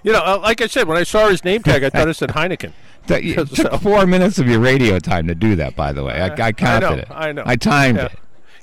[0.02, 2.14] you know, uh, like I said, when I saw his name tag, I thought it
[2.16, 2.72] said Heineken.
[3.08, 3.22] That,
[3.54, 6.14] So- took four minutes of your radio time to do that, by the way.
[6.20, 7.08] I, I counted I know, it.
[7.12, 7.44] I know.
[7.46, 8.06] I timed yeah.
[8.06, 8.12] it.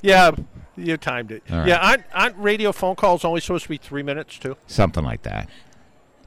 [0.01, 0.31] Yeah,
[0.77, 1.43] you timed it.
[1.49, 1.67] Right.
[1.67, 4.55] Yeah, aren't, aren't radio phone calls only supposed to be three minutes too?
[4.67, 5.49] Something like that.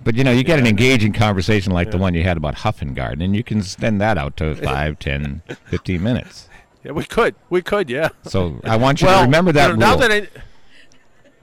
[0.02, 3.22] But you know, you get an engaging conversation like the one you had about Huffengarden,
[3.22, 6.48] and you can extend that out to five, ten, fifteen minutes.
[6.82, 7.35] Yeah, we could.
[7.51, 7.90] We could.
[7.90, 8.09] Yeah.
[8.24, 9.98] So I want you well, to remember that Now rule.
[9.98, 10.28] that I,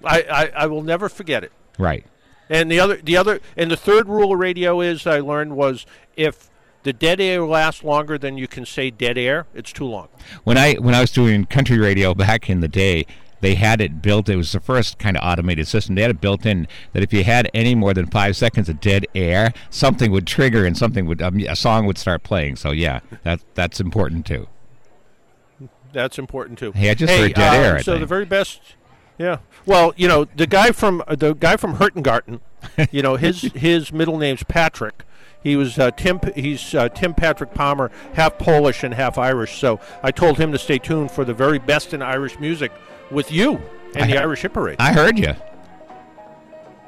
[0.04, 1.52] I, I, I will never forget it.
[1.78, 2.06] right.
[2.50, 5.86] And the other, the other, and the third rule of radio is I learned was
[6.16, 6.50] if
[6.88, 10.08] the dead air lasts longer than you can say dead air, it's too long.
[10.46, 13.06] When I when I was doing country radio back in the day,
[13.42, 14.30] they had it built.
[14.30, 15.96] It was the first kind of automated system.
[15.96, 18.80] They had it built in that if you had any more than five seconds of
[18.80, 22.56] dead air, something would trigger and something would um, a song would start playing.
[22.56, 24.48] So yeah, that that's important too.
[25.92, 26.72] That's important too.
[26.72, 28.62] Hey, I just hey, heard dead uh, air, I So the very best.
[29.18, 29.40] Yeah.
[29.66, 32.40] Well, you know, the guy from uh, the guy from Hurtigruten,
[32.92, 35.04] you know, his his middle name's Patrick.
[35.48, 36.20] He was uh, Tim.
[36.36, 39.58] He's uh, Tim Patrick Palmer, half Polish and half Irish.
[39.60, 42.72] So I told him to stay tuned for the very best in Irish music
[43.10, 43.62] with you
[43.96, 44.76] and the I- Irish Hit Parade.
[44.80, 45.34] I heard you.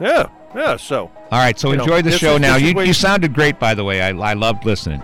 [0.01, 0.75] Yeah, yeah.
[0.75, 1.09] So.
[1.31, 2.57] All right, so you know, enjoy the show is- now.
[2.57, 4.01] You you sounded great, by the way.
[4.01, 5.01] I I loved listening.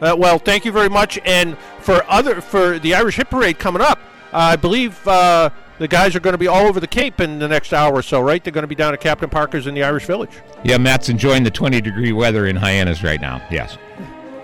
[0.00, 1.18] Uh, well, thank you very much.
[1.26, 3.98] And for other for the Irish Hit Parade coming up,
[4.32, 5.50] uh, I believe uh,
[5.80, 8.02] the guys are going to be all over the Cape in the next hour or
[8.02, 8.44] so, right?
[8.44, 10.30] They're going to be down at Captain Parker's in the Irish Village.
[10.62, 13.40] Yeah, Matt's enjoying the 20 degree weather in Hyannis right now.
[13.50, 13.78] Yes.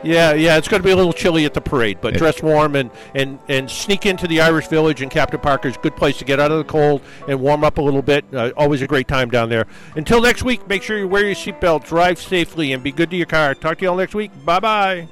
[0.03, 2.43] Yeah, yeah, it's going to be a little chilly at the parade, but It- dress
[2.43, 5.77] warm and, and, and sneak into the Irish Village and Captain Parker's.
[5.77, 8.25] Good place to get out of the cold and warm up a little bit.
[8.33, 9.67] Uh, always a great time down there.
[9.95, 13.17] Until next week, make sure you wear your seatbelt, drive safely, and be good to
[13.17, 13.55] your car.
[13.55, 14.31] Talk to you all next week.
[14.45, 15.09] Bye bye.